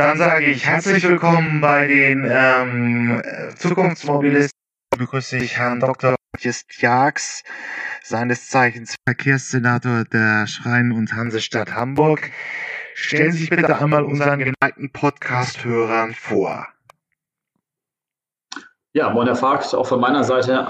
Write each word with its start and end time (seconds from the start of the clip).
Dann 0.00 0.16
sage 0.16 0.46
ich 0.46 0.64
herzlich 0.64 1.06
willkommen 1.06 1.60
bei 1.60 1.86
den 1.86 2.26
ähm, 2.26 3.22
Zukunftsmobilisten. 3.56 4.58
Begrüße 4.96 5.36
ich 5.36 5.58
Herrn 5.58 5.78
Dr. 5.78 6.16
Just 6.38 6.80
Jags, 6.80 7.44
seines 8.02 8.48
Zeichens 8.48 8.96
Verkehrssenator 9.06 10.04
der 10.04 10.46
Schrein- 10.46 10.92
und 10.92 11.12
Hansestadt 11.12 11.74
Hamburg. 11.74 12.30
Stellen 12.94 13.32
Sie 13.32 13.40
sich 13.40 13.50
bitte 13.50 13.78
einmal 13.78 14.04
unseren 14.04 14.38
geneigten 14.38 14.90
Podcast-Hörern 14.90 16.14
vor. 16.14 16.66
Ja, 18.94 19.10
moin 19.10 19.26
Herr 19.26 19.36
Fark, 19.36 19.74
auch 19.74 19.86
von 19.86 20.00
meiner 20.00 20.24
Seite. 20.24 20.66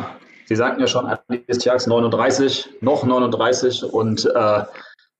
Sie 0.46 0.56
sagten 0.56 0.80
ja 0.80 0.88
schon, 0.88 1.08
Just 1.46 1.64
Jags 1.64 1.86
39, 1.86 2.68
noch 2.80 3.04
39 3.04 3.84
und 3.84 4.26
äh, 4.26 4.64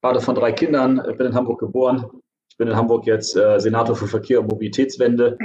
Vater 0.01 0.21
von 0.21 0.35
drei 0.35 0.51
Kindern, 0.51 1.01
bin 1.17 1.29
in 1.29 1.35
Hamburg 1.37 1.61
geboren, 1.61 2.11
bin 2.61 2.69
in 2.69 2.77
Hamburg 2.77 3.07
jetzt 3.07 3.35
äh, 3.37 3.59
Senator 3.59 3.97
für 3.97 4.07
Verkehr 4.07 4.39
und 4.39 4.49
Mobilitätswende 4.49 5.39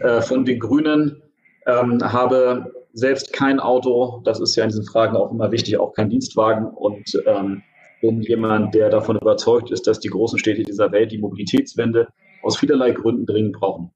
äh, 0.00 0.22
von 0.22 0.44
den 0.44 0.60
Grünen, 0.60 1.20
ähm, 1.66 2.00
habe 2.00 2.72
selbst 2.92 3.32
kein 3.32 3.58
Auto, 3.58 4.22
das 4.24 4.38
ist 4.38 4.54
ja 4.54 4.62
in 4.62 4.70
diesen 4.70 4.86
Fragen 4.86 5.16
auch 5.16 5.32
immer 5.32 5.50
wichtig, 5.50 5.76
auch 5.78 5.92
kein 5.92 6.08
Dienstwagen 6.08 6.66
und 6.66 7.20
ähm, 7.26 7.62
bin 8.00 8.22
jemand, 8.22 8.76
der 8.76 8.90
davon 8.90 9.16
überzeugt 9.16 9.72
ist, 9.72 9.88
dass 9.88 9.98
die 9.98 10.08
großen 10.08 10.38
Städte 10.38 10.62
dieser 10.62 10.92
Welt 10.92 11.10
die 11.10 11.18
Mobilitätswende 11.18 12.08
aus 12.42 12.56
vielerlei 12.56 12.92
Gründen 12.92 13.26
dringend 13.26 13.54
brauchen. 13.54 13.90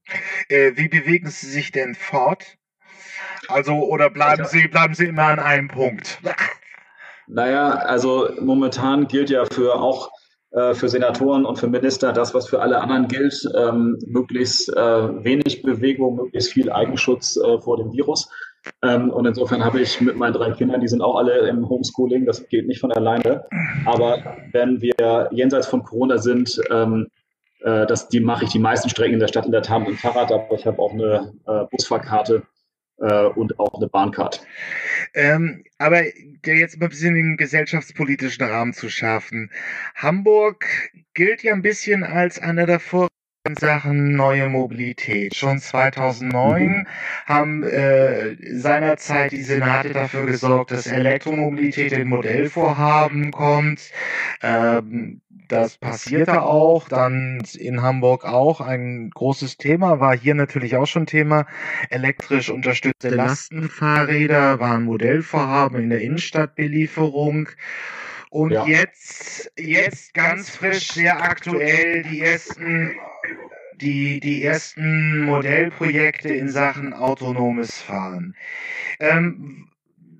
Äh, 0.49 0.73
wie 0.75 0.89
bewegen 0.89 1.29
Sie 1.29 1.47
sich 1.47 1.71
denn 1.71 1.95
fort? 1.95 2.57
Also, 3.47 3.75
oder 3.75 4.11
bleiben 4.11 4.45
Sie, 4.45 4.67
bleiben 4.67 4.95
Sie 4.95 5.07
immer 5.07 5.25
an 5.25 5.39
einem 5.39 5.69
Punkt? 5.69 6.21
Naja, 7.29 7.71
also 7.71 8.29
momentan 8.41 9.07
gilt 9.07 9.31
ja 9.31 9.45
für 9.45 9.77
auch 9.77 10.11
äh, 10.57 10.73
für 10.73 10.89
Senatoren 10.89 11.45
und 11.45 11.59
für 11.59 11.69
Minister 11.69 12.13
das, 12.13 12.33
was 12.33 12.49
für 12.49 12.61
alle 12.61 12.81
anderen 12.81 13.09
gilt, 13.09 13.47
ähm, 13.55 13.99
möglichst 14.07 14.75
äh, 14.75 15.25
wenig 15.25 15.63
Bewegung, 15.63 16.17
möglichst 16.17 16.53
viel 16.53 16.73
Eigenschutz 16.73 17.37
äh, 17.37 17.61
vor 17.61 17.77
dem 17.77 17.93
Virus. 17.93 18.31
Ähm, 18.83 19.11
und 19.11 19.27
insofern 19.27 19.63
habe 19.63 19.81
ich 19.81 20.01
mit 20.01 20.17
meinen 20.17 20.33
drei 20.33 20.53
Kindern, 20.53 20.81
die 20.81 20.89
sind 20.89 21.03
auch 21.03 21.17
alle 21.17 21.47
im 21.49 21.69
Homeschooling, 21.69 22.25
das 22.25 22.49
geht 22.49 22.67
nicht 22.67 22.81
von 22.81 22.91
alleine. 22.91 23.45
Aber 23.85 24.39
wenn 24.53 24.81
wir 24.81 25.29
jenseits 25.31 25.67
von 25.67 25.83
Corona 25.83 26.17
sind, 26.17 26.59
ähm, 26.71 27.09
äh, 27.61 27.87
das, 27.87 28.09
die 28.09 28.21
mache 28.21 28.45
ich 28.45 28.51
die 28.51 28.59
meisten 28.59 28.89
Strecken 28.89 29.15
in 29.15 29.21
der 29.21 29.29
Stadt 29.29 29.45
in 29.45 29.53
der 29.53 29.63
Tat 29.63 29.81
mit 29.81 29.91
dem 29.91 29.99
Fahrrad, 29.99 30.33
aber 30.33 30.55
ich 30.55 30.67
habe 30.67 30.79
auch 30.81 30.93
eine 30.93 31.35
äh, 31.47 31.65
Busfahrkarte 31.71 32.45
äh, 32.99 33.27
und 33.27 33.59
auch 33.61 33.75
eine 33.75 33.89
Bahncard. 33.89 34.41
Ähm, 35.17 35.65
aber 35.79 36.03
jetzt 36.45 36.79
mal 36.79 36.87
ein 36.87 36.91
bisschen 36.91 37.15
den 37.15 37.37
gesellschaftspolitischen 37.39 38.45
Rahmen 38.45 38.75
zu 38.75 38.91
schaffen. 38.91 39.51
Hamburg 39.95 40.67
gilt 41.15 41.43
ja 41.43 41.55
ein 41.55 41.63
bisschen 41.63 42.05
als 42.05 42.39
einer 42.39 42.67
der 42.67 42.81
Vor 42.81 43.09
in 43.47 43.57
Sachen 43.57 44.15
neue 44.15 44.49
Mobilität. 44.49 45.35
Schon 45.35 45.59
2009 45.59 46.63
mhm. 46.63 46.87
haben 47.27 47.63
äh, 47.63 48.37
seinerzeit 48.59 49.33
die 49.33 49.43
Senate 49.43 49.93
dafür 49.93 50.27
gesorgt, 50.27 50.73
dass 50.73 50.87
Elektromobilität 50.87 51.93
in 51.93 52.09
Modellvorhaben 52.09 53.31
kommt. 53.31 53.91
Ähm, 54.43 55.23
das 55.49 55.79
passierte 55.79 56.43
auch, 56.43 56.89
dann 56.89 57.43
in 57.55 57.83
Hamburg 57.83 58.25
auch 58.25 58.61
ein 58.61 59.11
großes 59.11 59.57
Thema, 59.57 60.01
war 60.01 60.17
hier 60.17 60.35
natürlich 60.35 60.77
auch 60.77 60.87
schon 60.87 61.07
Thema. 61.07 61.47
Elektrisch 61.91 62.51
unterstützte 62.51 63.11
Lastenfahrräder 63.11 64.61
waren 64.61 64.85
Modellvorhaben 64.85 65.83
in 65.83 65.91
der 65.91 66.01
Innenstadtbelieferung. 66.01 67.49
Und 68.31 68.51
ja. 68.51 68.67
jetzt, 68.67 69.53
jetzt 69.57 70.15
ganz 70.15 70.51
frisch, 70.51 70.93
sehr 70.93 71.23
aktuell, 71.23 72.03
die 72.03 72.21
ersten, 72.21 72.95
die, 73.81 74.21
die 74.21 74.43
ersten 74.43 75.21
Modellprojekte 75.25 76.29
in 76.29 76.49
Sachen 76.49 76.93
autonomes 76.93 77.81
Fahren. 77.81 78.35
Ähm, 79.01 79.69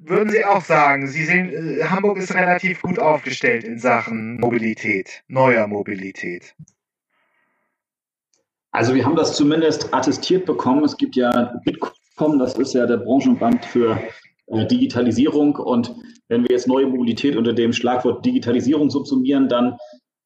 würden 0.09 0.31
Sie 0.31 0.45
auch 0.45 0.63
sagen, 0.63 1.07
Sie 1.09 1.25
sehen, 1.25 1.51
äh, 1.51 1.85
Hamburg 1.85 2.19
ist 2.19 2.35
relativ 2.35 2.83
gut 2.83 2.99
aufgestellt 2.99 3.65
in 3.65 3.79
Sachen 3.79 4.39
Mobilität, 4.41 5.23
neuer 5.29 5.67
Mobilität? 5.67 6.55
Also 8.71 8.95
wir 8.95 9.05
haben 9.05 9.17
das 9.17 9.35
zumindest 9.35 9.93
attestiert 9.95 10.45
bekommen. 10.45 10.85
Es 10.85 10.97
gibt 10.97 11.17
ja 11.17 11.55
Bitkom, 11.65 12.39
das 12.39 12.57
ist 12.59 12.75
ja 12.75 12.87
der 12.87 12.99
Branchenband 12.99 13.65
für 13.65 13.99
äh, 14.49 14.67
Digitalisierung. 14.67 15.57
Und 15.57 15.95
wenn 16.29 16.43
wir 16.43 16.51
jetzt 16.51 16.69
neue 16.69 16.87
Mobilität 16.87 17.37
unter 17.37 17.53
dem 17.53 17.73
Schlagwort 17.73 18.25
Digitalisierung 18.25 18.91
subsumieren, 18.91 19.49
dann 19.49 19.79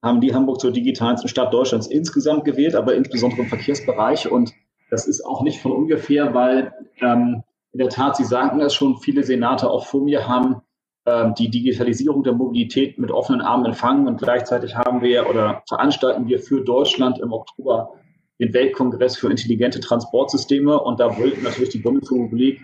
haben 0.02 0.20
die 0.20 0.34
Hamburg 0.34 0.60
zur 0.60 0.72
digitalsten 0.72 1.28
Stadt 1.28 1.52
Deutschlands 1.52 1.86
insgesamt 1.86 2.44
gewählt, 2.44 2.74
aber 2.74 2.94
insbesondere 2.94 3.42
im 3.42 3.48
Verkehrsbereich. 3.48 4.30
Und 4.30 4.52
das 4.90 5.06
ist 5.06 5.24
auch 5.24 5.42
nicht 5.42 5.60
von 5.60 5.72
ungefähr, 5.72 6.34
weil 6.34 6.72
ähm, 7.00 7.44
in 7.72 7.78
der 7.78 7.88
Tat, 7.88 8.16
Sie 8.16 8.24
sagten 8.24 8.60
es 8.60 8.74
schon, 8.74 8.98
viele 8.98 9.22
Senate 9.22 9.70
auch 9.70 9.86
vor 9.86 10.02
mir 10.02 10.28
haben 10.28 10.62
ähm, 11.06 11.34
die 11.34 11.50
Digitalisierung 11.50 12.22
der 12.22 12.34
Mobilität 12.34 12.98
mit 12.98 13.10
offenen 13.10 13.40
Armen 13.40 13.66
empfangen 13.66 14.06
und 14.06 14.18
gleichzeitig 14.18 14.76
haben 14.76 15.00
wir 15.00 15.28
oder 15.30 15.62
veranstalten 15.68 16.28
wir 16.28 16.40
für 16.40 16.62
Deutschland 16.62 17.18
im 17.20 17.32
Oktober 17.32 17.94
den 18.38 18.52
Weltkongress 18.52 19.16
für 19.16 19.30
intelligente 19.30 19.80
Transportsysteme. 19.80 20.80
Und 20.80 20.98
da 20.98 21.16
will 21.18 21.36
natürlich 21.42 21.70
die 21.70 21.78
Bundesrepublik 21.78 22.60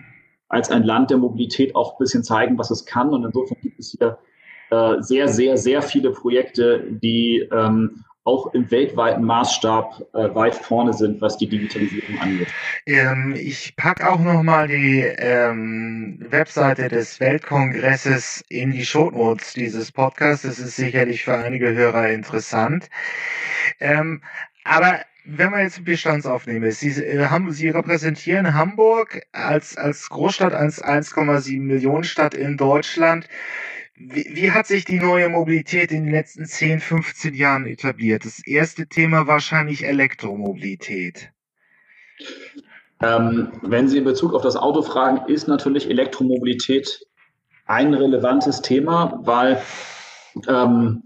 als 0.49 0.69
ein 0.71 0.83
Land 0.83 1.09
der 1.09 1.17
Mobilität 1.17 1.75
auch 1.75 1.93
ein 1.93 1.97
bisschen 1.99 2.23
zeigen, 2.23 2.57
was 2.57 2.71
es 2.71 2.85
kann. 2.85 3.09
Und 3.09 3.23
insofern 3.25 3.57
gibt 3.61 3.79
es 3.79 3.95
hier 3.97 4.17
äh, 4.71 5.01
sehr, 5.01 5.27
sehr, 5.27 5.57
sehr 5.57 5.81
viele 5.81 6.11
Projekte, 6.11 6.83
die 6.89 7.47
ähm, 7.51 8.03
auch 8.27 8.53
im 8.53 8.69
weltweiten 8.69 9.23
Maßstab 9.23 10.05
äh, 10.13 10.35
weit 10.35 10.53
vorne 10.53 10.93
sind, 10.93 11.21
was 11.21 11.37
die 11.37 11.47
Digitalisierung 11.47 12.19
angeht. 12.19 12.49
Ähm, 12.85 13.33
ich 13.37 13.75
packe 13.77 14.09
auch 14.09 14.19
nochmal 14.19 14.67
die 14.67 14.99
ähm, 14.99 16.19
Webseite 16.29 16.89
des 16.89 17.21
Weltkongresses 17.21 18.43
in 18.49 18.71
die 18.71 18.85
Shownotes 18.85 19.53
dieses 19.53 19.93
Podcasts. 19.93 20.43
Das 20.43 20.59
ist 20.59 20.75
sicherlich 20.75 21.23
für 21.23 21.37
einige 21.37 21.73
Hörer 21.73 22.09
interessant. 22.09 22.89
Ähm, 23.79 24.21
aber 24.65 24.99
wenn 25.23 25.51
man 25.51 25.61
jetzt 25.61 25.85
Bestandsaufnahme 25.85 26.67
ist, 26.67 26.81
Sie, 26.81 27.01
äh, 27.01 27.27
haben, 27.27 27.51
Sie 27.53 27.69
repräsentieren 27.69 28.53
Hamburg 28.53 29.21
als, 29.31 29.77
als 29.77 30.09
Großstadt, 30.09 30.53
als 30.53 30.83
1,7 30.83 31.61
Millionen 31.61 32.03
Stadt 32.03 32.33
in 32.33 32.57
Deutschland. 32.57 33.29
Wie, 33.99 34.29
wie, 34.31 34.51
hat 34.51 34.67
sich 34.67 34.85
die 34.85 34.99
neue 34.99 35.27
Mobilität 35.27 35.91
in 35.91 36.03
den 36.03 36.13
letzten 36.13 36.45
10, 36.45 36.81
15 36.81 37.33
Jahren 37.33 37.65
etabliert? 37.65 38.25
Das 38.25 38.45
erste 38.45 38.85
Thema 38.85 39.25
wahrscheinlich 39.25 39.83
Elektromobilität. 39.85 41.31
Ähm, 43.01 43.51
wenn 43.63 43.87
Sie 43.87 43.97
in 43.97 44.03
Bezug 44.03 44.35
auf 44.35 44.43
das 44.43 44.55
Auto 44.55 44.83
fragen, 44.83 45.27
ist 45.27 45.47
natürlich 45.47 45.89
Elektromobilität 45.89 47.07
ein 47.65 47.95
relevantes 47.95 48.61
Thema, 48.61 49.19
weil 49.23 49.61
ähm, 50.47 51.01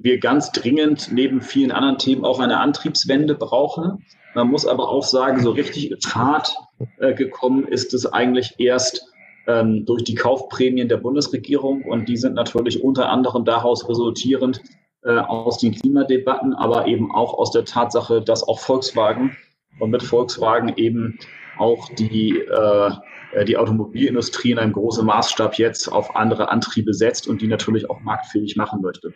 wir 0.00 0.18
ganz 0.18 0.50
dringend 0.50 1.12
neben 1.12 1.40
vielen 1.40 1.70
anderen 1.70 1.98
Themen 1.98 2.24
auch 2.24 2.40
eine 2.40 2.58
Antriebswende 2.58 3.36
brauchen. 3.36 4.04
Man 4.34 4.48
muss 4.48 4.66
aber 4.66 4.88
auch 4.88 5.04
sagen, 5.04 5.40
so 5.40 5.52
richtig 5.52 5.92
in 5.92 6.00
Fahrt 6.00 6.56
äh, 6.98 7.14
gekommen 7.14 7.66
ist 7.66 7.94
es 7.94 8.06
eigentlich 8.06 8.56
erst 8.58 9.09
ähm, 9.50 9.84
durch 9.84 10.04
die 10.04 10.14
Kaufprämien 10.14 10.88
der 10.88 10.98
Bundesregierung. 10.98 11.82
Und 11.82 12.08
die 12.08 12.16
sind 12.16 12.34
natürlich 12.34 12.82
unter 12.82 13.08
anderem 13.08 13.44
daraus 13.44 13.88
resultierend 13.88 14.62
äh, 15.02 15.18
aus 15.18 15.58
den 15.58 15.72
Klimadebatten, 15.72 16.54
aber 16.54 16.86
eben 16.86 17.10
auch 17.10 17.34
aus 17.34 17.50
der 17.50 17.64
Tatsache, 17.64 18.22
dass 18.22 18.46
auch 18.46 18.60
Volkswagen 18.60 19.36
und 19.78 19.90
mit 19.90 20.02
Volkswagen 20.02 20.74
eben 20.76 21.18
auch 21.58 21.88
die, 21.94 22.38
äh, 22.38 23.44
die 23.44 23.56
Automobilindustrie 23.56 24.52
in 24.52 24.58
einem 24.58 24.72
großen 24.72 25.04
Maßstab 25.06 25.54
jetzt 25.54 25.88
auf 25.88 26.16
andere 26.16 26.50
Antriebe 26.50 26.94
setzt 26.94 27.28
und 27.28 27.40
die 27.40 27.46
natürlich 27.46 27.88
auch 27.88 28.00
marktfähig 28.00 28.56
machen 28.56 28.80
möchte. 28.82 29.12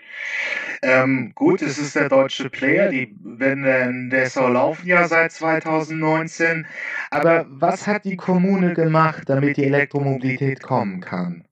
Ähm, 0.82 1.32
gut, 1.34 1.62
es 1.62 1.78
ist 1.78 1.96
der 1.96 2.08
deutsche 2.08 2.50
Player, 2.50 2.90
die 2.90 3.16
wenn 3.22 4.10
der 4.10 4.30
soll 4.30 4.52
laufen 4.52 4.86
ja 4.86 5.08
seit 5.08 5.32
2019. 5.32 6.66
Aber 7.10 7.46
was 7.48 7.86
hat 7.86 8.04
die 8.04 8.16
Kommune 8.16 8.74
gemacht, 8.74 9.24
damit 9.26 9.56
die 9.56 9.64
Elektromobilität 9.64 10.62
kommen 10.62 11.00
kann? 11.00 11.44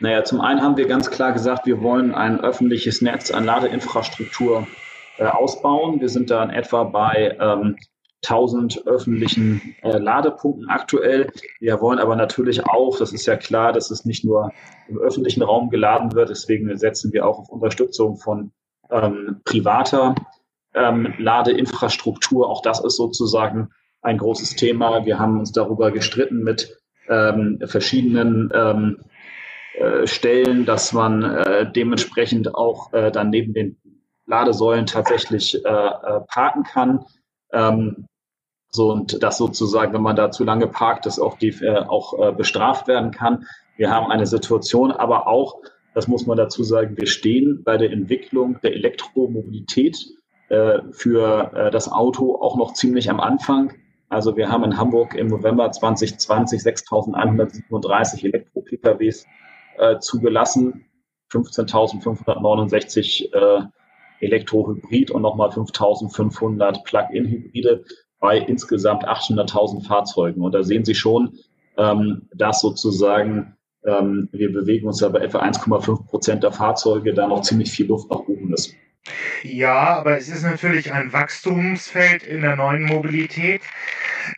Naja, 0.00 0.24
zum 0.24 0.40
einen 0.40 0.60
haben 0.60 0.76
wir 0.76 0.86
ganz 0.86 1.10
klar 1.10 1.32
gesagt, 1.32 1.66
wir 1.66 1.80
wollen 1.80 2.14
ein 2.14 2.40
öffentliches 2.40 3.00
Netz 3.00 3.30
an 3.30 3.44
Ladeinfrastruktur 3.44 4.66
äh, 5.18 5.24
ausbauen. 5.24 6.00
Wir 6.00 6.10
sind 6.10 6.30
da 6.30 6.42
in 6.42 6.50
etwa 6.50 6.84
bei 6.84 7.36
ähm, 7.40 7.76
1000 8.24 8.86
öffentlichen 8.86 9.76
äh, 9.82 9.98
Ladepunkten 9.98 10.68
aktuell. 10.68 11.30
Wir 11.60 11.80
wollen 11.80 11.98
aber 11.98 12.16
natürlich 12.16 12.66
auch, 12.66 12.98
das 12.98 13.12
ist 13.12 13.26
ja 13.26 13.36
klar, 13.36 13.72
dass 13.72 13.90
es 13.90 14.04
nicht 14.04 14.24
nur 14.24 14.52
im 14.88 14.98
öffentlichen 14.98 15.42
Raum 15.42 15.70
geladen 15.70 16.14
wird. 16.14 16.30
Deswegen 16.30 16.76
setzen 16.76 17.12
wir 17.12 17.26
auch 17.26 17.38
auf 17.38 17.48
Unterstützung 17.48 18.16
von 18.16 18.52
ähm, 18.90 19.40
privater 19.44 20.14
ähm, 20.74 21.14
Ladeinfrastruktur. 21.18 22.48
Auch 22.48 22.62
das 22.62 22.82
ist 22.82 22.96
sozusagen 22.96 23.70
ein 24.02 24.18
großes 24.18 24.56
Thema. 24.56 25.04
Wir 25.04 25.18
haben 25.18 25.38
uns 25.38 25.52
darüber 25.52 25.90
gestritten 25.90 26.42
mit 26.42 26.78
ähm, 27.08 27.60
verschiedenen 27.64 28.50
ähm, 28.54 28.98
äh, 29.74 30.06
Stellen, 30.06 30.64
dass 30.64 30.92
man 30.92 31.22
äh, 31.22 31.70
dementsprechend 31.70 32.54
auch 32.54 32.92
äh, 32.92 33.10
dann 33.10 33.30
neben 33.30 33.52
den 33.52 33.78
Ladesäulen 34.26 34.86
tatsächlich 34.86 35.64
äh, 35.64 35.68
äh, 35.68 36.20
parken 36.28 36.64
kann. 36.64 37.04
Ähm, 37.56 38.06
so 38.70 38.92
und 38.92 39.22
das 39.22 39.38
sozusagen, 39.38 39.94
wenn 39.94 40.02
man 40.02 40.16
da 40.16 40.30
zu 40.30 40.44
lange 40.44 40.66
parkt, 40.66 41.06
das 41.06 41.18
auch, 41.18 41.38
die, 41.38 41.48
äh, 41.48 41.78
auch 41.78 42.18
äh, 42.18 42.32
bestraft 42.32 42.88
werden 42.88 43.10
kann. 43.10 43.46
Wir 43.76 43.90
haben 43.90 44.10
eine 44.10 44.26
Situation, 44.26 44.92
aber 44.92 45.26
auch, 45.26 45.62
das 45.94 46.08
muss 46.08 46.26
man 46.26 46.36
dazu 46.36 46.62
sagen, 46.62 46.96
wir 46.96 47.06
stehen 47.06 47.62
bei 47.64 47.78
der 47.78 47.90
Entwicklung 47.90 48.60
der 48.62 48.74
Elektromobilität 48.74 49.96
äh, 50.50 50.80
für 50.90 51.52
äh, 51.54 51.70
das 51.70 51.90
Auto 51.90 52.38
auch 52.40 52.58
noch 52.58 52.74
ziemlich 52.74 53.08
am 53.08 53.20
Anfang. 53.20 53.72
Also 54.10 54.36
wir 54.36 54.50
haben 54.50 54.64
in 54.64 54.76
Hamburg 54.76 55.14
im 55.14 55.28
November 55.28 55.72
2020 55.72 56.60
6.137 56.60 58.24
Elektro-PKWs 58.24 59.26
zugelassen, 60.00 60.86
15.569 61.30 63.34
äh, 63.34 63.66
Elektrohybrid 64.20 65.10
und 65.10 65.22
nochmal 65.22 65.50
5.500 65.50 66.84
Plug-in-Hybride 66.84 67.84
bei 68.20 68.38
insgesamt 68.38 69.06
800.000 69.06 69.86
Fahrzeugen. 69.86 70.42
Und 70.42 70.52
da 70.52 70.62
sehen 70.62 70.84
Sie 70.84 70.94
schon, 70.94 71.38
ähm, 71.76 72.28
dass 72.34 72.60
sozusagen 72.60 73.56
ähm, 73.84 74.28
wir 74.32 74.52
bewegen 74.52 74.88
uns 74.88 75.00
ja 75.00 75.08
bei 75.08 75.20
etwa 75.20 75.42
1,5 75.42 76.06
Prozent 76.06 76.42
der 76.42 76.52
Fahrzeuge, 76.52 77.14
da 77.14 77.26
noch 77.26 77.42
ziemlich 77.42 77.70
viel 77.70 77.86
Luft 77.86 78.10
nach 78.10 78.20
oben 78.20 78.52
ist. 78.52 78.74
Ja, 79.42 79.96
aber 79.98 80.16
es 80.16 80.28
ist 80.28 80.42
natürlich 80.42 80.92
ein 80.92 81.12
Wachstumsfeld 81.12 82.24
in 82.24 82.40
der 82.40 82.56
neuen 82.56 82.82
Mobilität. 82.82 83.62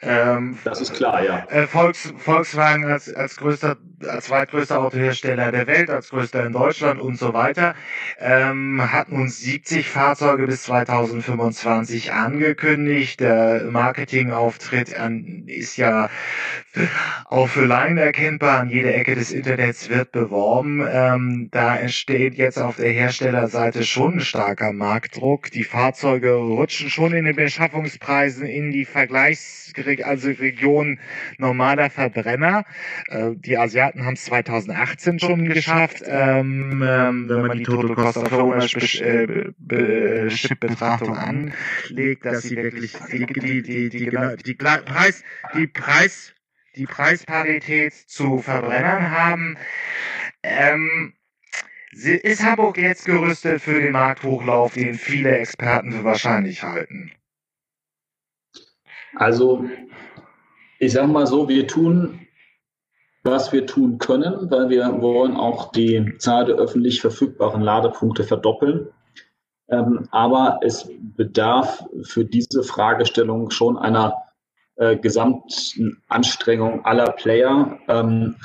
Ähm, 0.02 0.58
das 0.64 0.80
ist 0.80 0.94
klar, 0.94 1.22
ja. 1.22 1.46
Äh, 1.50 1.66
Volks, 1.66 2.12
Volkswagen 2.16 2.84
als, 2.84 3.12
als 3.12 3.36
größter, 3.36 3.76
als 4.06 4.26
zweitgrößter 4.26 4.80
Autohersteller 4.80 5.52
der 5.52 5.66
Welt, 5.66 5.90
als 5.90 6.10
größter 6.10 6.44
in 6.46 6.52
Deutschland 6.52 7.00
und 7.00 7.18
so 7.18 7.32
weiter, 7.34 7.74
ähm, 8.18 8.92
hat 8.92 9.10
nun 9.10 9.28
70 9.28 9.88
Fahrzeuge 9.88 10.46
bis 10.46 10.64
2025 10.64 12.12
angekündigt. 12.12 13.20
Der 13.20 13.64
Marketingauftritt 13.70 14.98
an, 14.98 15.44
ist 15.46 15.76
ja 15.76 16.10
auch 17.24 17.48
für 17.48 17.64
Laien 17.64 17.98
erkennbar. 17.98 18.60
An 18.60 18.70
jeder 18.70 18.94
Ecke 18.94 19.14
des 19.14 19.32
Internets 19.32 19.88
wird 19.88 20.12
beworben. 20.12 20.86
Ähm, 20.88 21.48
da 21.50 21.76
entsteht 21.76 22.34
jetzt 22.34 22.58
auf 22.58 22.76
der 22.76 22.92
Herstellerseite 22.92 23.84
schon 23.84 24.14
ein 24.14 24.20
starker 24.20 24.72
Marktdruck. 24.72 25.50
Die 25.50 25.64
Fahrzeuge 25.64 26.34
rutschen 26.34 26.90
schon 26.90 27.12
in 27.12 27.24
den 27.24 27.36
Beschaffungspreisen 27.36 28.46
in 28.46 28.70
die 28.70 28.84
Vergleichs 28.84 29.67
also 30.04 30.28
Region 30.28 30.98
normaler 31.38 31.90
Verbrenner. 31.90 32.64
Äh, 33.08 33.30
die 33.34 33.58
Asiaten 33.58 34.04
haben 34.04 34.14
es 34.14 34.24
2018 34.24 35.18
schon 35.18 35.44
geschafft, 35.46 36.02
ähm, 36.06 36.82
ähm, 36.86 37.28
wenn 37.28 37.46
man 37.46 37.58
die 37.58 37.64
Total 37.64 37.94
Cost 37.94 38.16
of 38.18 38.32
Ownership 38.32 39.52
äh, 39.70 40.54
Betrachtung 40.60 41.16
anlegt, 41.16 42.24
dass 42.24 42.42
sie 42.42 42.56
wirklich 42.56 42.96
die, 43.12 43.26
die, 43.26 43.62
die, 43.62 43.88
die, 43.88 44.04
genau, 44.06 44.36
die 44.36 44.54
Preis, 44.54 45.24
die 45.54 45.66
Preis, 45.66 46.34
die 46.76 46.86
Preisparität 46.86 47.92
zu 47.92 48.38
Verbrennern 48.38 49.10
haben. 49.10 49.56
Ähm, 50.42 51.14
ist 51.92 52.44
Hamburg 52.44 52.78
jetzt 52.78 53.06
gerüstet 53.06 53.60
für 53.62 53.80
den 53.80 53.92
Markthochlauf, 53.92 54.74
den 54.74 54.94
viele 54.94 55.38
Experten 55.38 55.92
für 55.92 56.04
wahrscheinlich 56.04 56.62
halten? 56.62 57.12
Also, 59.14 59.64
ich 60.78 60.92
sage 60.92 61.08
mal 61.08 61.26
so, 61.26 61.48
wir 61.48 61.66
tun, 61.66 62.20
was 63.24 63.52
wir 63.52 63.66
tun 63.66 63.98
können, 63.98 64.50
weil 64.50 64.68
wir 64.68 65.00
wollen 65.00 65.36
auch 65.36 65.72
die 65.72 66.14
Zahl 66.18 66.46
der 66.46 66.56
öffentlich 66.56 67.00
verfügbaren 67.00 67.62
Ladepunkte 67.62 68.24
verdoppeln. 68.24 68.88
Ähm, 69.68 70.08
aber 70.10 70.60
es 70.62 70.90
bedarf 70.98 71.84
für 72.02 72.24
diese 72.24 72.62
Fragestellung 72.62 73.50
schon 73.50 73.76
einer 73.76 74.14
äh, 74.76 74.96
gesamten 74.96 76.02
Anstrengung 76.08 76.84
aller 76.84 77.12
Player, 77.12 77.78
ähm, 77.88 78.36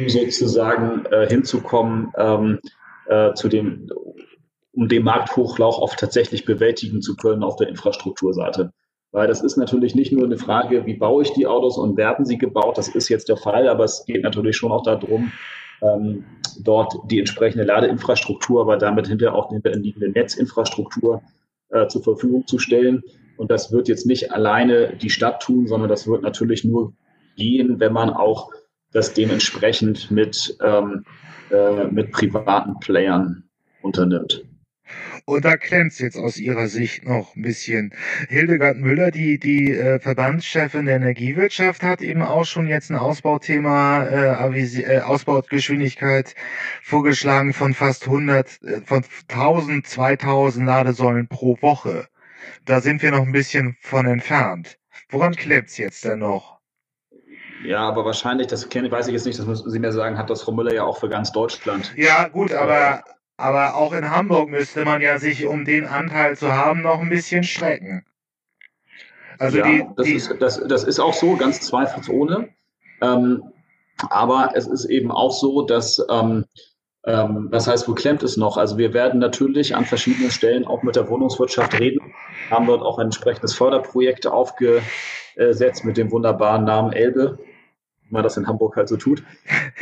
um 0.00 0.08
sozusagen 0.08 1.04
äh, 1.06 1.28
hinzukommen 1.28 2.12
ähm, 2.16 2.58
äh, 3.06 3.34
zu 3.34 3.48
dem, 3.48 3.88
um 4.72 4.88
den 4.88 5.04
Markthochlauf 5.04 5.78
auch 5.78 5.94
tatsächlich 5.94 6.44
bewältigen 6.44 7.02
zu 7.02 7.14
können 7.16 7.44
auf 7.44 7.56
der 7.56 7.68
Infrastrukturseite. 7.68 8.72
Weil 9.14 9.28
das 9.28 9.42
ist 9.42 9.56
natürlich 9.56 9.94
nicht 9.94 10.10
nur 10.10 10.24
eine 10.24 10.36
Frage, 10.36 10.86
wie 10.86 10.94
baue 10.94 11.22
ich 11.22 11.32
die 11.34 11.46
Autos 11.46 11.78
und 11.78 11.96
werden 11.96 12.26
sie 12.26 12.36
gebaut, 12.36 12.76
das 12.76 12.88
ist 12.88 13.08
jetzt 13.08 13.28
der 13.28 13.36
Fall, 13.36 13.68
aber 13.68 13.84
es 13.84 14.04
geht 14.06 14.24
natürlich 14.24 14.56
schon 14.56 14.72
auch 14.72 14.82
darum, 14.82 15.30
ähm, 15.82 16.24
dort 16.64 16.96
die 17.08 17.20
entsprechende 17.20 17.64
Ladeinfrastruktur, 17.64 18.62
aber 18.62 18.76
damit 18.76 19.06
hinterher 19.06 19.36
auch 19.36 19.50
die 19.50 19.60
liegende 19.78 20.08
Netzinfrastruktur 20.08 21.22
äh, 21.68 21.86
zur 21.86 22.02
Verfügung 22.02 22.44
zu 22.48 22.58
stellen. 22.58 23.04
Und 23.36 23.52
das 23.52 23.70
wird 23.70 23.86
jetzt 23.86 24.04
nicht 24.04 24.32
alleine 24.32 24.96
die 24.96 25.10
Stadt 25.10 25.40
tun, 25.40 25.68
sondern 25.68 25.88
das 25.88 26.08
wird 26.08 26.22
natürlich 26.22 26.64
nur 26.64 26.92
gehen, 27.36 27.78
wenn 27.78 27.92
man 27.92 28.10
auch 28.10 28.50
das 28.92 29.14
dementsprechend 29.14 30.10
mit, 30.10 30.58
ähm, 30.60 31.04
äh, 31.52 31.84
mit 31.84 32.10
privaten 32.10 32.80
Playern 32.80 33.44
unternimmt. 33.80 34.44
Und 35.26 35.46
da 35.46 35.56
klemmt's 35.56 36.00
jetzt 36.00 36.18
aus 36.18 36.36
Ihrer 36.36 36.68
Sicht 36.68 37.04
noch 37.06 37.34
ein 37.34 37.40
bisschen. 37.40 37.94
Hildegard 38.28 38.76
Müller, 38.76 39.10
die, 39.10 39.38
die 39.38 39.72
äh, 39.72 39.98
Verbandschefin 39.98 40.84
der 40.84 40.96
Energiewirtschaft, 40.96 41.82
hat 41.82 42.02
eben 42.02 42.20
auch 42.20 42.44
schon 42.44 42.68
jetzt 42.68 42.90
ein 42.90 42.96
Ausbauthema, 42.96 44.04
äh, 44.04 44.82
äh, 44.82 45.00
Ausbaugeschwindigkeit 45.00 46.34
vorgeschlagen 46.82 47.54
von 47.54 47.72
fast 47.72 48.04
100, 48.04 48.62
äh, 48.64 48.80
von 48.82 49.02
1000, 49.28 49.86
2000 49.86 50.66
Ladesäulen 50.66 51.26
pro 51.26 51.56
Woche. 51.62 52.06
Da 52.66 52.82
sind 52.82 53.00
wir 53.00 53.10
noch 53.10 53.22
ein 53.22 53.32
bisschen 53.32 53.78
von 53.80 54.04
entfernt. 54.04 54.78
Woran 55.08 55.34
klemmt's 55.34 55.78
jetzt 55.78 56.04
denn 56.04 56.18
noch? 56.18 56.60
Ja, 57.64 57.88
aber 57.88 58.04
wahrscheinlich, 58.04 58.48
das 58.48 58.68
kenne, 58.68 58.90
weiß 58.90 59.06
ich 59.06 59.14
jetzt 59.14 59.24
nicht, 59.24 59.38
das 59.38 59.46
müssen 59.46 59.70
Sie 59.70 59.78
mir 59.78 59.92
sagen, 59.92 60.18
hat 60.18 60.28
das 60.28 60.42
Frau 60.42 60.52
Müller 60.52 60.74
ja 60.74 60.84
auch 60.84 60.98
für 60.98 61.08
ganz 61.08 61.32
Deutschland. 61.32 61.94
Ja, 61.96 62.28
gut, 62.28 62.52
aber 62.52 63.02
aber 63.36 63.74
auch 63.74 63.92
in 63.92 64.10
Hamburg 64.10 64.48
müsste 64.48 64.84
man 64.84 65.00
ja 65.00 65.18
sich, 65.18 65.46
um 65.46 65.64
den 65.64 65.86
Anteil 65.86 66.36
zu 66.36 66.52
haben, 66.52 66.82
noch 66.82 67.00
ein 67.00 67.10
bisschen 67.10 67.42
strecken. 67.42 68.04
Also 69.38 69.58
ja, 69.58 69.64
die, 69.64 69.84
das, 69.96 70.06
die 70.06 70.14
ist, 70.14 70.34
das, 70.40 70.66
das 70.66 70.84
ist 70.84 71.00
auch 71.00 71.14
so, 71.14 71.36
ganz 71.36 71.60
zweifelsohne. 71.60 72.48
Ähm, 73.00 73.42
aber 74.10 74.52
es 74.54 74.66
ist 74.66 74.84
eben 74.86 75.10
auch 75.10 75.32
so, 75.32 75.62
dass, 75.62 76.04
ähm, 76.10 76.44
ähm, 77.04 77.48
das 77.50 77.66
heißt, 77.66 77.88
wo 77.88 77.94
klemmt 77.94 78.22
es 78.22 78.36
noch? 78.36 78.56
Also 78.56 78.78
wir 78.78 78.94
werden 78.94 79.20
natürlich 79.20 79.74
an 79.74 79.84
verschiedenen 79.84 80.30
Stellen 80.30 80.64
auch 80.64 80.82
mit 80.82 80.96
der 80.96 81.08
Wohnungswirtschaft 81.08 81.78
reden, 81.78 82.00
haben 82.50 82.66
dort 82.66 82.82
auch 82.82 82.98
ein 82.98 83.06
entsprechendes 83.06 83.54
Förderprojekt 83.54 84.26
aufgesetzt 84.26 85.84
mit 85.84 85.96
dem 85.96 86.10
wunderbaren 86.12 86.64
Namen 86.64 86.92
Elbe, 86.92 87.38
wie 88.02 88.14
man 88.14 88.22
das 88.22 88.36
in 88.36 88.46
Hamburg 88.46 88.76
halt 88.76 88.88
so 88.88 88.96
tut. 88.96 89.24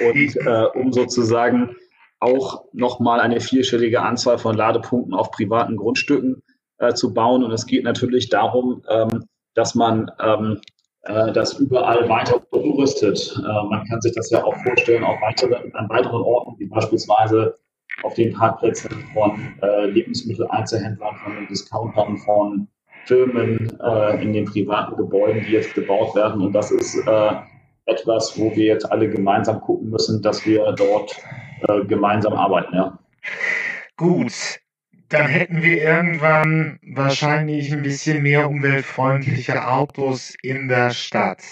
Und 0.07 0.37
äh, 0.47 0.65
um 0.75 0.93
sozusagen 0.93 1.77
auch 2.23 2.65
nochmal 2.73 3.21
eine 3.21 3.41
vierstellige 3.41 4.03
Anzahl 4.03 4.39
von 4.39 4.57
Ladepunkten 4.57 5.13
auf 5.13 5.33
privaten 5.33 5.77
Grundstücken 5.77 6.43
äh, 6.79 6.95
zu 6.95 7.13
bauen. 7.13 7.43
Und 7.43 7.51
es 7.51 7.67
geht 7.67 7.83
natürlich 7.83 8.29
darum, 8.29 8.83
ähm, 8.89 9.25
dass 9.55 9.75
man 9.75 10.11
ähm, 10.21 10.61
äh, 11.03 11.33
das 11.33 11.55
überall 11.55 12.09
weiter 12.09 12.41
umrüstet. 12.51 13.37
Äh, 13.37 13.69
man 13.69 13.85
kann 13.89 14.01
sich 14.01 14.13
das 14.15 14.31
ja 14.31 14.45
auch 14.45 14.55
vorstellen, 14.65 15.03
auch 15.03 15.21
weitere, 15.21 15.57
an 15.73 15.89
weiteren 15.89 16.23
Orten, 16.23 16.59
wie 16.59 16.67
beispielsweise 16.67 17.59
auf 18.05 18.15
den 18.15 18.33
Parkplätzen 18.33 19.05
von 19.13 19.55
äh, 19.61 19.87
Lebensmitteleinzelhändlern, 19.87 21.17
von 21.17 21.47
Discountern, 21.49 22.17
von 22.19 22.69
Firmen 23.07 23.79
äh, 23.81 24.23
in 24.23 24.33
den 24.33 24.45
privaten 24.45 24.97
Gebäuden, 24.97 25.43
die 25.45 25.53
jetzt 25.53 25.75
gebaut 25.75 26.15
werden. 26.15 26.41
Und 26.41 26.53
das 26.53 26.71
ist 26.71 26.97
äh, 27.05 27.33
etwas, 27.87 28.39
wo 28.39 28.55
wir 28.55 28.67
jetzt 28.67 28.91
alle 28.91 29.11
gemeinsam 29.11 29.61
gucken 29.61 29.91
müssen, 29.91 30.23
dass 30.23 30.47
wir 30.47 30.73
dort 30.73 31.17
äh, 31.69 31.85
gemeinsam 31.85 32.35
arbeiten, 32.35 32.75
ja. 32.75 32.99
Gut, 33.97 34.61
dann 35.09 35.27
hätten 35.27 35.63
wir 35.63 35.83
irgendwann 35.83 36.79
wahrscheinlich 36.83 37.73
ein 37.73 37.83
bisschen 37.83 38.23
mehr 38.23 38.49
umweltfreundliche 38.49 39.69
Autos 39.69 40.35
in 40.43 40.69
der 40.69 40.91
Stadt. 40.91 41.43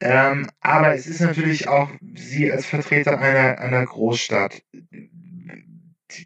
Ähm, 0.00 0.48
aber 0.60 0.94
es 0.94 1.06
ist 1.06 1.20
natürlich 1.20 1.68
auch 1.68 1.90
Sie 2.14 2.50
als 2.50 2.66
Vertreter 2.66 3.18
einer, 3.18 3.58
einer 3.58 3.84
Großstadt 3.84 4.62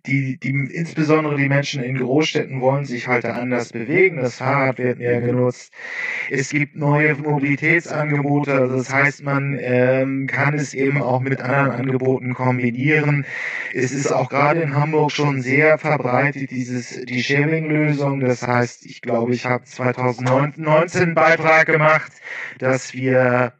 die, 0.07 0.39
die, 0.39 0.51
insbesondere 0.51 1.37
die 1.37 1.49
Menschen 1.49 1.83
in 1.83 1.99
Großstädten 1.99 2.61
wollen 2.61 2.85
sich 2.85 3.09
halt 3.09 3.25
anders 3.25 3.73
bewegen. 3.73 4.17
Das 4.17 4.37
Fahrrad 4.37 4.79
wird 4.79 4.99
mehr 4.99 5.21
genutzt. 5.21 5.73
Es 6.31 6.51
gibt 6.51 6.77
neue 6.77 7.15
Mobilitätsangebote. 7.15 8.53
Also 8.53 8.77
das 8.77 8.93
heißt, 8.93 9.23
man 9.23 9.59
ähm, 9.61 10.27
kann 10.27 10.55
es 10.55 10.75
eben 10.75 11.03
auch 11.03 11.21
mit 11.21 11.41
anderen 11.41 11.71
Angeboten 11.71 12.35
kombinieren. 12.35 13.25
Es 13.73 13.93
ist 13.93 14.13
auch 14.13 14.29
gerade 14.29 14.61
in 14.61 14.75
Hamburg 14.75 15.13
schon 15.13 15.43
sehr 15.43 15.79
verbreitet, 15.79 16.51
dieses, 16.51 17.01
die 17.05 17.23
Sharing-Lösung. 17.23 18.21
Das 18.21 18.47
heißt, 18.47 18.87
ich 18.87 19.01
glaube, 19.03 19.35
ich 19.35 19.47
habe 19.47 19.65
2019 19.65 21.03
einen 21.03 21.15
Beitrag 21.15 21.67
gemacht, 21.67 22.13
dass 22.59 22.95
wir 22.95 23.53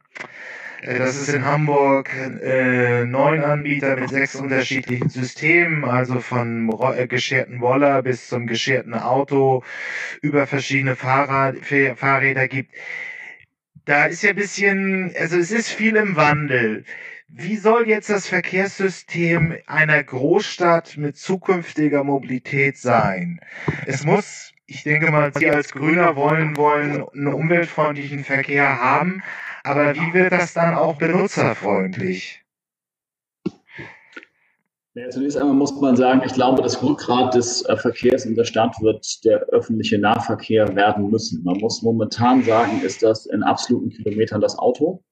das 0.85 1.15
ist 1.19 1.29
in 1.29 1.45
Hamburg 1.45 2.11
äh, 2.43 3.05
neun 3.05 3.43
Anbieter 3.43 3.95
mit 3.97 4.09
sechs 4.09 4.35
unterschiedlichen 4.35 5.09
Systemen, 5.09 5.83
also 5.83 6.19
von 6.19 6.69
äh, 6.95 7.07
gescherten 7.07 7.59
Roller 7.59 8.03
bis 8.03 8.29
zum 8.29 8.45
gescherten 8.45 8.93
Auto 8.93 9.63
über 10.21 10.45
verschiedene 10.45 10.95
Fahrrad, 10.95 11.55
Fahrräder 11.95 12.47
gibt. 12.47 12.71
Da 13.85 14.05
ist 14.05 14.21
ja 14.23 14.31
ein 14.31 14.35
bisschen, 14.35 15.13
also 15.19 15.37
es 15.37 15.51
ist 15.51 15.69
viel 15.69 15.95
im 15.95 16.15
Wandel. 16.15 16.85
Wie 17.27 17.57
soll 17.57 17.87
jetzt 17.87 18.11
das 18.11 18.27
Verkehrssystem 18.27 19.57
einer 19.65 20.03
Großstadt 20.03 20.97
mit 20.97 21.17
zukünftiger 21.17 22.03
Mobilität 22.03 22.77
sein? 22.77 23.39
Es 23.87 24.03
muss, 24.03 24.53
ich 24.67 24.83
denke 24.83 25.11
mal, 25.11 25.31
Sie 25.33 25.49
als 25.49 25.71
Grüner 25.71 26.15
wollen, 26.15 26.55
wollen 26.55 27.03
einen 27.09 27.33
umweltfreundlichen 27.33 28.23
Verkehr 28.23 28.79
haben, 28.79 29.23
aber 29.65 29.95
wie 29.95 30.13
wird 30.13 30.31
das 30.31 30.53
dann 30.53 30.75
auch 30.75 30.97
benutzerfreundlich? 30.97 32.43
Ja, 34.93 35.09
zunächst 35.09 35.37
einmal 35.37 35.55
muss 35.55 35.79
man 35.81 35.97
sagen, 35.97 36.21
ich 36.25 36.33
glaube, 36.33 36.61
das 36.61 36.81
Rückgrat 36.81 37.35
des 37.35 37.65
äh, 37.65 37.75
Verkehrs 37.75 38.25
in 38.25 38.35
der 38.35 38.45
Stadt 38.45 38.79
wird 38.81 39.25
der 39.25 39.39
öffentliche 39.47 39.99
Nahverkehr 39.99 40.73
werden 40.73 41.09
müssen. 41.09 41.43
Man 41.43 41.57
muss 41.57 41.81
momentan 41.81 42.43
sagen, 42.43 42.81
ist 42.81 43.03
das 43.03 43.25
in 43.25 43.43
absoluten 43.43 43.89
Kilometern 43.89 44.39
das 44.39 44.57
Auto 44.57 45.03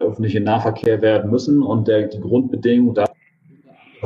öffentliche 0.00 0.40
Nahverkehr 0.40 1.02
werden 1.02 1.30
müssen. 1.30 1.62
Und 1.62 1.88
der, 1.88 2.08
die 2.08 2.20
Grundbedingung 2.20 2.94
dafür 2.94 3.14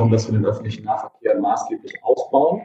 dass 0.09 0.27
wir 0.27 0.39
den 0.39 0.45
öffentlichen 0.45 0.85
Nahverkehr 0.85 1.39
maßgeblich 1.39 1.93
ausbauen 2.03 2.61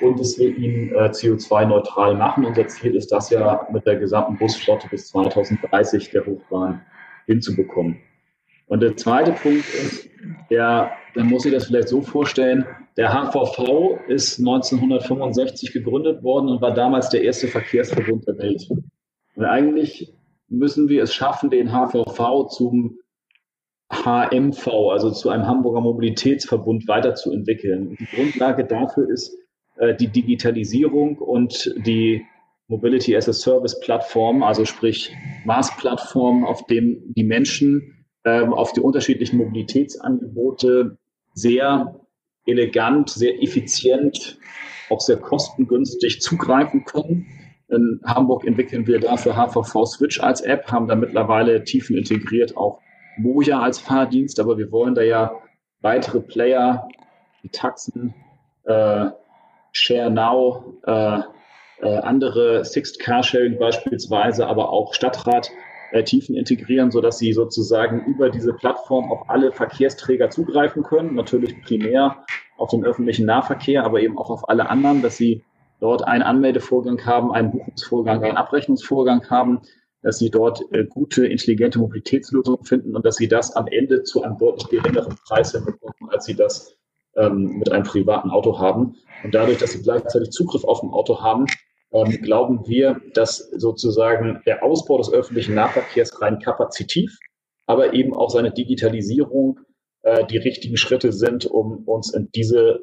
und 0.00 0.20
dass 0.20 0.38
wir 0.38 0.56
ihn 0.56 0.92
äh, 0.92 1.08
CO2-neutral 1.08 2.14
machen. 2.14 2.44
Unser 2.44 2.66
Ziel 2.66 2.94
ist 2.94 3.12
das 3.12 3.30
ja 3.30 3.66
mit 3.72 3.86
der 3.86 3.96
gesamten 3.96 4.36
Busflotte 4.38 4.88
bis 4.88 5.08
2030 5.08 6.10
der 6.10 6.26
Hochbahn 6.26 6.82
hinzubekommen. 7.26 7.98
Und 8.66 8.80
der 8.80 8.96
zweite 8.96 9.32
Punkt 9.32 9.64
ist, 9.68 10.08
der, 10.50 10.90
dann 11.14 11.26
muss 11.26 11.44
ich 11.44 11.52
das 11.52 11.66
vielleicht 11.66 11.88
so 11.88 12.02
vorstellen, 12.02 12.66
der 12.96 13.12
HVV 13.12 14.00
ist 14.08 14.38
1965 14.38 15.72
gegründet 15.72 16.22
worden 16.22 16.48
und 16.48 16.62
war 16.62 16.74
damals 16.74 17.10
der 17.10 17.22
erste 17.22 17.46
Verkehrsverbund 17.46 18.26
der 18.26 18.38
Welt. 18.38 18.66
Und 19.34 19.44
eigentlich 19.44 20.12
müssen 20.48 20.88
wir 20.88 21.02
es 21.02 21.14
schaffen, 21.14 21.50
den 21.50 21.70
HVV 21.70 22.48
zum 22.48 22.98
HMV, 23.92 24.66
also 24.90 25.10
zu 25.10 25.28
einem 25.28 25.46
Hamburger 25.46 25.80
Mobilitätsverbund 25.80 26.88
weiterzuentwickeln. 26.88 27.96
Die 28.00 28.06
Grundlage 28.16 28.64
dafür 28.64 29.08
ist 29.08 29.36
die 30.00 30.08
Digitalisierung 30.08 31.18
und 31.18 31.74
die 31.76 32.24
Mobility 32.68 33.16
as 33.16 33.28
a 33.28 33.32
Service 33.32 33.78
Plattform, 33.80 34.42
also 34.42 34.64
sprich 34.64 35.14
Maßplattform, 35.44 36.44
auf 36.44 36.66
dem 36.66 37.02
die 37.14 37.22
Menschen 37.22 38.06
äh, 38.24 38.40
auf 38.40 38.72
die 38.72 38.80
unterschiedlichen 38.80 39.36
Mobilitätsangebote 39.36 40.98
sehr 41.34 42.00
elegant, 42.44 43.10
sehr 43.10 43.40
effizient, 43.42 44.38
auch 44.90 45.00
sehr 45.00 45.18
kostengünstig 45.18 46.20
zugreifen 46.20 46.84
können. 46.84 47.26
In 47.68 48.00
Hamburg 48.04 48.44
entwickeln 48.44 48.86
wir 48.86 49.00
dafür 49.00 49.36
HVV 49.36 49.86
Switch 49.86 50.20
als 50.20 50.40
App, 50.40 50.70
haben 50.70 50.88
da 50.88 50.96
mittlerweile 50.96 51.62
tiefen 51.64 51.96
integriert 51.96 52.56
auch 52.56 52.80
Moja 53.18 53.60
als 53.60 53.78
Fahrdienst, 53.78 54.40
aber 54.40 54.58
wir 54.58 54.70
wollen 54.70 54.94
da 54.94 55.02
ja 55.02 55.32
weitere 55.80 56.20
Player, 56.20 56.88
wie 57.42 57.48
Taxen, 57.48 58.14
äh, 58.64 59.06
Share 59.76 60.10
Now, 60.10 60.74
äh, 60.86 61.20
äh, 61.82 61.98
andere 61.98 62.64
Sixth 62.64 62.98
Carsharing 62.98 63.58
beispielsweise, 63.58 64.46
aber 64.46 64.70
auch 64.70 64.94
Stadtrat 64.94 65.50
äh, 65.92 66.02
Tiefen 66.02 66.34
integrieren, 66.34 66.90
sodass 66.90 67.18
sie 67.18 67.34
sozusagen 67.34 68.04
über 68.06 68.30
diese 68.30 68.54
Plattform 68.54 69.12
auf 69.12 69.28
alle 69.28 69.52
Verkehrsträger 69.52 70.30
zugreifen 70.30 70.82
können. 70.82 71.14
Natürlich 71.14 71.60
primär 71.62 72.24
auf 72.56 72.70
den 72.70 72.84
öffentlichen 72.84 73.26
Nahverkehr, 73.26 73.84
aber 73.84 74.00
eben 74.00 74.16
auch 74.16 74.30
auf 74.30 74.48
alle 74.48 74.70
anderen, 74.70 75.02
dass 75.02 75.18
sie 75.18 75.44
dort 75.80 76.06
einen 76.06 76.22
Anmeldevorgang 76.22 77.04
haben, 77.04 77.32
einen 77.32 77.50
Buchungsvorgang, 77.50 78.24
einen 78.24 78.38
Abrechnungsvorgang 78.38 79.28
haben, 79.28 79.60
dass 80.00 80.18
sie 80.18 80.30
dort 80.30 80.62
äh, 80.72 80.84
gute, 80.86 81.26
intelligente 81.26 81.78
Mobilitätslösungen 81.78 82.64
finden 82.64 82.96
und 82.96 83.04
dass 83.04 83.16
sie 83.16 83.28
das 83.28 83.54
am 83.54 83.66
Ende 83.66 84.04
zu 84.04 84.22
einem 84.22 84.38
deutlich 84.38 84.68
geringeren 84.68 85.16
Preis 85.28 85.52
hinbekommen, 85.52 86.10
als 86.10 86.24
sie 86.24 86.34
das 86.34 86.78
ähm, 87.16 87.58
mit 87.58 87.72
einem 87.72 87.84
privaten 87.84 88.30
Auto 88.30 88.58
haben. 88.58 88.96
Und 89.24 89.34
dadurch, 89.34 89.58
dass 89.58 89.72
sie 89.72 89.82
gleichzeitig 89.82 90.30
Zugriff 90.30 90.64
auf 90.64 90.82
ein 90.82 90.90
Auto 90.90 91.20
haben, 91.20 91.46
ähm, 91.92 92.20
glauben 92.22 92.66
wir, 92.66 93.00
dass 93.14 93.38
sozusagen 93.38 94.42
der 94.46 94.62
Ausbau 94.62 94.98
des 94.98 95.12
öffentlichen 95.12 95.54
Nahverkehrs 95.54 96.20
rein 96.20 96.38
kapazitiv, 96.38 97.16
aber 97.66 97.94
eben 97.94 98.14
auch 98.14 98.30
seine 98.30 98.52
Digitalisierung 98.52 99.60
äh, 100.02 100.24
die 100.26 100.38
richtigen 100.38 100.76
Schritte 100.76 101.12
sind, 101.12 101.46
um 101.46 101.84
uns 101.86 102.12
in 102.12 102.30
diese 102.34 102.80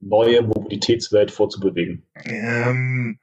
neue 0.00 0.42
Mobilitätswelt 0.42 1.30
vorzubewegen? 1.30 2.06
Ähm, 2.24 3.18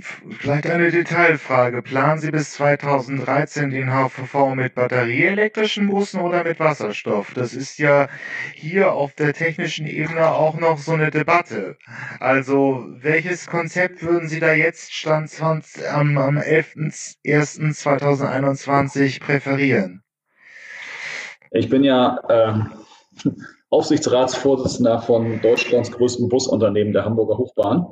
vielleicht 0.00 0.66
eine 0.66 0.90
Detailfrage. 0.90 1.82
Planen 1.82 2.20
Sie 2.20 2.30
bis 2.30 2.52
2013 2.52 3.70
den 3.70 3.90
HVV 3.90 4.54
mit 4.54 4.74
batterieelektrischen 4.74 5.88
Bussen 5.88 6.20
oder 6.20 6.44
mit 6.44 6.60
Wasserstoff? 6.60 7.32
Das 7.34 7.52
ist 7.54 7.78
ja 7.78 8.08
hier 8.54 8.92
auf 8.92 9.14
der 9.14 9.32
technischen 9.34 9.86
Ebene 9.86 10.28
auch 10.28 10.58
noch 10.58 10.78
so 10.78 10.92
eine 10.92 11.10
Debatte. 11.10 11.76
Also, 12.20 12.86
welches 13.00 13.46
Konzept 13.46 14.02
würden 14.02 14.28
Sie 14.28 14.40
da 14.40 14.52
jetzt 14.52 14.92
Stand 14.94 15.30
20, 15.30 15.88
am, 15.90 16.18
am 16.18 16.36
11.01.2021 16.38 19.20
präferieren? 19.20 20.02
Ich 21.50 21.68
bin 21.68 21.82
ja 21.84 22.18
ähm, 22.30 22.70
Aufsichtsratsvorsitzender 23.68 25.02
von 25.02 25.40
Deutschlands 25.40 25.92
größtem 25.92 26.28
Busunternehmen, 26.28 26.92
der 26.92 27.04
Hamburger 27.04 27.38
Hochbahn. 27.38 27.86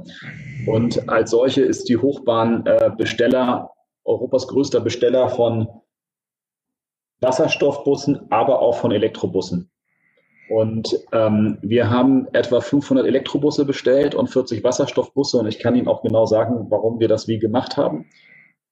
Und 0.67 1.09
als 1.09 1.31
solche 1.31 1.63
ist 1.63 1.89
die 1.89 1.97
Hochbahn 1.97 2.67
äh, 2.67 2.91
Besteller, 2.97 3.71
Europas 4.05 4.49
größter 4.49 4.81
Besteller 4.81 5.29
von 5.29 5.69
Wasserstoffbussen, 7.21 8.31
aber 8.31 8.61
auch 8.61 8.77
von 8.77 8.93
Elektrobussen. 8.93 9.71
Und 10.51 10.99
ähm, 11.13 11.59
wir 11.63 11.91
haben 11.91 12.27
etwa 12.33 12.61
500 12.61 13.07
Elektrobusse 13.07 13.65
bestellt 13.65 14.17
und 14.17 14.29
40 14.29 14.65
Wasserstoffbusse. 14.65 15.39
Und 15.39 15.47
ich 15.47 15.61
kann 15.61 15.77
Ihnen 15.77 15.87
auch 15.87 16.03
genau 16.03 16.27
sagen, 16.27 16.67
warum 16.71 16.99
wir 16.99 17.07
das 17.07 17.29
wie 17.29 17.39
gemacht 17.39 17.77
haben. 17.77 18.07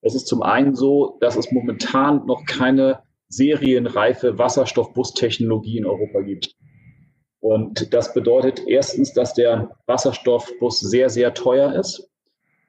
Es 0.01 0.15
ist 0.15 0.27
zum 0.27 0.43
einen 0.43 0.75
so, 0.75 1.19
dass 1.21 1.37
es 1.37 1.53
momentan 1.53 2.27
noch 2.27 2.45
keine 2.47 3.03
serienreife 3.29 4.39
Wasserstoffbustechnologie 4.39 5.79
in 5.79 5.87
Europa 5.87 6.21
gibt. 6.21 6.57
Und 7.41 7.95
das 7.95 8.15
bedeutet 8.15 8.67
erstens, 8.67 9.13
dass 9.13 9.35
der 9.35 9.71
Wasserstoffbus 9.87 10.81
sehr, 10.81 11.09
sehr 11.09 11.35
teuer 11.35 11.75
ist. 11.75 12.11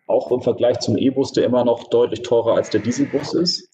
Auch 0.07 0.31
im 0.31 0.41
Vergleich 0.41 0.79
zum 0.79 0.97
E-Bus, 0.97 1.33
der 1.33 1.45
immer 1.45 1.65
noch 1.65 1.89
deutlich 1.89 2.21
teurer 2.21 2.55
als 2.55 2.69
der 2.69 2.81
Dieselbus 2.81 3.33
ist. 3.33 3.69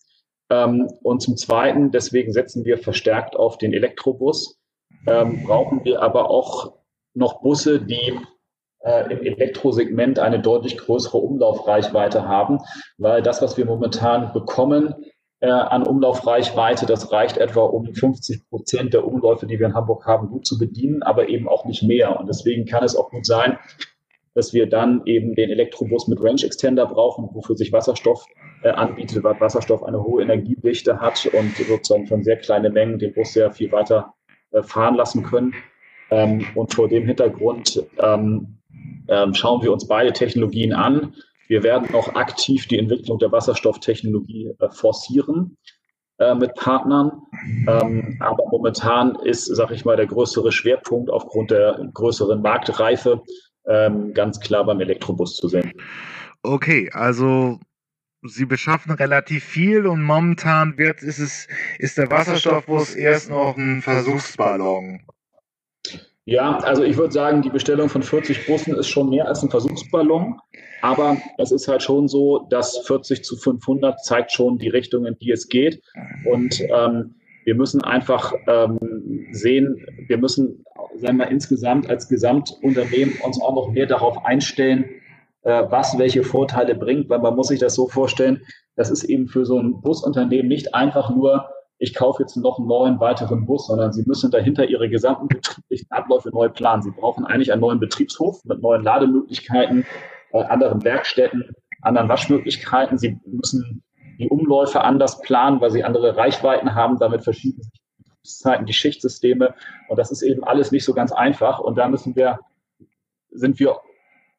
Ähm, 0.50 0.88
und 1.02 1.22
zum 1.22 1.38
Zweiten, 1.38 1.92
deswegen 1.92 2.32
setzen 2.32 2.66
wir 2.66 2.78
verstärkt 2.78 3.36
auf 3.36 3.58
den 3.58 3.74
Elektrobus, 3.74 4.60
ähm, 5.08 5.44
brauchen 5.44 5.84
wir 5.84 6.02
aber 6.02 6.30
auch 6.30 6.74
noch 7.14 7.42
Busse, 7.42 7.82
die 7.82 8.20
äh, 8.82 9.12
im 9.12 9.24
Elektrosegment 9.24 10.20
eine 10.20 10.40
deutlich 10.40 10.78
größere 10.78 11.18
Umlaufreichweite 11.18 12.28
haben, 12.28 12.60
weil 12.98 13.22
das, 13.22 13.42
was 13.42 13.58
wir 13.58 13.66
momentan 13.66 14.34
bekommen, 14.34 14.94
äh, 15.40 15.50
an 15.50 15.84
Umlaufreichweite. 15.84 16.86
Das 16.86 17.12
reicht 17.12 17.38
etwa, 17.38 17.62
um 17.62 17.94
50 17.94 18.50
Prozent 18.50 18.94
der 18.94 19.06
Umläufe, 19.06 19.48
die 19.48 19.60
wir 19.60 19.68
in 19.68 19.74
Hamburg 19.74 20.06
haben, 20.06 20.30
gut 20.30 20.46
zu 20.46 20.58
bedienen, 20.58 21.04
aber 21.04 21.30
eben 21.30 21.48
auch 21.48 21.66
nicht 21.66 21.84
mehr. 21.84 22.20
Und 22.20 22.28
deswegen 22.28 22.66
kann 22.66 22.84
es 22.84 22.96
auch 22.96 23.10
gut 23.10 23.26
sein, 23.26 23.58
dass 24.34 24.54
wir 24.54 24.68
dann 24.68 25.02
eben 25.06 25.34
den 25.36 25.50
Elektrobus 25.50 26.08
mit 26.08 26.22
Range 26.22 26.44
Extender 26.44 26.86
brauchen, 26.86 27.30
wofür 27.34 27.56
sich 27.56 27.72
Wasserstoff 27.72 28.26
äh, 28.64 28.70
anbietet, 28.70 29.24
weil 29.24 29.40
Wasserstoff 29.40 29.84
eine 29.84 30.04
hohe 30.04 30.22
Energiedichte 30.22 31.00
hat 31.00 31.26
und 31.28 31.56
sozusagen 31.56 32.08
von 32.08 32.24
sehr 32.24 32.38
kleinen 32.38 32.74
Mengen 32.74 33.00
den 33.00 33.14
Bus 33.14 33.34
sehr 33.34 33.52
viel 33.52 33.72
weiter 33.72 34.14
äh, 34.52 34.62
fahren 34.62 34.96
lassen 34.96 35.24
können. 35.24 35.54
Ähm, 36.12 36.46
und 36.54 36.74
vor 36.74 36.88
dem 36.88 37.06
Hintergrund 37.06 37.84
ähm, 37.98 38.58
ähm, 39.08 39.34
schauen 39.34 39.62
wir 39.64 39.72
uns 39.72 39.88
beide 39.88 40.14
Technologien 40.14 40.74
an 40.74 41.14
wir 41.48 41.64
werden 41.64 41.94
auch 41.94 42.16
aktiv 42.16 42.68
die 42.68 42.80
Entwicklung 42.80 43.20
der 43.20 43.32
Wasserstofftechnologie 43.32 44.54
äh, 44.60 44.70
forcieren 44.70 45.58
äh, 46.18 46.34
mit 46.36 46.54
Partnern. 46.56 47.12
Ähm, 47.68 48.18
aber 48.20 48.46
momentan 48.50 49.16
ist, 49.24 49.46
sag 49.46 49.72
ich 49.72 49.86
mal, 49.86 49.98
der 49.98 50.08
größere 50.08 50.52
Schwerpunkt 50.52 51.10
aufgrund 51.10 51.52
der 51.52 51.90
größeren 51.94 52.42
Marktreife 52.42 53.22
ähm, 53.68 54.14
ganz 54.14 54.40
klar 54.40 54.66
beim 54.66 54.80
Elektrobus 54.80 55.36
zu 55.36 55.48
sehen. 55.48 55.74
Okay, 56.44 56.90
also 56.94 57.60
Sie 58.28 58.46
beschaffen 58.46 58.92
relativ 58.92 59.44
viel 59.44 59.86
und 59.86 60.02
momentan 60.02 60.78
wird, 60.78 61.04
ist 61.04 61.20
es, 61.20 61.48
ist 61.78 61.98
der 61.98 62.10
Wasserstoffbus 62.10 62.96
erst 62.96 63.30
noch 63.30 63.56
ein 63.56 63.84
Versuchsballon. 63.84 65.06
Ja, 66.26 66.58
also 66.58 66.84
ich 66.84 66.98
würde 66.98 67.14
sagen, 67.14 67.44
die 67.44 67.52
Bestellung 67.52 67.88
von 67.88 68.02
40 68.02 68.48
Bussen 68.48 68.76
ist 68.76 68.88
schon 68.88 69.10
mehr 69.10 69.28
als 69.28 69.44
ein 69.44 69.52
Versuchsballon. 69.52 70.40
Aber 70.82 71.18
es 71.38 71.52
ist 71.52 71.68
halt 71.68 71.84
schon 71.84 72.08
so, 72.08 72.48
dass 72.50 72.80
40 72.80 73.24
zu 73.24 73.38
500 73.38 74.04
zeigt 74.04 74.32
schon 74.32 74.58
die 74.58 74.70
Richtung, 74.70 75.06
in 75.06 75.18
die 75.20 75.32
es 75.32 75.48
geht. 75.48 75.82
Und 76.32 76.60
ähm, 76.62 77.16
wir 77.44 77.56
müssen 77.56 77.84
einfach 77.84 78.34
ähm, 78.48 79.28
sehen, 79.32 79.86
wir 80.08 80.18
müssen, 80.18 80.66
sagen 80.98 81.18
wir, 81.18 81.28
insgesamt 81.28 81.90
als 81.90 82.10
Gesamtunternehmen 82.10 83.16
uns 83.24 83.40
auch 83.40 83.54
noch 83.54 83.72
mehr 83.72 83.86
darauf 83.86 84.26
einstellen, 84.26 84.86
äh, 85.44 85.64
was 85.70 85.98
welche 86.00 86.24
Vorteile 86.24 86.74
bringt, 86.74 87.08
weil 87.10 87.20
man 87.20 87.36
muss 87.36 87.48
sich 87.48 87.60
das 87.60 87.76
so 87.76 87.88
vorstellen, 87.88 88.42
das 88.76 88.90
ist 88.90 89.04
eben 89.04 89.28
für 89.28 89.46
so 89.46 89.60
ein 89.60 89.82
Busunternehmen 89.82 90.48
nicht 90.48 90.74
einfach 90.74 91.16
nur, 91.16 91.50
ich 91.78 91.94
kaufe 91.94 92.24
jetzt 92.24 92.38
noch 92.38 92.58
einen 92.58 92.68
neuen 92.68 93.00
weiteren 93.00 93.46
Bus, 93.46 93.68
sondern 93.68 93.92
sie 93.92 94.04
müssen 94.06 94.32
dahinter 94.32 94.66
ihre 94.66 94.90
gesamten 94.90 95.28
betrieblichen 95.28 95.92
Abläufe 95.92 96.30
neu 96.30 96.50
planen. 96.50 96.82
Sie 96.82 96.92
brauchen 96.92 97.26
eigentlich 97.26 97.52
einen 97.52 97.62
neuen 97.62 97.80
Betriebshof 97.80 98.44
mit 98.46 98.62
neuen 98.62 98.84
Lademöglichkeiten, 98.84 99.86
äh, 100.32 100.44
anderen 100.44 100.84
Werkstätten, 100.84 101.54
anderen 101.82 102.08
Waschmöglichkeiten. 102.08 102.98
Sie 102.98 103.20
müssen 103.26 103.84
die 104.20 104.30
Umläufe 104.30 104.82
anders 104.82 105.22
planen, 105.22 105.60
weil 105.60 105.72
sie 105.72 105.84
andere 105.84 106.16
Reichweiten 106.16 106.76
haben, 106.76 106.98
damit 106.98 107.24
verschiedene 107.24 107.66
Zeiten, 108.24 108.66
die 108.66 108.74
Schichtsysteme. 108.74 109.54
Und 109.90 110.00
das 110.00 110.12
ist 110.12 110.22
eben 110.22 110.44
alles 110.44 110.72
nicht 110.72 110.86
so 110.86 110.94
ganz 110.94 111.12
einfach. 111.12 111.60
Und 111.60 111.78
da 111.78 111.90
müssen 111.90 112.16
wir, 112.16 112.40
sind 113.32 113.60
wir 113.60 113.76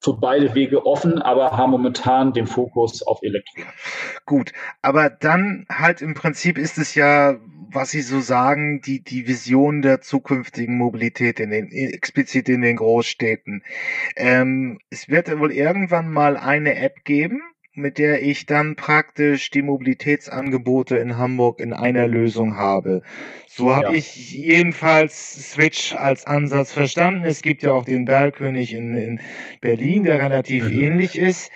für 0.01 0.15
beide 0.15 0.55
Wege 0.55 0.85
offen, 0.87 1.21
aber 1.21 1.57
haben 1.57 1.71
momentan 1.71 2.33
den 2.33 2.47
Fokus 2.47 3.03
auf 3.03 3.19
Elektro. 3.23 3.63
Gut, 4.25 4.53
aber 4.83 5.11
dann 5.11 5.67
halt 5.71 6.03
im 6.03 6.15
Prinzip 6.15 6.59
ist 6.59 6.79
es 6.79 6.95
ja, 6.95 7.37
was 7.71 7.91
Sie 7.91 8.03
so 8.03 8.21
sagen, 8.21 8.81
die, 8.81 9.03
die 9.03 9.27
Vision 9.27 9.83
der 9.83 10.01
zukünftigen 10.01 10.77
Mobilität 10.77 11.41
in 11.41 11.51
den, 11.51 11.71
explizit 11.71 12.49
in 12.49 12.63
den 12.63 12.77
Großstädten. 12.77 13.63
Ähm, 14.17 14.79
es 14.91 15.09
wird 15.09 15.37
wohl 15.39 15.53
irgendwann 15.53 16.13
mal 16.13 16.37
eine 16.37 16.77
App 16.77 17.05
geben, 17.05 17.43
mit 17.77 17.99
der 17.99 18.23
ich 18.23 18.47
dann 18.47 18.75
praktisch 18.75 19.51
die 19.51 19.63
Mobilitätsangebote 19.63 20.97
in 20.97 21.19
Hamburg 21.19 21.61
in 21.61 21.73
einer 21.73 22.07
Lösung 22.07 22.57
habe. 22.57 23.03
So 23.47 23.75
habe 23.75 23.89
ja. 23.89 23.93
ich 23.93 24.33
jedenfalls 24.33 25.53
Switch 25.53 25.95
als 25.95 26.27
Ansatz 26.27 26.73
verstanden. 26.73 27.25
Es 27.25 27.43
gibt 27.43 27.63
ja 27.63 27.73
auch 27.73 27.85
den 27.85 28.07
Bergkönig 28.07 28.73
in, 28.73 28.97
in 28.97 29.21
Berlin, 29.61 30.05
der 30.05 30.21
relativ 30.21 30.65
mhm. 30.65 30.81
ähnlich 30.81 31.19
ist. 31.19 31.51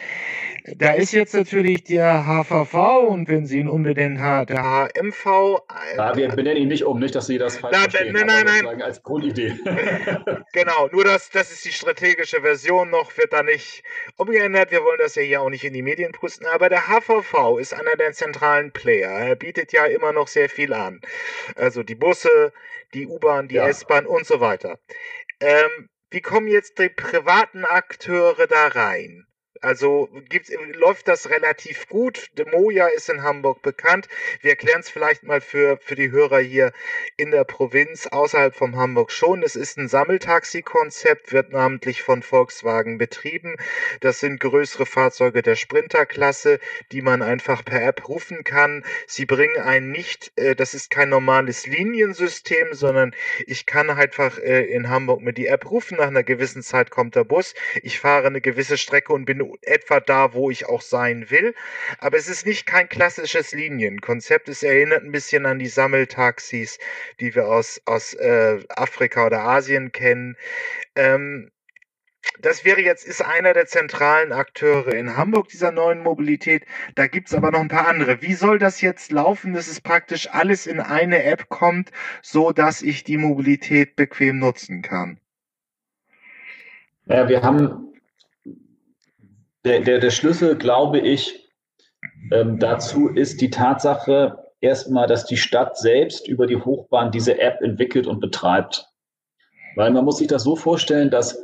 Da 0.64 0.92
ist 0.92 1.12
jetzt 1.12 1.34
natürlich 1.34 1.84
der 1.84 2.26
HVV 2.26 2.74
und 3.08 3.28
wenn 3.28 3.46
Sie 3.46 3.58
ihn 3.58 3.68
unbedingt 3.68 4.18
der 4.18 4.62
HMV. 4.62 5.26
Äh, 5.26 5.96
ja, 5.96 6.16
wir 6.16 6.28
benennen 6.28 6.62
ihn 6.62 6.68
nicht 6.68 6.84
um, 6.84 6.98
nicht, 6.98 7.14
dass 7.14 7.26
Sie 7.26 7.38
das 7.38 7.58
falsch 7.58 7.76
nein, 7.76 7.90
verstehen. 7.90 8.12
Nein, 8.12 8.26
nein, 8.26 8.44
nein. 8.44 8.64
nein. 8.64 8.82
Als 8.82 9.02
Grundidee. 9.02 9.54
genau, 10.52 10.88
nur 10.92 11.04
das, 11.04 11.30
das 11.30 11.50
ist 11.50 11.64
die 11.64 11.72
strategische 11.72 12.40
Version 12.40 12.90
noch, 12.90 13.16
wird 13.16 13.32
da 13.32 13.42
nicht 13.42 13.82
umgeändert. 14.16 14.70
Wir 14.70 14.82
wollen 14.84 14.98
das 14.98 15.14
ja 15.14 15.22
hier 15.22 15.42
auch 15.42 15.50
nicht 15.50 15.64
in 15.64 15.72
die 15.72 15.82
Medien 15.82 16.12
pusten, 16.12 16.46
aber 16.46 16.68
der 16.68 16.88
HVV 16.88 17.58
ist 17.58 17.74
einer 17.74 17.96
der 17.96 18.12
zentralen 18.12 18.72
Player. 18.72 19.10
Er 19.10 19.36
bietet 19.36 19.72
ja 19.72 19.86
immer 19.86 20.12
noch 20.12 20.28
sehr 20.28 20.48
viel 20.48 20.72
an. 20.72 21.00
Also 21.56 21.82
die 21.82 21.94
Busse, 21.94 22.52
die 22.94 23.06
U-Bahn, 23.06 23.48
die 23.48 23.56
ja. 23.56 23.68
S-Bahn 23.68 24.06
und 24.06 24.26
so 24.26 24.40
weiter. 24.40 24.78
Ähm, 25.40 25.88
wie 26.10 26.20
kommen 26.20 26.48
jetzt 26.48 26.78
die 26.78 26.88
privaten 26.88 27.64
Akteure 27.64 28.46
da 28.46 28.66
rein? 28.68 29.26
Also 29.62 30.08
läuft 30.72 31.06
das 31.06 31.28
relativ 31.28 31.86
gut. 31.88 32.30
De 32.38 32.50
Moja 32.50 32.86
ist 32.86 33.10
in 33.10 33.22
Hamburg 33.22 33.60
bekannt. 33.60 34.08
Wir 34.40 34.52
erklären 34.52 34.80
es 34.80 34.88
vielleicht 34.88 35.22
mal 35.22 35.42
für, 35.42 35.76
für 35.82 35.96
die 35.96 36.10
Hörer 36.10 36.38
hier 36.38 36.72
in 37.18 37.30
der 37.30 37.44
Provinz 37.44 38.06
außerhalb 38.06 38.54
von 38.54 38.76
Hamburg 38.76 39.12
schon. 39.12 39.42
Es 39.42 39.56
ist 39.56 39.76
ein 39.76 39.88
Sammeltaxi-Konzept, 39.88 41.32
wird 41.32 41.52
namentlich 41.52 42.02
von 42.02 42.22
Volkswagen 42.22 42.96
betrieben. 42.96 43.56
Das 44.00 44.20
sind 44.20 44.40
größere 44.40 44.86
Fahrzeuge 44.86 45.42
der 45.42 45.56
Sprinterklasse, 45.56 46.58
die 46.90 47.02
man 47.02 47.20
einfach 47.20 47.62
per 47.62 47.82
App 47.82 48.08
rufen 48.08 48.44
kann. 48.44 48.82
Sie 49.06 49.26
bringen 49.26 49.58
einen 49.58 49.90
nicht, 49.90 50.32
äh, 50.36 50.54
das 50.54 50.72
ist 50.72 50.90
kein 50.90 51.10
normales 51.10 51.66
Liniensystem, 51.66 52.72
sondern 52.72 53.14
ich 53.46 53.66
kann 53.66 53.90
einfach 53.90 54.38
äh, 54.38 54.64
in 54.64 54.88
Hamburg 54.88 55.20
mit 55.20 55.36
die 55.36 55.48
App 55.48 55.70
rufen. 55.70 55.98
Nach 55.98 56.06
einer 56.06 56.22
gewissen 56.22 56.62
Zeit 56.62 56.90
kommt 56.90 57.14
der 57.14 57.24
Bus. 57.24 57.54
Ich 57.82 58.00
fahre 58.00 58.26
eine 58.26 58.40
gewisse 58.40 58.78
Strecke 58.78 59.12
und 59.12 59.26
bin 59.26 59.50
etwa 59.62 60.00
da, 60.00 60.35
wo 60.35 60.50
ich 60.50 60.66
auch 60.66 60.83
sein 60.83 61.30
will. 61.30 61.54
Aber 61.99 62.16
es 62.16 62.28
ist 62.28 62.47
nicht 62.47 62.66
kein 62.66 62.88
klassisches 62.88 63.52
Linienkonzept. 63.52 64.49
Es 64.49 64.62
erinnert 64.62 65.04
ein 65.04 65.13
bisschen 65.13 65.47
an 65.47 65.58
die 65.58 65.69
Sammeltaxis, 65.69 66.78
die 67.21 67.34
wir 67.34 67.49
aus, 67.49 67.80
aus 67.84 68.15
äh, 68.15 68.58
Afrika 68.69 69.26
oder 69.26 69.41
Asien 69.41 69.93
kennen. 69.93 70.36
Ähm, 70.95 71.50
das 72.41 72.65
wäre 72.65 72.80
jetzt, 72.80 73.06
ist 73.06 73.23
einer 73.23 73.54
der 73.54 73.67
zentralen 73.67 74.32
Akteure 74.32 74.95
in 74.95 75.17
Hamburg 75.17 75.49
dieser 75.49 75.73
neuen 75.73 76.02
Mobilität. 76.02 76.65
Da 76.95 77.06
gibt's 77.06 77.34
aber 77.34 77.50
noch 77.50 77.60
ein 77.60 77.69
paar 77.69 77.89
andere. 77.89 78.23
Wie 78.23 78.34
soll 78.34 78.58
das 78.58 78.80
jetzt 78.80 79.10
laufen, 79.10 79.52
dass 79.52 79.69
es 79.69 79.80
praktisch 79.80 80.28
alles 80.30 80.67
in 80.67 80.80
eine 80.80 81.25
App 81.25 81.49
kommt, 81.49 81.91
so 82.23 82.52
dass 82.52 82.82
ich 82.82 83.04
die 83.04 83.17
Mobilität 83.17 83.97
bequem 83.97 84.39
nutzen 84.39 84.82
kann? 84.82 85.19
Ja, 87.06 87.28
wir 87.28 87.43
haben 87.43 87.89
der, 89.64 89.80
der, 89.80 89.99
der 89.99 90.10
Schlüssel, 90.10 90.56
glaube 90.56 91.00
ich, 91.00 91.50
ähm, 92.32 92.58
dazu 92.58 93.08
ist 93.08 93.40
die 93.40 93.50
Tatsache 93.50 94.38
erstmal, 94.60 95.06
dass 95.06 95.26
die 95.26 95.36
Stadt 95.36 95.76
selbst 95.78 96.28
über 96.28 96.46
die 96.46 96.56
Hochbahn 96.56 97.10
diese 97.10 97.38
App 97.38 97.60
entwickelt 97.62 98.06
und 98.06 98.20
betreibt. 98.20 98.86
Weil 99.76 99.90
man 99.90 100.04
muss 100.04 100.18
sich 100.18 100.28
das 100.28 100.42
so 100.42 100.56
vorstellen, 100.56 101.10
dass 101.10 101.42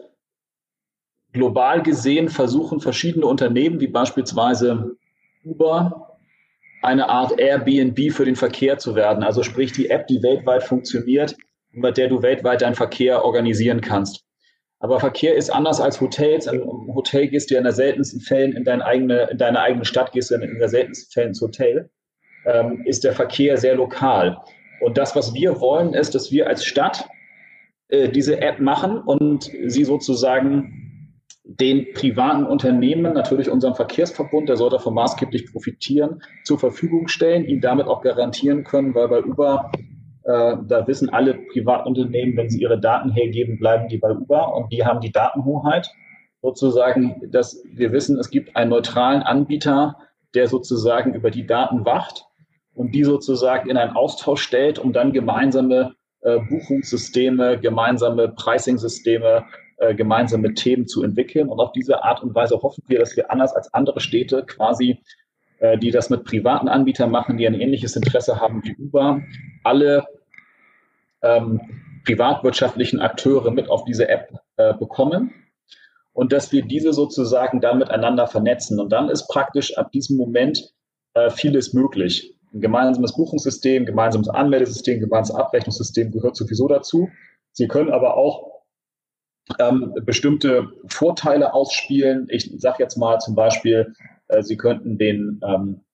global 1.32 1.82
gesehen 1.82 2.28
versuchen 2.28 2.80
verschiedene 2.80 3.26
Unternehmen, 3.26 3.80
wie 3.80 3.86
beispielsweise 3.86 4.96
Uber, 5.44 6.18
eine 6.82 7.08
Art 7.08 7.38
Airbnb 7.38 8.12
für 8.12 8.24
den 8.24 8.36
Verkehr 8.36 8.78
zu 8.78 8.94
werden. 8.94 9.22
Also 9.22 9.42
sprich 9.42 9.72
die 9.72 9.90
App, 9.90 10.06
die 10.06 10.22
weltweit 10.22 10.62
funktioniert, 10.62 11.36
mit 11.72 11.96
der 11.96 12.08
du 12.08 12.22
weltweit 12.22 12.62
deinen 12.62 12.74
Verkehr 12.74 13.24
organisieren 13.24 13.80
kannst. 13.80 14.25
Aber 14.78 15.00
Verkehr 15.00 15.34
ist 15.34 15.50
anders 15.50 15.80
als 15.80 16.00
Hotels. 16.00 16.46
Also 16.48 16.62
Im 16.62 16.94
Hotel 16.94 17.28
gehst 17.28 17.50
du 17.50 17.54
ja 17.54 17.58
in 17.58 17.64
der 17.64 17.72
seltensten 17.72 18.20
Fällen 18.20 18.52
in 18.52 18.64
deine 18.64 18.84
eigene, 18.84 19.28
in 19.30 19.38
deine 19.38 19.60
eigene 19.60 19.84
Stadt, 19.84 20.12
gehst 20.12 20.30
du 20.30 20.34
in 20.34 20.58
der 20.58 20.68
seltensten 20.68 21.12
Fällen 21.12 21.28
ins 21.28 21.40
Hotel. 21.40 21.90
Ähm, 22.44 22.82
ist 22.84 23.04
der 23.04 23.12
Verkehr 23.12 23.56
sehr 23.56 23.74
lokal. 23.74 24.38
Und 24.80 24.98
das, 24.98 25.16
was 25.16 25.34
wir 25.34 25.60
wollen, 25.60 25.94
ist, 25.94 26.14
dass 26.14 26.30
wir 26.30 26.46
als 26.46 26.64
Stadt 26.64 27.08
äh, 27.88 28.08
diese 28.08 28.40
App 28.40 28.60
machen 28.60 28.98
und 28.98 29.50
sie 29.66 29.84
sozusagen 29.84 30.86
den 31.44 31.92
privaten 31.94 32.44
Unternehmen, 32.44 33.12
natürlich 33.12 33.48
unserem 33.48 33.76
Verkehrsverbund, 33.76 34.48
der 34.48 34.56
soll 34.56 34.70
davon 34.70 34.94
maßgeblich 34.94 35.52
profitieren, 35.52 36.20
zur 36.44 36.58
Verfügung 36.58 37.06
stellen, 37.06 37.44
ihn 37.44 37.60
damit 37.60 37.86
auch 37.86 38.02
garantieren 38.02 38.64
können, 38.64 38.94
weil 38.94 39.08
bei 39.08 39.20
über 39.20 39.70
äh, 40.26 40.56
da 40.66 40.86
wissen 40.88 41.08
alle 41.10 41.34
Privatunternehmen, 41.34 42.36
wenn 42.36 42.50
sie 42.50 42.60
ihre 42.60 42.80
Daten 42.80 43.12
hergeben, 43.12 43.60
bleiben 43.60 43.86
die 43.88 43.98
bei 43.98 44.10
Uber 44.10 44.54
und 44.56 44.72
die 44.72 44.84
haben 44.84 45.00
die 45.00 45.12
Datenhoheit. 45.12 45.88
Sozusagen, 46.42 47.30
dass 47.30 47.62
wir 47.72 47.92
wissen, 47.92 48.18
es 48.18 48.30
gibt 48.30 48.56
einen 48.56 48.70
neutralen 48.70 49.22
Anbieter, 49.22 49.96
der 50.34 50.48
sozusagen 50.48 51.14
über 51.14 51.30
die 51.30 51.46
Daten 51.46 51.84
wacht 51.84 52.24
und 52.74 52.92
die 52.92 53.04
sozusagen 53.04 53.70
in 53.70 53.76
einen 53.76 53.94
Austausch 53.94 54.42
stellt, 54.42 54.80
um 54.80 54.92
dann 54.92 55.12
gemeinsame 55.12 55.94
äh, 56.22 56.40
Buchungssysteme, 56.40 57.60
gemeinsame 57.60 58.28
Pricing-Systeme, 58.28 59.44
äh, 59.76 59.94
gemeinsame 59.94 60.54
Themen 60.54 60.88
zu 60.88 61.04
entwickeln. 61.04 61.48
Und 61.48 61.60
auf 61.60 61.70
diese 61.70 62.02
Art 62.02 62.20
und 62.24 62.34
Weise 62.34 62.60
hoffen 62.60 62.82
wir, 62.88 62.98
dass 62.98 63.16
wir 63.16 63.30
anders 63.30 63.54
als 63.54 63.72
andere 63.72 64.00
Städte 64.00 64.42
quasi 64.44 64.98
äh, 65.58 65.78
die 65.78 65.90
das 65.90 66.10
mit 66.10 66.24
privaten 66.24 66.68
Anbietern 66.68 67.10
machen, 67.10 67.38
die 67.38 67.46
ein 67.46 67.54
ähnliches 67.54 67.96
Interesse 67.96 68.40
haben 68.40 68.62
wie 68.64 68.76
Uber, 68.76 69.22
alle 69.64 70.04
ähm, 71.22 71.60
privatwirtschaftlichen 72.04 73.00
Akteure 73.00 73.50
mit 73.50 73.68
auf 73.68 73.84
diese 73.84 74.08
App 74.08 74.32
äh, 74.56 74.74
bekommen 74.74 75.32
und 76.12 76.32
dass 76.32 76.50
wir 76.52 76.62
diese 76.62 76.92
sozusagen 76.92 77.60
dann 77.60 77.78
miteinander 77.78 78.26
vernetzen. 78.26 78.80
Und 78.80 78.90
dann 78.90 79.10
ist 79.10 79.28
praktisch 79.28 79.76
ab 79.76 79.92
diesem 79.92 80.16
Moment 80.16 80.72
äh, 81.14 81.30
vieles 81.30 81.74
möglich. 81.74 82.34
Ein 82.54 82.60
gemeinsames 82.60 83.14
Buchungssystem, 83.14 83.84
gemeinsames 83.84 84.28
Anmeldesystem, 84.28 85.00
gemeinsames 85.00 85.42
Abrechnungssystem 85.42 86.12
gehört 86.12 86.36
sowieso 86.36 86.68
dazu. 86.68 87.10
Sie 87.52 87.68
können 87.68 87.90
aber 87.90 88.16
auch 88.16 88.62
ähm, 89.58 89.94
bestimmte 90.04 90.68
Vorteile 90.88 91.52
ausspielen. 91.54 92.26
Ich 92.30 92.50
sage 92.58 92.82
jetzt 92.82 92.96
mal 92.96 93.18
zum 93.18 93.34
Beispiel, 93.34 93.92
äh, 94.28 94.42
Sie 94.42 94.56
könnten 94.56 94.98
den 94.98 95.40
ähm, 95.46 95.80
äh, 95.80 95.85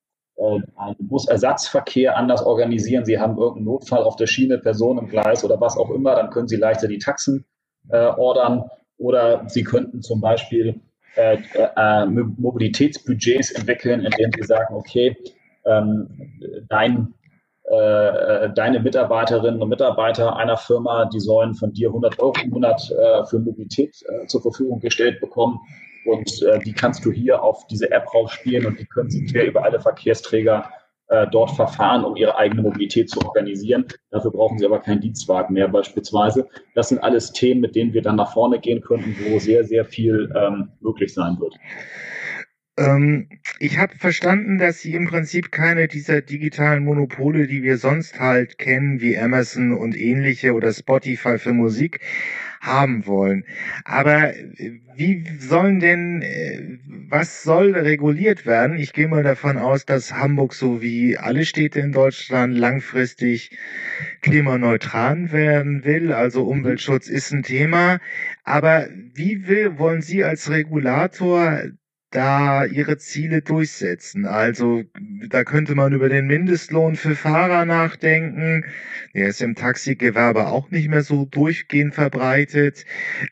einen 0.76 0.96
Busersatzverkehr 1.08 2.16
anders 2.16 2.44
organisieren. 2.44 3.04
Sie 3.04 3.18
haben 3.18 3.38
irgendeinen 3.38 3.66
Notfall 3.66 4.02
auf 4.02 4.16
der 4.16 4.26
Schiene, 4.26 4.58
Person 4.58 4.98
im 4.98 5.08
Gleis 5.08 5.44
oder 5.44 5.60
was 5.60 5.76
auch 5.76 5.90
immer, 5.90 6.14
dann 6.14 6.30
können 6.30 6.48
Sie 6.48 6.56
leichter 6.56 6.88
die 6.88 6.98
Taxen 6.98 7.44
äh, 7.88 8.06
ordern. 8.06 8.64
Oder 8.98 9.44
Sie 9.48 9.64
könnten 9.64 10.02
zum 10.02 10.20
Beispiel 10.20 10.80
äh, 11.16 11.38
äh, 11.76 12.06
Mobilitätsbudgets 12.06 13.52
entwickeln, 13.52 14.00
indem 14.00 14.30
Sie 14.36 14.46
sagen, 14.46 14.74
okay, 14.74 15.16
ähm, 15.64 16.08
dein 16.68 17.14
äh, 17.64 18.50
deine 18.54 18.80
Mitarbeiterinnen 18.80 19.62
und 19.62 19.68
Mitarbeiter 19.68 20.36
einer 20.36 20.56
Firma, 20.56 21.04
die 21.06 21.20
sollen 21.20 21.54
von 21.54 21.72
dir 21.72 21.88
100 21.88 22.18
Euro 22.18 22.34
im 22.42 22.50
Monat 22.50 22.90
äh, 22.90 23.24
für 23.24 23.38
Mobilität 23.38 23.96
äh, 24.08 24.26
zur 24.26 24.42
Verfügung 24.42 24.80
gestellt 24.80 25.20
bekommen. 25.20 25.60
Und 26.04 26.42
äh, 26.42 26.58
die 26.60 26.72
kannst 26.72 27.04
du 27.04 27.12
hier 27.12 27.42
auf 27.42 27.66
diese 27.66 27.90
App 27.90 28.12
rausspielen 28.12 28.66
und 28.66 28.78
die 28.78 28.86
können 28.86 29.10
sie 29.10 29.24
quer 29.24 29.46
über 29.46 29.64
alle 29.64 29.80
Verkehrsträger 29.80 30.70
äh, 31.08 31.26
dort 31.30 31.50
verfahren, 31.50 32.04
um 32.04 32.16
ihre 32.16 32.36
eigene 32.38 32.62
Mobilität 32.62 33.10
zu 33.10 33.20
organisieren. 33.20 33.84
Dafür 34.10 34.30
brauchen 34.30 34.58
sie 34.58 34.64
aber 34.64 34.80
keinen 34.80 35.00
Dienstwagen 35.00 35.52
mehr 35.52 35.68
beispielsweise. 35.68 36.48
Das 36.74 36.88
sind 36.88 37.00
alles 37.00 37.32
Themen, 37.32 37.60
mit 37.60 37.76
denen 37.76 37.92
wir 37.92 38.02
dann 38.02 38.16
nach 38.16 38.32
vorne 38.32 38.58
gehen 38.58 38.80
könnten, 38.80 39.14
wo 39.28 39.38
sehr, 39.38 39.64
sehr 39.64 39.84
viel 39.84 40.32
ähm, 40.34 40.70
möglich 40.80 41.12
sein 41.12 41.38
wird. 41.38 41.54
Ähm, 42.78 43.28
ich 43.58 43.76
habe 43.76 43.94
verstanden, 43.98 44.56
dass 44.56 44.80
Sie 44.80 44.94
im 44.94 45.06
Prinzip 45.06 45.52
keine 45.52 45.88
dieser 45.88 46.22
digitalen 46.22 46.84
Monopole, 46.84 47.46
die 47.46 47.62
wir 47.62 47.76
sonst 47.76 48.18
halt 48.18 48.56
kennen, 48.58 49.00
wie 49.02 49.18
Amazon 49.18 49.76
und 49.76 49.94
ähnliche 49.94 50.54
oder 50.54 50.72
Spotify 50.72 51.38
für 51.38 51.52
Musik, 51.52 52.00
haben 52.62 53.06
wollen. 53.06 53.44
Aber 53.84 54.34
äh, 54.34 54.80
wie 54.94 55.24
sollen 55.38 55.80
denn, 55.80 56.22
äh, 56.22 56.78
was 57.08 57.42
soll 57.42 57.72
reguliert 57.72 58.46
werden? 58.46 58.78
Ich 58.78 58.92
gehe 58.92 59.08
mal 59.08 59.24
davon 59.24 59.58
aus, 59.58 59.84
dass 59.84 60.12
Hamburg 60.14 60.54
so 60.54 60.80
wie 60.80 61.18
alle 61.18 61.44
Städte 61.44 61.80
in 61.80 61.92
Deutschland 61.92 62.56
langfristig 62.56 63.50
klimaneutral 64.22 65.32
werden 65.32 65.84
will. 65.84 66.12
Also 66.12 66.44
Umweltschutz 66.44 67.08
ist 67.08 67.32
ein 67.32 67.42
Thema. 67.42 67.98
Aber 68.44 68.88
wie 69.12 69.48
will, 69.48 69.78
wollen 69.78 70.00
Sie 70.00 70.22
als 70.22 70.48
Regulator 70.48 71.62
da 72.12 72.64
ihre 72.64 72.98
Ziele 72.98 73.42
durchsetzen. 73.42 74.26
Also 74.26 74.84
da 75.28 75.44
könnte 75.44 75.74
man 75.74 75.92
über 75.92 76.08
den 76.08 76.26
Mindestlohn 76.26 76.94
für 76.96 77.16
Fahrer 77.16 77.64
nachdenken. 77.64 78.64
Der 79.14 79.28
ist 79.28 79.42
im 79.42 79.54
Taxigewerbe 79.54 80.46
auch 80.46 80.70
nicht 80.70 80.88
mehr 80.88 81.02
so 81.02 81.24
durchgehend 81.24 81.94
verbreitet. 81.94 82.84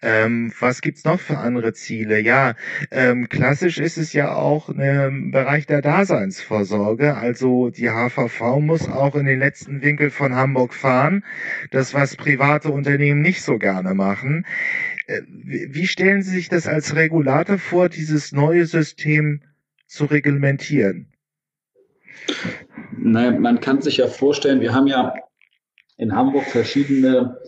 Ähm, 0.02 0.52
was 0.58 0.80
gibt's 0.80 1.04
noch 1.04 1.20
für 1.20 1.38
andere 1.38 1.72
Ziele? 1.72 2.20
Ja, 2.20 2.54
ähm, 2.90 3.28
klassisch 3.28 3.78
ist 3.78 3.98
es 3.98 4.12
ja 4.12 4.34
auch 4.34 4.70
im 4.70 5.30
Bereich 5.30 5.66
der 5.66 5.82
Daseinsvorsorge. 5.82 7.16
Also 7.16 7.70
die 7.70 7.90
HVV 7.90 8.60
muss 8.60 8.88
auch 8.88 9.14
in 9.14 9.26
den 9.26 9.38
letzten 9.38 9.82
Winkel 9.82 10.10
von 10.10 10.34
Hamburg 10.34 10.74
fahren. 10.74 11.24
Das, 11.70 11.94
was 11.94 12.16
private 12.16 12.70
Unternehmen 12.70 13.20
nicht 13.20 13.42
so 13.42 13.58
gerne 13.58 13.94
machen. 13.94 14.46
Äh, 15.10 15.22
wie 15.26 15.86
stellen 15.86 16.22
Sie 16.22 16.30
sich 16.30 16.48
das 16.48 16.66
als 16.66 16.94
Regulator 16.94 17.58
vor, 17.58 17.88
dieses 17.88 18.32
neue 18.32 18.66
System 18.66 19.42
zu 19.86 20.04
reglementieren? 20.04 21.06
Naja, 22.96 23.32
man 23.32 23.60
kann 23.60 23.82
sich 23.82 23.96
ja 23.96 24.06
vorstellen, 24.06 24.60
wir 24.60 24.72
haben 24.72 24.86
ja 24.86 25.14
in 25.96 26.14
Hamburg 26.14 26.44
verschiedene 26.44 27.38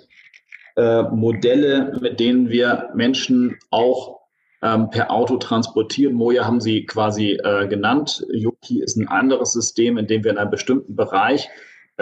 äh, 0.77 1.03
Modelle, 1.03 1.99
mit 2.01 2.19
denen 2.19 2.49
wir 2.49 2.91
Menschen 2.95 3.59
auch 3.71 4.21
ähm, 4.63 4.91
per 4.91 5.11
Auto 5.11 5.37
transportieren. 5.37 6.15
Moja 6.15 6.45
haben 6.45 6.61
Sie 6.61 6.85
quasi 6.85 7.39
äh, 7.43 7.69
genannt. 7.69 8.27
Yuki 8.33 8.83
ist 8.83 8.97
ein 8.97 9.09
anderes 9.09 9.53
System, 9.53 9.99
in 9.99 10.07
dem 10.07 10.25
wir 10.25 10.33
in 10.33 10.39
einem 10.39 10.51
bestimmten 10.51 10.97
Bereich 10.97 11.49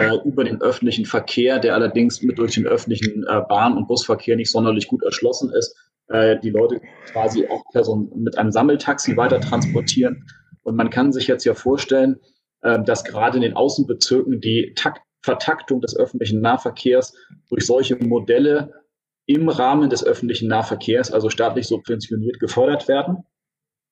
äh, 0.01 0.27
über 0.27 0.43
den 0.43 0.61
öffentlichen 0.61 1.05
Verkehr, 1.05 1.59
der 1.59 1.75
allerdings 1.75 2.21
mit 2.21 2.37
durch 2.37 2.53
den 2.53 2.67
öffentlichen 2.67 3.23
äh, 3.27 3.41
Bahn- 3.47 3.77
und 3.77 3.87
Busverkehr 3.87 4.35
nicht 4.35 4.51
sonderlich 4.51 4.87
gut 4.87 5.03
erschlossen 5.03 5.51
ist, 5.53 5.75
äh, 6.07 6.39
die 6.39 6.49
Leute 6.49 6.81
quasi 7.11 7.47
auch 7.47 7.63
Person 7.71 8.11
mit 8.15 8.37
einem 8.37 8.51
Sammeltaxi 8.51 9.15
weiter 9.17 9.39
transportieren. 9.39 10.25
Und 10.63 10.75
man 10.75 10.89
kann 10.89 11.11
sich 11.11 11.27
jetzt 11.27 11.45
ja 11.45 11.53
vorstellen, 11.53 12.19
äh, 12.61 12.81
dass 12.83 13.03
gerade 13.03 13.37
in 13.37 13.43
den 13.43 13.55
Außenbezirken 13.55 14.41
die 14.41 14.73
Takt 14.75 15.01
Vertaktung 15.23 15.81
des 15.81 15.95
öffentlichen 15.95 16.41
Nahverkehrs 16.41 17.15
durch 17.49 17.65
solche 17.65 17.95
Modelle 17.95 18.73
im 19.27 19.49
Rahmen 19.49 19.89
des 19.89 20.03
öffentlichen 20.03 20.47
Nahverkehrs, 20.47 21.11
also 21.11 21.29
staatlich 21.29 21.67
subventioniert, 21.67 22.39
gefördert 22.39 22.87
werden. 22.87 23.23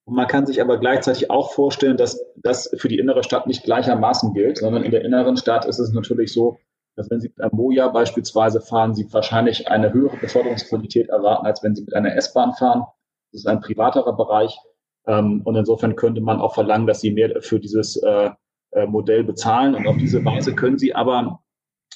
Und 0.10 0.16
man 0.16 0.28
kann 0.28 0.48
sich 0.48 0.60
aber 0.60 0.80
gleichzeitig 0.80 1.30
auch 1.30 1.52
vorstellen, 1.52 1.96
dass 1.96 2.20
das 2.38 2.74
für 2.78 2.88
die 2.88 2.98
innere 2.98 3.24
Stadt 3.24 3.46
nicht 3.46 3.64
gleichermaßen 3.64 4.34
gilt, 4.34 4.58
sondern 4.58 4.82
in 4.82 4.90
der 4.90 5.06
inneren 5.06 5.38
Stadt 5.38 5.66
ist 5.66 5.78
es 5.78 5.94
natürlich 5.94 6.34
so, 6.34 6.58
dass 6.96 7.12
wenn 7.12 7.20
Sie 7.20 7.28
mit 7.28 7.40
einem 7.40 7.56
Moja 7.56 7.90
beispielsweise 7.90 8.60
fahren, 8.60 8.96
Sie 8.96 9.06
wahrscheinlich 9.14 9.68
eine 9.68 9.94
höhere 9.94 10.18
Beförderungsqualität 10.18 11.10
erwarten, 11.10 11.46
als 11.46 11.62
wenn 11.62 11.76
Sie 11.76 11.84
mit 11.84 11.94
einer 11.94 12.16
S-Bahn 12.16 12.54
fahren. 12.54 12.86
Das 13.32 13.42
ist 13.42 13.48
ein 13.48 13.62
privaterer 13.62 14.18
Bereich. 14.18 14.58
Ähm, 15.06 15.44
und 15.44 15.56
insofern 15.56 15.96
könnte 15.96 16.22
man 16.22 16.42
auch 16.42 16.56
verlangen, 16.56 16.88
dass 16.88 17.02
Sie 17.02 17.12
mehr 17.12 17.44
für 17.44 17.60
dieses 17.60 17.96
äh, 17.98 18.32
äh, 18.72 18.88
Modell 18.88 19.24
bezahlen. 19.24 19.76
Und 19.76 19.86
auf 19.86 19.98
diese 19.98 20.26
Weise 20.26 20.56
können 20.56 20.80
Sie 20.80 20.96
aber 20.96 21.44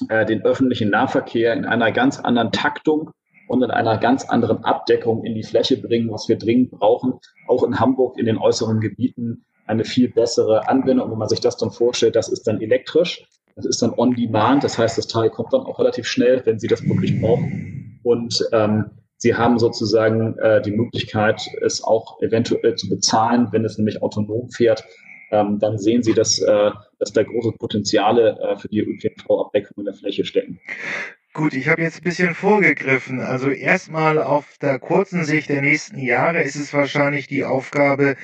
äh, 0.09 0.23
den 0.23 0.45
öffentlichen 0.45 0.91
Nahverkehr 0.91 1.53
in 1.53 1.65
einer 1.65 1.91
ganz 1.91 2.19
anderen 2.19 2.51
Taktung 2.51 3.09
und 3.47 3.63
in 3.63 3.71
einer 3.71 3.97
ganz 3.97 4.25
anderen 4.25 4.63
Abdeckung 4.63 5.23
in 5.23 5.35
die 5.35 5.43
Fläche 5.43 5.77
bringen, 5.77 6.11
was 6.11 6.29
wir 6.29 6.37
dringend 6.37 6.71
brauchen. 6.71 7.13
Auch 7.47 7.63
in 7.63 7.79
Hamburg 7.79 8.17
in 8.17 8.25
den 8.25 8.37
äußeren 8.37 8.79
Gebieten 8.79 9.45
eine 9.65 9.85
viel 9.85 10.09
bessere 10.09 10.67
Anwendung. 10.67 11.11
Wenn 11.11 11.17
man 11.17 11.29
sich 11.29 11.39
das 11.39 11.57
dann 11.57 11.71
vorstellt, 11.71 12.15
das 12.15 12.29
ist 12.29 12.47
dann 12.47 12.61
elektrisch, 12.61 13.25
das 13.55 13.65
ist 13.65 13.81
dann 13.81 13.93
on 13.95 14.15
demand. 14.15 14.63
Das 14.63 14.77
heißt, 14.77 14.97
das 14.97 15.07
Teil 15.07 15.29
kommt 15.29 15.53
dann 15.53 15.61
auch 15.61 15.79
relativ 15.79 16.05
schnell, 16.07 16.41
wenn 16.45 16.59
Sie 16.59 16.67
das 16.67 16.83
wirklich 16.83 17.19
brauchen. 17.21 17.99
Und 18.03 18.47
ähm, 18.51 18.91
Sie 19.17 19.35
haben 19.35 19.57
sozusagen 19.57 20.37
äh, 20.39 20.61
die 20.61 20.71
Möglichkeit, 20.71 21.41
es 21.61 21.83
auch 21.83 22.21
eventuell 22.21 22.75
zu 22.75 22.89
bezahlen, 22.89 23.47
wenn 23.51 23.63
es 23.63 23.77
nämlich 23.77 24.01
autonom 24.01 24.49
fährt. 24.49 24.83
Ähm, 25.31 25.59
dann 25.59 25.77
sehen 25.77 26.03
Sie, 26.03 26.13
dass, 26.13 26.39
äh, 26.39 26.71
dass 26.99 27.13
da 27.13 27.23
große 27.23 27.53
Potenziale 27.53 28.37
äh, 28.39 28.57
für 28.57 28.67
die 28.67 28.81
ÖPNV-Abdeckung 28.81 29.77
in 29.77 29.85
der 29.85 29.93
Fläche 29.93 30.25
stecken. 30.25 30.59
Gut, 31.33 31.53
ich 31.55 31.67
habe 31.67 31.81
jetzt 31.81 31.97
ein 31.97 32.03
bisschen 32.03 32.35
vorgegriffen. 32.35 33.19
Also 33.19 33.49
erstmal 33.49 34.21
auf 34.21 34.57
der 34.59 34.77
kurzen 34.79 35.25
Sicht 35.25 35.49
der 35.49 35.61
nächsten 35.61 35.97
Jahre 35.97 36.41
ist 36.43 36.55
es 36.55 36.73
wahrscheinlich 36.73 37.25
die 37.27 37.43
Aufgabe, 37.43 38.15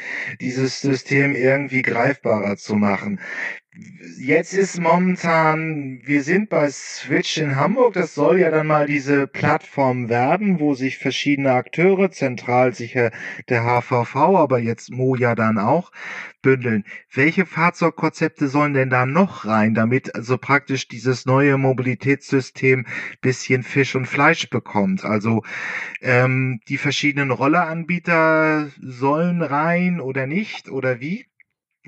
dieses 0.41 0.79
System 0.81 1.35
irgendwie 1.35 1.81
greifbarer 1.81 2.55
zu 2.57 2.75
machen. 2.75 3.19
Jetzt 4.17 4.53
ist 4.53 4.79
momentan, 4.79 6.01
wir 6.03 6.23
sind 6.23 6.49
bei 6.49 6.69
Switch 6.69 7.37
in 7.37 7.55
Hamburg, 7.55 7.93
das 7.93 8.15
soll 8.15 8.39
ja 8.39 8.51
dann 8.51 8.67
mal 8.67 8.85
diese 8.85 9.27
Plattform 9.27 10.09
werden, 10.09 10.59
wo 10.59 10.73
sich 10.73 10.97
verschiedene 10.97 11.53
Akteure, 11.53 12.11
zentral 12.11 12.73
sicher 12.73 13.11
der 13.47 13.63
HVV, 13.63 14.15
aber 14.15 14.59
jetzt 14.59 14.91
Mo 14.91 15.15
ja 15.15 15.35
dann 15.35 15.57
auch, 15.57 15.91
bündeln. 16.41 16.83
Welche 17.13 17.45
Fahrzeugkonzepte 17.45 18.47
sollen 18.47 18.73
denn 18.73 18.89
da 18.89 19.05
noch 19.05 19.45
rein, 19.45 19.73
damit 19.73 20.15
also 20.15 20.37
praktisch 20.37 20.87
dieses 20.87 21.25
neue 21.25 21.57
Mobilitätssystem 21.57 22.85
bisschen 23.21 23.63
Fisch 23.63 23.95
und 23.95 24.05
Fleisch 24.05 24.49
bekommt? 24.49 25.05
Also 25.05 25.43
ähm, 26.01 26.59
die 26.67 26.77
verschiedenen 26.77 27.31
Rolleranbieter 27.31 28.69
sollen 28.81 29.41
rein 29.41 29.99
oder 30.01 30.27
nicht 30.27 30.69
oder 30.69 30.99
wie? 30.99 31.25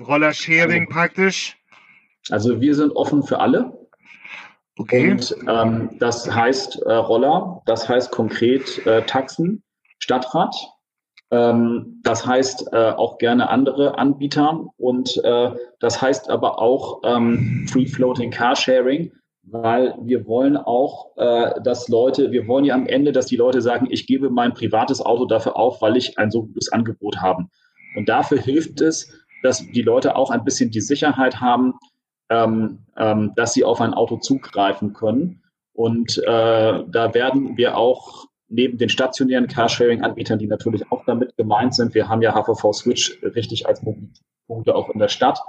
Roller-Sharing 0.00 0.86
also, 0.86 0.92
praktisch? 0.92 1.56
Also 2.30 2.60
wir 2.60 2.74
sind 2.74 2.92
offen 2.92 3.22
für 3.22 3.40
alle. 3.40 3.72
Okay. 4.78 5.10
Und 5.10 5.36
ähm, 5.48 5.90
das 5.98 6.32
heißt 6.34 6.82
äh, 6.82 6.92
Roller, 6.92 7.62
das 7.66 7.88
heißt 7.88 8.10
konkret 8.10 8.84
äh, 8.86 9.02
Taxen, 9.02 9.62
Stadtrat, 9.98 10.54
ähm, 11.30 12.00
das 12.02 12.26
heißt 12.26 12.72
äh, 12.72 12.90
auch 12.90 13.18
gerne 13.18 13.48
andere 13.48 13.98
Anbieter 13.98 14.66
und 14.76 15.22
äh, 15.24 15.50
das 15.80 16.00
heißt 16.00 16.30
aber 16.30 16.58
auch 16.58 17.00
ähm, 17.04 17.66
Free 17.70 17.86
Floating 17.86 18.30
Carsharing, 18.30 19.12
weil 19.42 19.94
wir 20.02 20.26
wollen 20.26 20.56
auch, 20.56 21.16
äh, 21.16 21.60
dass 21.62 21.88
Leute, 21.88 22.32
wir 22.32 22.46
wollen 22.46 22.64
ja 22.64 22.74
am 22.74 22.86
Ende, 22.86 23.12
dass 23.12 23.26
die 23.26 23.36
Leute 23.36 23.62
sagen, 23.62 23.88
ich 23.90 24.06
gebe 24.06 24.28
mein 24.28 24.52
privates 24.52 25.00
Auto 25.00 25.24
dafür 25.24 25.56
auf, 25.56 25.80
weil 25.80 25.96
ich 25.96 26.18
ein 26.18 26.30
so 26.30 26.44
gutes 26.44 26.70
Angebot 26.70 27.16
habe. 27.16 27.46
Und 27.96 28.08
dafür 28.08 28.38
hilft 28.38 28.80
es, 28.80 29.10
dass 29.42 29.66
die 29.66 29.82
Leute 29.82 30.16
auch 30.16 30.30
ein 30.30 30.44
bisschen 30.44 30.70
die 30.70 30.80
Sicherheit 30.80 31.40
haben, 31.40 31.74
ähm, 32.32 32.78
ähm, 32.96 33.32
dass 33.36 33.52
sie 33.52 33.64
auf 33.64 33.80
ein 33.80 33.92
Auto 33.92 34.16
zugreifen 34.16 34.94
können. 34.94 35.42
Und 35.74 36.18
äh, 36.18 36.24
da 36.26 37.14
werden 37.14 37.56
wir 37.56 37.76
auch 37.76 38.26
neben 38.48 38.78
den 38.78 38.88
stationären 38.88 39.46
Carsharing-Anbietern, 39.46 40.38
die 40.38 40.46
natürlich 40.46 40.90
auch 40.90 41.04
damit 41.06 41.36
gemeint 41.36 41.74
sind, 41.74 41.94
wir 41.94 42.08
haben 42.08 42.22
ja 42.22 42.34
HVV 42.34 42.72
Switch 42.72 43.18
richtig 43.22 43.66
als 43.66 43.82
Mobilpunkte 43.82 44.74
auch 44.74 44.90
in 44.90 44.98
der 44.98 45.08
Stadt, 45.08 45.40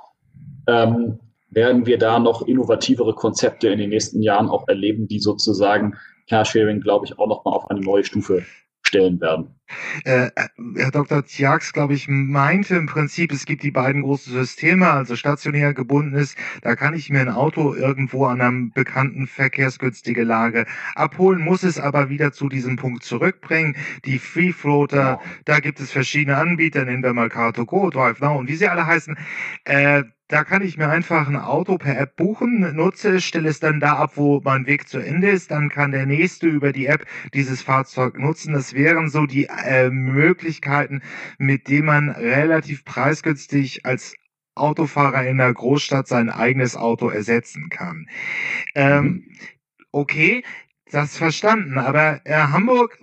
ähm, 0.68 1.20
werden 1.50 1.86
wir 1.86 1.98
da 1.98 2.20
noch 2.20 2.42
innovativere 2.44 3.14
Konzepte 3.14 3.70
in 3.70 3.80
den 3.80 3.90
nächsten 3.90 4.22
Jahren 4.22 4.50
auch 4.50 4.68
erleben, 4.68 5.08
die 5.08 5.20
sozusagen 5.20 5.96
Carsharing, 6.30 6.82
glaube 6.82 7.06
ich, 7.06 7.20
auch 7.20 7.28
nochmal 7.28 7.54
auf 7.54 7.70
eine 7.70 7.82
neue 7.82 8.04
Stufe 8.04 8.44
stellen 8.82 9.20
werden. 9.22 9.56
Äh, 10.06 10.30
Herr 10.76 10.92
Dr. 10.92 11.26
Tjax, 11.26 11.74
glaube 11.74 11.94
ich, 11.94 12.08
meinte 12.08 12.76
im 12.76 12.88
Prinzip, 12.88 13.32
es 13.32 13.46
gibt 13.46 13.64
die 13.64 13.72
beiden 13.72 14.02
großen 14.02 14.34
Systeme, 14.34 14.90
also 14.90 15.16
stationär 15.16 15.74
gebunden 15.74 16.16
ist, 16.16 16.38
da 16.62 16.76
kann 16.76 16.94
ich 16.94 17.10
mir 17.10 17.22
ein 17.22 17.30
Auto 17.30 17.74
irgendwo 17.74 18.26
an 18.26 18.42
einem 18.42 18.72
bekannten 18.72 19.28
verkehrsgünstige 19.28 20.24
Lage 20.24 20.66
abholen, 20.96 21.42
muss 21.42 21.64
es 21.64 21.80
aber 21.80 22.10
wieder 22.10 22.32
zu 22.32 22.50
diesem 22.50 22.76
Punkt 22.76 23.04
zurückbringen. 23.04 23.76
Die 24.06 24.20
Free 24.20 24.52
Floater, 24.52 25.20
da 25.46 25.60
gibt 25.60 25.80
es 25.80 25.92
verschiedene 25.92 26.38
Anbieter, 26.38 26.86
nennen 26.86 27.04
wir 27.04 27.14
mal 27.14 27.28
Car2Go, 27.28 27.92
Drive 27.92 28.20
Now 28.20 28.38
und 28.38 28.48
wie 28.50 28.56
sie 28.56 28.68
alle 28.68 28.86
heißen. 28.86 29.18
Äh, 29.66 30.04
da 30.34 30.44
kann 30.44 30.64
ich 30.64 30.78
mir 30.78 30.90
einfach 30.90 31.28
ein 31.28 31.36
Auto 31.36 31.78
per 31.78 32.00
App 32.00 32.16
buchen, 32.16 32.76
nutze 32.76 33.18
es, 33.18 33.24
stelle 33.24 33.50
es 33.50 33.60
dann 33.60 33.80
da 33.80 33.98
ab, 33.98 34.14
wo 34.16 34.42
mein 34.44 34.66
Weg 34.66 34.88
zu 34.88 34.98
Ende 34.98 35.30
ist. 35.30 35.52
Dann 35.52 35.70
kann 35.70 35.92
der 35.92 36.08
nächste 36.08 36.48
über 36.48 36.72
die 36.72 36.88
App 36.88 37.06
dieses 37.36 37.62
Fahrzeug 37.62 38.18
nutzen. 38.18 38.54
Das 38.54 38.74
wären 38.74 39.10
so 39.10 39.28
die 39.28 39.50
äh, 39.64 39.90
Möglichkeiten, 39.90 41.02
mit 41.38 41.68
denen 41.68 41.86
man 41.86 42.10
relativ 42.10 42.86
preisgünstig 42.86 43.86
als 43.86 44.16
Autofahrer 44.56 45.26
in 45.28 45.38
der 45.38 45.54
Großstadt 45.54 46.08
sein 46.08 46.30
eigenes 46.30 46.76
Auto 46.76 47.10
ersetzen 47.10 47.70
kann. 47.70 48.08
Ähm, 48.76 49.04
mhm. 49.04 49.26
okay, 49.92 50.44
das 50.92 51.18
verstanden. 51.18 51.78
Aber 51.78 52.22
äh, 52.26 52.34
Hamburg 52.34 53.00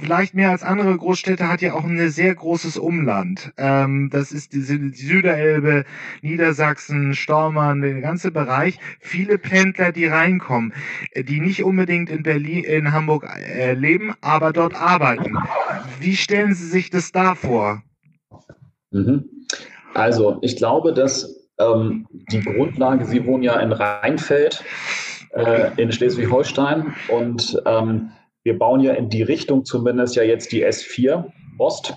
vielleicht 0.00 0.34
mehr 0.34 0.50
als 0.50 0.62
andere 0.62 0.96
Großstädte 0.96 1.48
hat 1.48 1.60
ja 1.60 1.74
auch 1.74 1.84
ein 1.84 2.08
sehr 2.10 2.34
großes 2.34 2.78
Umland. 2.78 3.52
Ähm, 3.56 4.10
das 4.10 4.32
ist 4.32 4.52
die, 4.52 4.62
die 4.62 4.90
Süderelbe, 4.94 5.84
Niedersachsen, 6.22 7.14
Stormann, 7.14 7.80
der 7.80 8.00
ganze 8.00 8.30
Bereich. 8.30 8.78
Viele 9.00 9.38
Pendler, 9.38 9.92
die 9.92 10.06
reinkommen, 10.06 10.72
äh, 11.12 11.24
die 11.24 11.40
nicht 11.40 11.64
unbedingt 11.64 12.10
in 12.10 12.22
Berlin, 12.22 12.64
in 12.64 12.92
Hamburg 12.92 13.24
äh, 13.24 13.74
leben, 13.74 14.14
aber 14.20 14.52
dort 14.52 14.74
arbeiten. 14.74 15.36
Wie 16.00 16.16
stellen 16.16 16.54
Sie 16.54 16.66
sich 16.66 16.90
das 16.90 17.12
da 17.12 17.34
vor? 17.34 17.82
Mhm. 18.90 19.24
Also, 19.94 20.38
ich 20.42 20.56
glaube, 20.56 20.92
dass 20.92 21.48
ähm, 21.58 22.06
die 22.30 22.40
Grundlage, 22.40 23.04
Sie 23.04 23.24
wohnen 23.26 23.42
ja 23.42 23.58
in 23.58 23.72
Rheinfeld, 23.72 24.64
äh, 25.34 25.70
in 25.76 25.90
Schleswig-Holstein 25.92 26.94
und 27.08 27.60
ähm, 27.66 28.12
wir 28.44 28.58
bauen 28.58 28.80
ja 28.80 28.92
in 28.92 29.08
die 29.08 29.22
Richtung 29.22 29.64
zumindest 29.64 30.16
ja 30.16 30.22
jetzt 30.22 30.52
die 30.52 30.64
S4 30.66 31.26
Ost. 31.58 31.96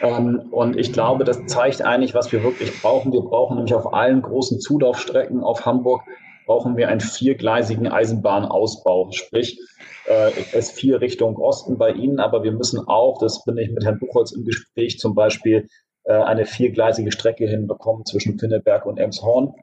Ähm, 0.00 0.48
und 0.50 0.76
ich 0.76 0.92
glaube, 0.92 1.24
das 1.24 1.46
zeigt 1.46 1.82
eigentlich, 1.82 2.14
was 2.14 2.32
wir 2.32 2.42
wirklich 2.42 2.80
brauchen. 2.82 3.12
Wir 3.12 3.20
brauchen 3.20 3.56
nämlich 3.56 3.74
auf 3.74 3.92
allen 3.92 4.22
großen 4.22 4.60
Zulaufstrecken 4.60 5.42
auf 5.42 5.64
Hamburg 5.64 6.02
brauchen 6.46 6.76
wir 6.76 6.88
einen 6.88 7.00
viergleisigen 7.00 7.88
Eisenbahnausbau, 7.88 9.10
sprich 9.12 9.58
äh, 10.06 10.30
S4 10.52 11.00
Richtung 11.00 11.36
Osten 11.36 11.78
bei 11.78 11.92
Ihnen, 11.92 12.20
aber 12.20 12.42
wir 12.42 12.52
müssen 12.52 12.80
auch, 12.86 13.18
das 13.18 13.44
bin 13.44 13.56
ich 13.56 13.70
mit 13.70 13.84
Herrn 13.84 13.98
Buchholz 13.98 14.32
im 14.32 14.44
Gespräch, 14.44 14.98
zum 14.98 15.14
Beispiel 15.14 15.68
äh, 16.04 16.12
eine 16.12 16.44
viergleisige 16.44 17.12
Strecke 17.12 17.48
hinbekommen 17.48 18.04
zwischen 18.04 18.36
Pinneberg 18.36 18.86
und 18.86 18.98
Emshorn. 18.98 19.54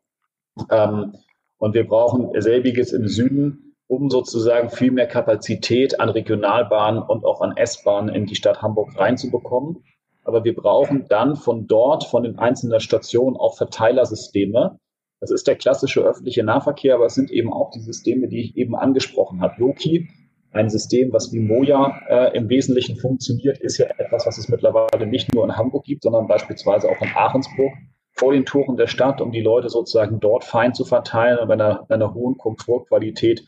Ähm, 0.70 1.14
und 1.58 1.76
wir 1.76 1.88
brauchen 1.88 2.30
selbiges 2.42 2.92
im 2.94 3.08
Süden 3.08 3.71
um 3.92 4.10
sozusagen 4.10 4.70
viel 4.70 4.92
mehr 4.92 5.06
Kapazität 5.06 6.00
an 6.00 6.08
Regionalbahnen 6.08 7.04
und 7.04 7.26
auch 7.26 7.42
an 7.42 7.58
S-Bahnen 7.58 8.08
in 8.08 8.26
die 8.26 8.36
Stadt 8.36 8.62
Hamburg 8.62 8.98
reinzubekommen. 8.98 9.84
Aber 10.24 10.46
wir 10.46 10.56
brauchen 10.56 11.08
dann 11.10 11.36
von 11.36 11.68
dort, 11.68 12.06
von 12.06 12.24
den 12.24 12.40
einzelnen 12.40 12.80
Stationen 12.80 13.36
auch 13.36 13.58
Verteilersysteme. 13.58 14.78
Das 15.20 15.30
ist 15.30 15.46
der 15.46 15.58
klassische 15.58 16.00
öffentliche 16.00 16.42
Nahverkehr, 16.42 16.96
aber 16.96 17.08
es 17.08 17.16
sind 17.16 17.32
eben 17.32 17.52
auch 17.52 17.70
die 17.72 17.82
Systeme, 17.82 18.30
die 18.30 18.40
ich 18.40 18.56
eben 18.56 18.76
angesprochen 18.76 19.42
habe. 19.42 19.56
Loki, 19.58 20.08
ein 20.54 20.70
System, 20.70 21.12
was 21.12 21.34
wie 21.34 21.40
Moja 21.40 22.00
äh, 22.08 22.38
im 22.38 22.48
Wesentlichen 22.48 22.96
funktioniert, 22.96 23.60
ist 23.60 23.78
ja 23.78 23.88
etwas, 23.98 24.26
was 24.26 24.38
es 24.38 24.48
mittlerweile 24.48 25.06
nicht 25.06 25.34
nur 25.34 25.44
in 25.44 25.58
Hamburg 25.58 25.84
gibt, 25.84 26.04
sondern 26.04 26.28
beispielsweise 26.28 26.88
auch 26.88 27.02
in 27.02 27.10
Ahrensburg 27.14 27.74
vor 28.14 28.32
den 28.32 28.46
Toren 28.46 28.78
der 28.78 28.88
Stadt, 28.88 29.20
um 29.20 29.34
die 29.34 29.42
Leute 29.42 29.68
sozusagen 29.68 30.22
dort 30.22 30.46
fein 30.46 30.74
zu 30.74 30.86
verteilen 30.86 31.40
und 31.40 31.50
bei 31.50 31.56
einer, 31.56 31.86
einer 31.90 32.14
hohen 32.14 32.38
Komfortqualität 32.38 33.46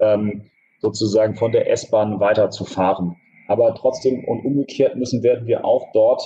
ähm, 0.00 0.50
sozusagen 0.80 1.34
von 1.34 1.52
der 1.52 1.70
S-Bahn 1.70 2.20
weiterzufahren. 2.20 3.16
Aber 3.48 3.74
trotzdem 3.74 4.24
und 4.24 4.44
umgekehrt 4.44 4.96
müssen 4.96 5.22
werden 5.22 5.46
wir 5.46 5.64
auch 5.64 5.92
dort, 5.92 6.22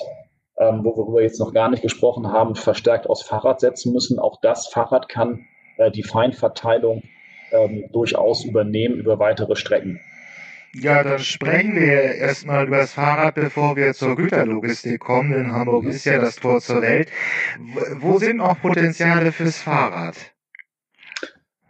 ähm, 0.58 0.84
worüber 0.84 1.18
wir 1.18 1.22
jetzt 1.22 1.40
noch 1.40 1.52
gar 1.52 1.70
nicht 1.70 1.82
gesprochen 1.82 2.30
haben, 2.30 2.54
verstärkt 2.54 3.08
aufs 3.08 3.22
Fahrrad 3.22 3.60
setzen 3.60 3.92
müssen. 3.92 4.18
Auch 4.18 4.40
das 4.42 4.68
Fahrrad 4.68 5.08
kann 5.08 5.46
äh, 5.78 5.90
die 5.90 6.02
Feinverteilung 6.02 7.02
ähm, 7.52 7.88
durchaus 7.92 8.44
übernehmen 8.44 8.96
über 8.96 9.18
weitere 9.18 9.56
Strecken. 9.56 10.00
Ja, 10.74 11.04
dann 11.04 11.18
sprechen 11.18 11.74
wir 11.76 12.14
erstmal 12.14 12.66
über 12.66 12.78
das 12.78 12.94
Fahrrad, 12.94 13.34
bevor 13.34 13.76
wir 13.76 13.92
zur 13.92 14.16
Güterlogistik 14.16 15.00
kommen, 15.00 15.30
denn 15.30 15.52
Hamburg 15.52 15.84
ist 15.84 16.06
ja 16.06 16.18
das 16.18 16.36
Tor 16.36 16.60
zur 16.60 16.80
Welt. 16.80 17.10
Wo 17.98 18.18
sind 18.18 18.38
noch 18.38 18.58
Potenziale 18.58 19.32
fürs 19.32 19.60
Fahrrad? 19.60 20.31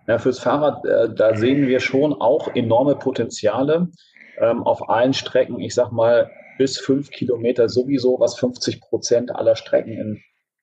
Ja, 0.07 0.19
fürs 0.19 0.41
Fahrrad, 0.41 0.85
äh, 0.85 1.15
da 1.15 1.37
sehen 1.37 1.69
wir 1.69 1.81
schon 1.81 2.13
auch 2.13 2.55
enorme 2.55 2.97
Potenziale 2.97 3.89
ähm, 4.41 4.63
auf 4.65 4.89
allen 4.89 5.15
Strecken. 5.15 5.61
Ich 5.61 5.75
sag 5.75 5.93
mal, 5.93 6.31
bis 6.59 6.79
fünf 6.79 7.11
Kilometer 7.11 7.69
sowieso, 7.69 8.19
was 8.19 8.39
50 8.39 8.81
Prozent 8.81 9.35
aller 9.35 9.57
Strecken 9.57 9.93
in 9.93 10.23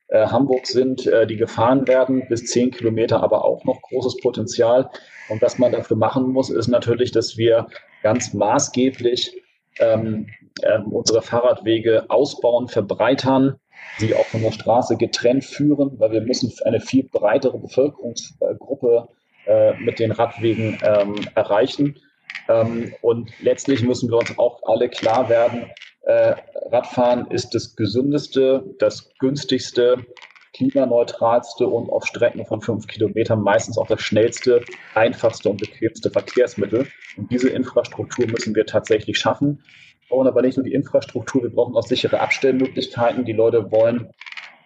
äh, 0.10 0.28
Hamburg 0.28 0.68
sind, 0.68 1.08
äh, 1.08 1.26
die 1.26 1.38
gefahren 1.38 1.88
werden. 1.88 2.28
Bis 2.28 2.46
zehn 2.46 2.72
Kilometer 2.72 3.24
aber 3.24 3.46
auch 3.46 3.64
noch 3.64 3.82
großes 3.82 4.18
Potenzial. 4.18 4.90
Und 5.30 5.42
was 5.42 5.58
man 5.58 5.72
dafür 5.72 5.98
machen 5.98 6.32
muss, 6.32 6.50
ist 6.50 6.68
natürlich, 6.68 7.12
dass 7.12 7.38
wir 7.38 7.68
ganz 8.04 8.34
maßgeblich 8.34 9.42
ähm, 9.80 10.28
äh, 10.62 10.80
unsere 10.80 11.22
Fahrradwege 11.22 12.10
ausbauen, 12.10 12.68
verbreitern, 12.68 13.56
sie 13.98 14.16
auch 14.16 14.26
von 14.26 14.42
der 14.42 14.52
Straße 14.52 14.98
getrennt 14.98 15.46
führen, 15.46 16.00
weil 16.00 16.12
wir 16.12 16.22
müssen 16.22 16.52
eine 16.66 16.80
viel 16.80 17.04
breitere 17.04 17.58
Bevölkerungsgruppe 17.58 19.08
äh, 19.50 19.74
mit 19.80 20.00
den 20.00 20.12
Radwegen 20.12 20.78
ähm, 20.84 21.16
erreichen. 21.36 22.00
Ähm, 22.48 22.94
und 23.02 23.32
letztlich 23.42 23.82
müssen 23.84 24.10
wir 24.10 24.18
uns 24.18 24.38
auch 24.38 24.62
alle 24.64 24.90
klar 24.90 25.28
werden, 25.28 25.72
äh, 26.04 26.36
Radfahren 26.72 27.30
ist 27.30 27.54
das 27.56 27.76
gesündeste, 27.76 28.64
das 28.80 29.12
günstigste, 29.20 30.06
klimaneutralste 30.54 31.68
und 31.68 31.90
auf 31.90 32.06
Strecken 32.06 32.46
von 32.46 32.62
fünf 32.62 32.88
Kilometern 32.88 33.42
meistens 33.42 33.78
auch 33.78 33.88
das 33.88 34.02
schnellste, 34.02 34.64
einfachste 34.96 35.50
und 35.50 35.60
bequemste 35.60 36.10
Verkehrsmittel. 36.10 36.88
Und 37.18 37.32
diese 37.32 37.50
Infrastruktur 37.50 38.28
müssen 38.28 38.56
wir 38.56 38.66
tatsächlich 38.66 39.18
schaffen. 39.18 39.64
Wir 40.08 40.10
brauchen 40.10 40.28
aber 40.28 40.42
nicht 40.42 40.58
nur 40.58 40.64
die 40.64 40.74
Infrastruktur, 40.74 41.44
wir 41.44 41.52
brauchen 41.52 41.76
auch 41.76 41.86
sichere 41.86 42.20
Abstellmöglichkeiten. 42.20 43.26
Die 43.26 43.34
Leute 43.34 43.72
wollen, 43.72 44.10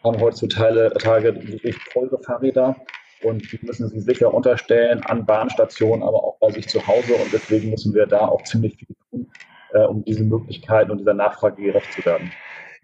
haben 0.03 0.19
heutzutage 0.19 0.91
wirklich 0.95 1.75
teure 1.91 2.19
Fahrräder 2.21 2.75
und 3.23 3.51
die 3.51 3.59
müssen 3.61 3.89
sie 3.89 3.99
sicher 3.99 4.33
unterstellen 4.33 5.01
an 5.03 5.25
Bahnstationen, 5.25 6.03
aber 6.03 6.23
auch 6.23 6.37
bei 6.39 6.51
sich 6.51 6.67
zu 6.67 6.85
Hause. 6.85 7.13
Und 7.15 7.31
deswegen 7.33 7.69
müssen 7.69 7.93
wir 7.93 8.05
da 8.05 8.27
auch 8.27 8.43
ziemlich 8.43 8.75
viel 8.77 8.95
tun, 9.09 9.31
äh, 9.73 9.85
um 9.85 10.03
diese 10.03 10.23
Möglichkeiten 10.23 10.91
und 10.91 10.99
dieser 10.99 11.13
Nachfrage 11.13 11.61
gerecht 11.61 11.91
zu 11.93 12.05
werden. 12.05 12.31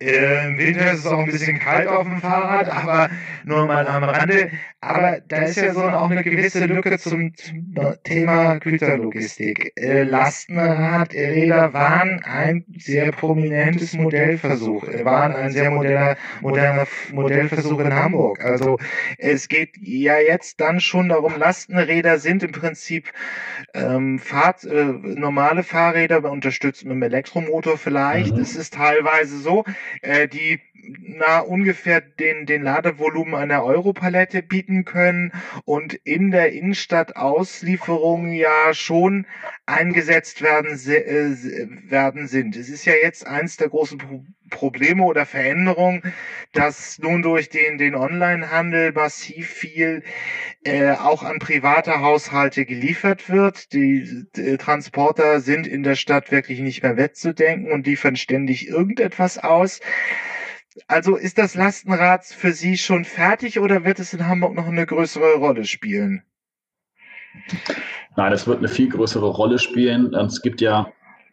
Äh, 0.02 0.48
Im 0.48 0.58
Winter 0.58 0.94
ist 0.94 1.00
es 1.00 1.06
auch 1.06 1.20
ein 1.20 1.26
bisschen 1.26 1.60
kalt 1.60 1.88
auf 1.88 2.08
dem 2.08 2.22
Fahrrad, 2.22 2.70
aber 2.70 3.10
nur 3.44 3.66
mal 3.66 3.86
am 3.86 4.04
Rande. 4.04 4.50
Aber 4.80 5.20
da 5.28 5.38
ist 5.42 5.58
ja 5.58 5.74
so 5.74 5.82
auch 5.82 6.10
eine 6.10 6.24
gewisse 6.24 6.66
Lücke 6.66 6.98
zum, 6.98 7.34
Thema 8.04 8.60
Güterlogistik. 8.60 9.74
Äh, 9.76 10.04
Lastenradräder 10.04 11.74
waren 11.74 12.22
ein 12.24 12.64
sehr 12.78 13.12
prominentes 13.12 13.94
Modellversuch, 13.94 14.88
äh, 14.88 15.04
waren 15.04 15.36
ein 15.36 15.52
sehr 15.52 15.70
moderner, 15.70 16.16
moderner 16.40 16.88
Modellversuch 17.12 17.80
in 17.80 17.94
Hamburg. 17.94 18.44
Also 18.44 18.78
es 19.18 19.50
geht 19.50 19.76
ja 19.82 20.18
jetzt 20.18 20.62
dann 20.62 20.80
schon 20.80 21.10
darum, 21.10 21.38
Lastenräder 21.38 22.20
sind 22.20 22.44
im 22.44 22.54
Prinzip 22.54 23.12
ähm, 23.74 24.18
Fahrt, 24.18 24.64
äh, 24.64 24.86
normale 24.86 25.64
Fahrräder 25.64 26.24
unterstützt 26.32 26.86
mit 26.86 26.94
einem 26.94 27.04
Elektromotor 27.04 27.78
vielleicht. 27.78 28.34
Mhm. 28.34 28.42
Es 28.42 28.56
ist 28.56 28.76
teilweise 28.76 29.38
so, 29.40 29.66
äh, 29.66 29.72
die 30.28 30.60
na 31.02 31.40
ungefähr 31.40 32.02
den, 32.02 32.46
den 32.46 32.64
Ladevolumen 32.64 33.36
einer 33.36 33.64
Europalette 33.64 34.42
bieten 34.42 34.86
können 34.86 35.32
und 35.66 35.94
in 35.94 36.32
der 36.32 36.52
Innenstadt-Auslieferung 36.54 38.32
ja 38.32 38.74
schon 38.74 39.26
eingesetzt 39.66 40.42
werden, 40.42 40.80
äh, 40.88 41.90
werden 41.90 42.28
sind. 42.28 42.56
Es 42.56 42.70
ist 42.70 42.86
ja 42.86 42.94
jetzt 42.94 43.26
eins 43.28 43.58
der 43.58 43.70
großen 43.70 43.98
Pro 43.98 44.24
Probleme 44.50 45.04
oder 45.04 45.28
Veränderungen, 45.28 46.02
dass 46.54 46.98
nun 46.98 47.22
durch 47.22 47.50
den, 47.50 47.78
den 47.78 47.94
Onlinehandel 47.94 48.92
massiv 48.94 49.48
viel 49.48 50.02
äh, 50.64 50.92
auch 50.94 51.22
an 51.22 51.38
private 51.38 52.02
Haushalte 52.02 52.66
geliefert 52.66 53.30
wird. 53.30 53.74
Die, 53.74 54.26
die 54.36 54.58
Transporter 54.58 55.40
sind 55.40 55.68
in 55.68 55.84
der 55.84 55.96
Stadt 55.96 56.32
wirklich 56.32 56.60
nicht 56.62 56.82
mehr 56.82 56.98
wettzudenken 56.98 57.72
und 57.72 57.86
liefern 57.86 58.16
ständig 58.16 58.68
irgendetwas 58.68 59.38
aus. 59.38 59.82
Also 60.88 61.16
ist 61.16 61.38
das 61.38 61.56
Lastenrad 61.56 62.26
für 62.26 62.54
Sie 62.54 62.78
schon 62.78 63.06
fertig 63.06 63.60
oder 63.60 63.86
wird 63.86 64.00
es 64.00 64.14
in 64.14 64.28
Hamburg 64.28 64.56
noch 64.56 64.68
eine 64.68 64.86
größere 64.86 65.36
Rolle 65.36 65.66
spielen? 65.66 66.24
Nein, 68.16 68.34
es 68.34 68.48
wird 68.48 68.60
eine 68.60 68.68
viel 68.68 68.90
größere 68.90 69.28
Rolle 69.28 69.60
spielen. 69.60 70.14
Es 70.14 70.42
gibt 70.42 70.62
ja 70.62 70.92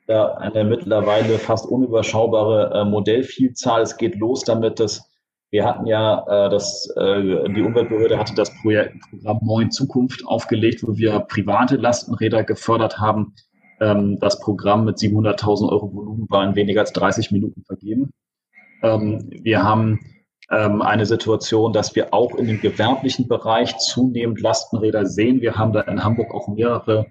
eine 0.09 0.65
mittlerweile 0.65 1.39
fast 1.39 1.67
unüberschaubare 1.67 2.81
äh, 2.81 2.85
Modellvielzahl. 2.85 3.83
Es 3.83 3.97
geht 3.97 4.15
los 4.17 4.45
damit, 4.45 4.79
dass 4.79 5.11
wir 5.51 5.65
hatten 5.65 5.87
ja, 5.87 6.25
äh, 6.29 6.51
das, 6.51 6.89
äh, 6.97 7.49
die 7.53 7.63
Umweltbehörde 7.63 8.19
hatte 8.19 8.35
das 8.35 8.53
Projekt, 8.61 8.97
Programm 9.11 9.41
Neuen 9.43 9.71
Zukunft 9.71 10.27
aufgelegt, 10.27 10.83
wo 10.87 10.97
wir 10.97 11.21
private 11.21 11.77
Lastenräder 11.77 12.45
gefördert 12.45 12.99
haben. 12.99 13.35
Ähm, 13.81 14.19
das 14.21 14.41
Programm 14.41 14.85
mit 14.85 14.97
700.000 14.99 15.69
Euro 15.71 15.93
Volumen 15.93 16.27
war 16.29 16.45
in 16.45 16.55
weniger 16.55 16.81
als 16.81 16.93
30 16.93 17.31
Minuten 17.31 17.63
vergeben. 17.65 18.13
Ähm, 18.83 19.29
wir 19.31 19.63
haben 19.63 20.01
ähm, 20.51 20.83
eine 20.83 21.07
Situation, 21.07 21.73
dass 21.73 21.95
wir 21.97 22.13
auch 22.15 22.35
in 22.37 22.47
dem 22.47 22.61
gewerblichen 22.61 23.29
Bereich 23.29 23.77
zunehmend 23.79 24.41
Lastenräder 24.41 25.07
sehen. 25.07 25.41
Wir 25.41 25.57
haben 25.57 25.73
da 25.73 25.81
in 25.83 26.05
Hamburg 26.05 26.33
auch 26.33 26.49
mehrere 26.49 27.07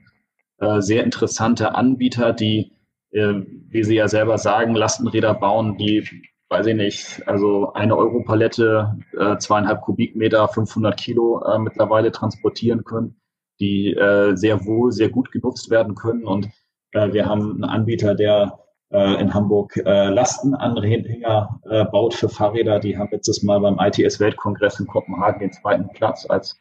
äh, 0.59 0.81
sehr 0.81 1.03
interessante 1.03 1.75
Anbieter, 1.75 2.33
die, 2.33 2.71
äh, 3.11 3.33
wie 3.69 3.83
Sie 3.83 3.95
ja 3.95 4.07
selber 4.07 4.37
sagen, 4.37 4.75
Lastenräder 4.75 5.33
bauen, 5.33 5.77
die, 5.77 6.07
weiß 6.49 6.67
ich 6.67 6.75
nicht, 6.75 7.27
also 7.27 7.73
eine 7.73 7.97
Europalette, 7.97 8.97
äh, 9.17 9.37
zweieinhalb 9.37 9.81
Kubikmeter, 9.81 10.47
500 10.47 10.97
Kilo 10.97 11.43
äh, 11.43 11.59
mittlerweile 11.59 12.11
transportieren 12.11 12.85
können, 12.85 13.19
die 13.59 13.93
äh, 13.93 14.35
sehr 14.35 14.65
wohl, 14.65 14.91
sehr 14.91 15.09
gut 15.09 15.31
genutzt 15.31 15.69
werden 15.69 15.95
können. 15.95 16.23
Und 16.23 16.49
äh, 16.93 17.11
wir 17.11 17.25
haben 17.25 17.51
einen 17.51 17.63
Anbieter, 17.65 18.15
der 18.15 18.64
in 18.95 19.33
Hamburg 19.33 19.75
äh, 19.77 20.09
Lastenanhänger 20.09 21.59
äh, 21.69 21.85
baut 21.85 22.13
für 22.13 22.29
Fahrräder. 22.29 22.79
Die 22.79 22.97
haben 22.97 23.09
letztes 23.11 23.43
Mal 23.43 23.59
beim 23.59 23.77
ITS-Weltkongress 23.79 24.79
in 24.79 24.87
Kopenhagen 24.87 25.39
den 25.39 25.51
zweiten 25.51 25.89
Platz 25.89 26.25
als 26.29 26.59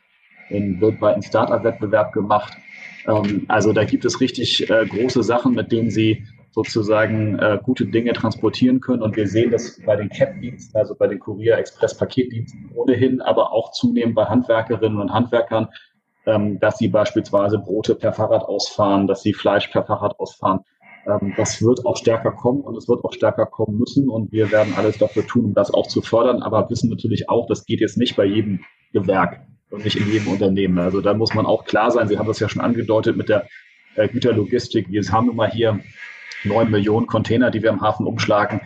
den 0.51 0.81
weltweiten 0.81 1.23
Startup-Wettbewerb 1.23 2.13
gemacht. 2.13 2.57
Ähm, 3.07 3.45
also 3.49 3.73
da 3.73 3.85
gibt 3.85 4.05
es 4.05 4.21
richtig 4.21 4.69
äh, 4.71 4.87
große 4.87 5.23
Sachen, 5.23 5.55
mit 5.55 5.73
denen 5.73 5.91
sie 5.91 6.25
sozusagen 6.55 7.39
äh, 7.39 7.59
gute 7.63 7.87
Dinge 7.87 8.13
transportieren 8.13 8.81
können. 8.81 9.03
Und 9.03 9.17
wir 9.17 9.27
sehen 9.27 9.51
das 9.51 9.81
bei 9.85 9.97
den 9.97 10.09
CAP-Diensten, 10.09 10.79
also 10.79 10.95
bei 10.95 11.09
den 11.09 11.19
Kurier-Express-Paketdiensten 11.19 12.71
ohnehin, 12.75 13.21
aber 13.21 13.53
auch 13.53 13.73
zunehmend 13.73 14.15
bei 14.15 14.25
Handwerkerinnen 14.27 15.01
und 15.01 15.13
Handwerkern, 15.13 15.69
ähm, 16.27 16.61
dass 16.61 16.79
sie 16.79 16.89
beispielsweise 16.89 17.59
Brote 17.59 17.97
per 17.97 18.13
Fahrrad 18.13 18.45
ausfahren, 18.45 19.09
dass 19.09 19.23
sie 19.23 19.33
Fleisch 19.33 19.69
per 19.69 19.85
Fahrrad 19.85 20.19
ausfahren. 20.21 20.61
Ähm, 21.07 21.35
das 21.37 21.63
wird 21.63 21.85
auch 21.87 21.97
stärker 21.97 22.33
kommen 22.33 22.61
und 22.61 22.77
es 22.77 22.89
wird 22.89 23.05
auch 23.05 23.13
stärker 23.13 23.47
kommen 23.47 23.79
müssen 23.79 24.09
und 24.09 24.33
wir 24.33 24.51
werden 24.51 24.75
alles 24.77 24.99
dafür 24.99 25.27
tun, 25.27 25.47
um 25.47 25.55
das 25.55 25.73
auch 25.73 25.87
zu 25.87 26.03
fördern, 26.03 26.43
aber 26.43 26.69
wissen 26.71 26.91
natürlich 26.91 27.29
auch, 27.29 27.47
das 27.47 27.65
geht 27.65 27.81
jetzt 27.81 27.99
nicht 27.99 28.17
bei 28.17 28.25
jedem 28.25 28.61
Gewerk 28.93 29.41
und 29.71 29.85
nicht 29.85 29.97
in 29.97 30.11
jedem 30.11 30.29
Unternehmen. 30.29 30.79
Also 30.79 31.01
da 31.01 31.15
muss 31.15 31.35
man 31.35 31.47
auch 31.47 31.65
klar 31.65 31.91
sein, 31.91 32.09
Sie 32.09 32.19
haben 32.19 32.29
das 32.29 32.41
ja 32.41 32.49
schon 32.49 32.63
angedeutet 32.63 33.17
mit 33.17 33.29
der 33.29 33.47
äh, 33.97 34.09
Güterlogistik. 34.09 34.91
Wir 34.91 35.03
haben 35.11 35.35
mal 35.35 35.51
hier 35.51 35.81
neun 36.45 36.71
Millionen 36.71 37.07
Container, 37.07 37.51
die 37.51 37.63
wir 37.63 37.71
im 37.71 37.81
Hafen 37.81 38.07
umschlagen. 38.07 38.61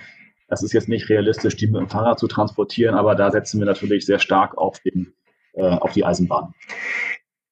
Das 0.49 0.63
ist 0.63 0.73
jetzt 0.73 0.89
nicht 0.89 1.09
realistisch, 1.09 1.57
die 1.57 1.67
mit 1.67 1.81
dem 1.81 1.89
Fahrrad 1.89 2.19
zu 2.19 2.27
transportieren, 2.27 2.95
aber 2.95 3.15
da 3.15 3.31
setzen 3.31 3.59
wir 3.59 3.67
natürlich 3.67 4.07
sehr 4.07 4.19
stark 4.19 4.57
auf, 4.57 4.81
den, 4.81 5.13
äh, 5.53 5.63
auf 5.63 5.93
die 5.93 6.05
Eisenbahn. 6.05 6.55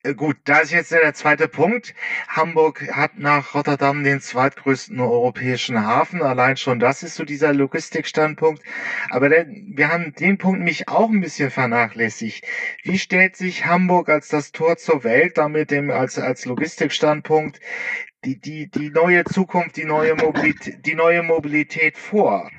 Äh, 0.07 0.15
gut, 0.15 0.37
da 0.45 0.59
ist 0.59 0.73
jetzt 0.73 0.93
der 0.93 1.15
zweite 1.15 1.49
Punkt. 1.49 1.95
Hamburg 2.29 2.89
hat 2.93 3.19
nach 3.19 3.55
Rotterdam 3.55 4.05
den 4.05 4.21
zweitgrößten 4.21 5.01
europäischen 5.01 5.85
Hafen. 5.85 6.23
Allein 6.23 6.57
schon 6.57 6.79
das 6.79 7.03
ist 7.03 7.17
so 7.17 7.25
dieser 7.25 7.53
Logistikstandpunkt. 7.53 8.63
Aber 9.11 9.29
der, 9.29 9.47
wir 9.49 9.89
haben 9.89 10.13
den 10.15 10.39
Punkt 10.39 10.61
mich 10.63 10.89
auch 10.89 11.11
ein 11.11 11.21
bisschen 11.21 11.51
vernachlässigt. 11.51 12.45
Wie 12.85 12.99
stellt 12.99 13.37
sich 13.37 13.67
Hamburg 13.67 14.09
als 14.09 14.29
das 14.29 14.53
Tor 14.53 14.77
zur 14.77 15.05
Welt, 15.05 15.39
damit 15.39 15.71
dem 15.71 15.91
als, 15.91 16.19
als 16.19 16.45
Logistikstandpunkt 16.45 17.61
die, 18.25 18.41
die, 18.41 18.69
die 18.69 18.91
neue 18.91 19.25
Zukunft, 19.25 19.77
die 19.77 19.85
neue 19.85 20.15
Mobilität, 20.17 20.85
die 20.85 20.95
neue 20.95 21.23
Mobilität 21.23 21.97
vor. 21.97 22.51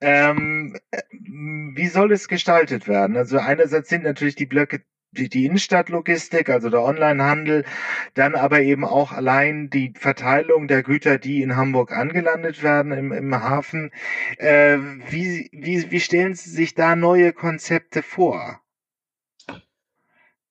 Ähm, 0.00 0.76
äh, 0.90 1.02
wie 1.10 1.86
soll 1.86 2.12
es 2.12 2.26
gestaltet 2.26 2.88
werden? 2.88 3.16
Also 3.16 3.38
einerseits 3.38 3.88
sind 3.88 4.02
natürlich 4.02 4.34
die 4.34 4.46
Blöcke 4.46 4.82
die, 5.14 5.28
die 5.28 5.46
Innenstadtlogistik, 5.46 6.50
also 6.50 6.70
der 6.70 6.82
Onlinehandel, 6.82 7.64
dann 8.14 8.34
aber 8.34 8.60
eben 8.60 8.84
auch 8.84 9.12
allein 9.12 9.70
die 9.70 9.92
Verteilung 9.96 10.68
der 10.68 10.82
Güter, 10.82 11.18
die 11.18 11.42
in 11.42 11.56
Hamburg 11.56 11.92
angelandet 11.92 12.62
werden 12.62 12.92
im, 12.92 13.12
im 13.12 13.34
Hafen. 13.34 13.90
Äh, 14.38 14.78
wie, 15.08 15.48
wie, 15.52 15.90
wie 15.90 16.00
stellen 16.00 16.34
Sie 16.34 16.50
sich 16.50 16.74
da 16.74 16.96
neue 16.96 17.32
Konzepte 17.32 18.02
vor? 18.02 18.60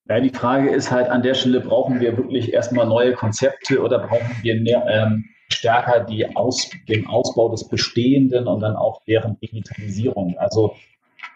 Ja, 0.10 0.20
die 0.20 0.30
Frage 0.30 0.70
ist 0.70 0.92
halt 0.92 1.10
an 1.10 1.24
der 1.24 1.34
Stelle, 1.34 1.62
brauchen 1.62 2.02
wir 2.02 2.18
wirklich 2.18 2.52
erstmal 2.52 2.86
neue 2.86 3.14
Konzepte 3.14 3.82
oder 3.82 4.00
brauchen 4.00 4.36
wir 4.42 4.60
mehr, 4.60 4.86
ähm, 4.90 5.26
stärker 5.50 6.02
die 6.02 6.36
Aus, 6.36 6.72
den 6.90 7.08
Ausbau 7.08 7.50
des 7.50 7.70
Bestehenden 7.70 8.48
und 8.48 8.60
dann 8.60 8.76
auch 8.76 9.02
deren 9.06 9.40
Digitalisierung? 9.40 10.38
Also 10.38 10.76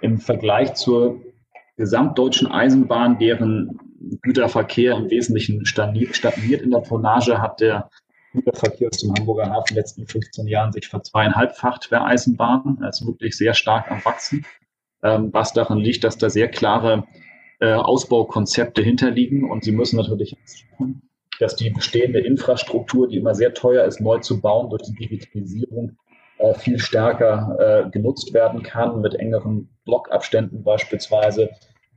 im 0.02 0.20
Vergleich 0.20 0.74
zur 0.74 1.22
gesamtdeutschen 1.78 2.48
Eisenbahn, 2.48 3.18
deren 3.20 3.80
Güterverkehr 4.22 4.96
im 4.96 5.10
Wesentlichen 5.10 5.66
stagniert 5.66 6.62
in 6.62 6.72
der 6.72 6.84
Tonnage, 6.84 7.42
hat 7.42 7.62
der 7.62 7.90
Güterverkehr 8.34 8.92
zum 8.92 9.14
Hamburger 9.16 9.50
Hafen 9.50 9.70
in 9.70 9.76
den 9.76 9.82
letzten 9.82 10.08
15 10.08 10.48
Jahren 10.48 10.72
sich 10.72 10.88
verzweieinhalbfacht 10.88 11.92
der 11.92 12.06
Eisenbahn. 12.06 12.80
Er 12.82 12.90
ist 12.90 13.06
wirklich 13.06 13.38
sehr 13.38 13.54
stark 13.54 13.90
am 13.92 14.04
Wachsen, 14.04 14.46
ähm, 15.04 15.30
was 15.32 15.54
daran 15.54 15.78
liegt, 15.78 16.04
dass 16.04 16.18
da 16.18 16.30
sehr 16.30 16.50
klare 16.50 17.06
äh, 17.60 17.74
Ausbaukonzepte 17.74 18.82
hinterliegen 18.82 19.50
und 19.50 19.64
sie 19.64 19.72
müssen 19.72 19.98
natürlich 19.98 20.36
dass 21.40 21.56
die 21.56 21.70
bestehende 21.70 22.20
Infrastruktur, 22.20 23.08
die 23.08 23.18
immer 23.18 23.36
sehr 23.36 23.54
teuer 23.54 23.86
ist, 23.86 24.02
neu 24.02 24.20
zu 24.20 24.42
bauen, 24.42 24.70
durch 24.70 24.82
die 24.84 24.94
Digitalisierung 25.08 25.98
äh, 26.40 26.54
viel 26.56 26.80
stärker 26.80 27.86
äh, 27.86 27.90
genutzt 27.92 28.34
werden 28.34 28.64
kann, 28.64 29.02
mit 29.02 29.16
engeren 29.16 29.70
Blockabständen 29.88 30.64
beispielsweise, 30.64 31.50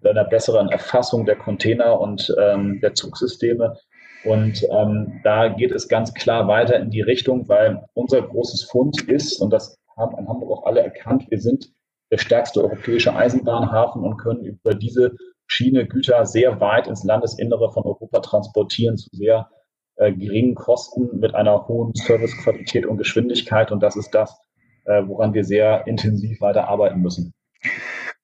einer 0.03 0.25
besseren 0.25 0.71
Erfassung 0.71 1.27
der 1.27 1.37
Container 1.37 2.01
und 2.01 2.35
ähm, 2.41 2.81
der 2.81 2.95
Zugsysteme. 2.95 3.77
Und 4.25 4.67
ähm, 4.71 5.21
da 5.25 5.49
geht 5.49 5.73
es 5.73 5.89
ganz 5.89 6.15
klar 6.15 6.49
weiter 6.49 6.77
in 6.79 6.91
die 6.91 7.03
Richtung, 7.03 7.49
weil 7.49 7.85
unser 7.93 8.23
großes 8.23 8.65
Fund 8.65 9.03
ist, 9.03 9.41
und 9.43 9.51
das 9.51 9.77
haben 9.97 10.17
in 10.19 10.29
Hamburg 10.29 10.51
auch 10.51 10.67
alle 10.67 10.81
erkannt, 10.81 11.27
wir 11.29 11.41
sind 11.41 11.71
der 12.11 12.19
stärkste 12.19 12.63
europäische 12.63 13.15
Eisenbahnhafen 13.15 14.03
und 14.03 14.17
können 14.17 14.45
über 14.45 14.75
diese 14.75 15.17
Schiene 15.47 15.87
Güter 15.87 16.27
sehr 16.27 16.61
weit 16.61 16.87
ins 16.87 17.05
Landesinnere 17.05 17.73
von 17.73 17.85
Europa 17.85 18.21
transportieren 18.21 18.97
zu 18.97 19.09
sehr 19.13 19.49
äh, 19.97 20.13
geringen 20.13 20.55
Kosten 20.55 21.19
mit 21.19 21.35
einer 21.35 21.67
hohen 21.69 21.93
Servicequalität 21.95 22.87
und 22.87 22.99
Geschwindigkeit. 22.99 23.73
Und 23.73 23.83
das 23.83 23.97
ist 23.97 24.11
das, 24.15 24.39
äh, 24.85 25.03
woran 25.07 25.35
wir 25.35 25.45
sehr 25.45 25.87
intensiv 25.87 26.41
weiter 26.41 26.69
arbeiten 26.69 27.01
müssen. 27.01 27.33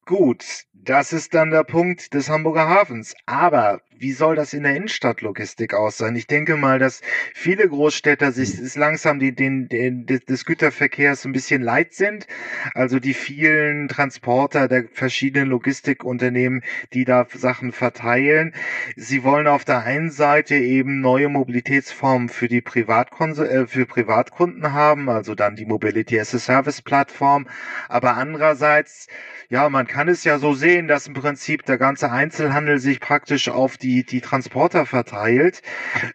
Gut, 0.07 0.67
das 0.87 1.13
ist 1.13 1.35
dann 1.35 1.51
der 1.51 1.65
Punkt 1.65 2.15
des 2.15 2.31
Hamburger 2.31 2.69
Hafens. 2.69 3.17
Aber 3.27 3.81
wie 3.99 4.13
soll 4.13 4.37
das 4.37 4.53
in 4.53 4.63
der 4.63 4.77
Innenstadtlogistik 4.77 5.75
aussehen? 5.75 6.15
Ich 6.15 6.29
denke 6.29 6.57
mal, 6.57 6.79
dass 6.79 7.01
viele 7.35 7.69
Großstädter 7.69 8.31
sich 8.31 8.75
langsam 8.77 9.19
die, 9.19 9.35
den, 9.35 9.69
den, 9.69 10.07
des 10.07 10.45
Güterverkehrs 10.45 11.25
ein 11.25 11.33
bisschen 11.33 11.61
leid 11.61 11.93
sind. 11.93 12.29
Also 12.75 13.01
die 13.01 13.15
vielen 13.15 13.89
Transporter 13.89 14.69
der 14.69 14.85
verschiedenen 14.93 15.49
Logistikunternehmen, 15.49 16.63
die 16.93 17.05
da 17.05 17.27
Sachen 17.35 17.73
verteilen. 17.73 18.55
Sie 18.95 19.25
wollen 19.25 19.49
auf 19.49 19.65
der 19.65 19.83
einen 19.83 20.11
Seite 20.11 20.55
eben 20.55 21.01
neue 21.01 21.29
Mobilitätsformen 21.29 22.29
für 22.29 22.49
die 22.49 22.61
Privatkon 22.61 23.37
äh, 23.39 23.67
für 23.67 23.87
Privatkunden 23.87 24.73
haben, 24.73 25.09
also 25.09 25.35
dann 25.35 25.57
die 25.57 25.67
Mobility 25.67 26.21
as 26.21 26.35
a 26.35 26.39
Service 26.39 26.81
Plattform. 26.81 27.49
Aber 27.89 28.17
andererseits 28.17 29.09
ja, 29.49 29.69
man 29.69 29.87
kann 29.87 30.09
es 30.09 30.25
ja 30.25 30.39
so 30.39 30.55
sehen, 30.55 30.76
dass 30.87 31.07
im 31.07 31.15
Prinzip 31.15 31.65
der 31.65 31.79
ganze 31.79 32.11
Einzelhandel 32.13 32.79
sich 32.79 33.01
praktisch 33.01 33.49
auf 33.49 33.79
die, 33.79 34.05
die 34.05 34.21
Transporter 34.21 34.85
verteilt. 34.85 35.63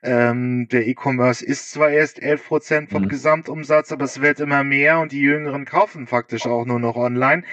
Ähm, 0.04 0.68
der 0.72 0.88
E-Commerce 0.88 1.44
ist 1.44 1.72
zwar 1.72 1.90
erst 1.90 2.22
11 2.22 2.48
Prozent 2.48 2.90
vom 2.92 3.04
mhm. 3.04 3.10
Gesamtumsatz, 3.10 3.92
aber 3.92 4.06
es 4.06 4.22
wird 4.22 4.40
immer 4.40 4.64
mehr 4.64 5.00
und 5.00 5.12
die 5.12 5.22
Jüngeren 5.22 5.66
kaufen 5.66 6.06
faktisch 6.06 6.46
auch 6.46 6.66
nur 6.66 6.80
noch 6.80 6.96
online. 6.96 7.44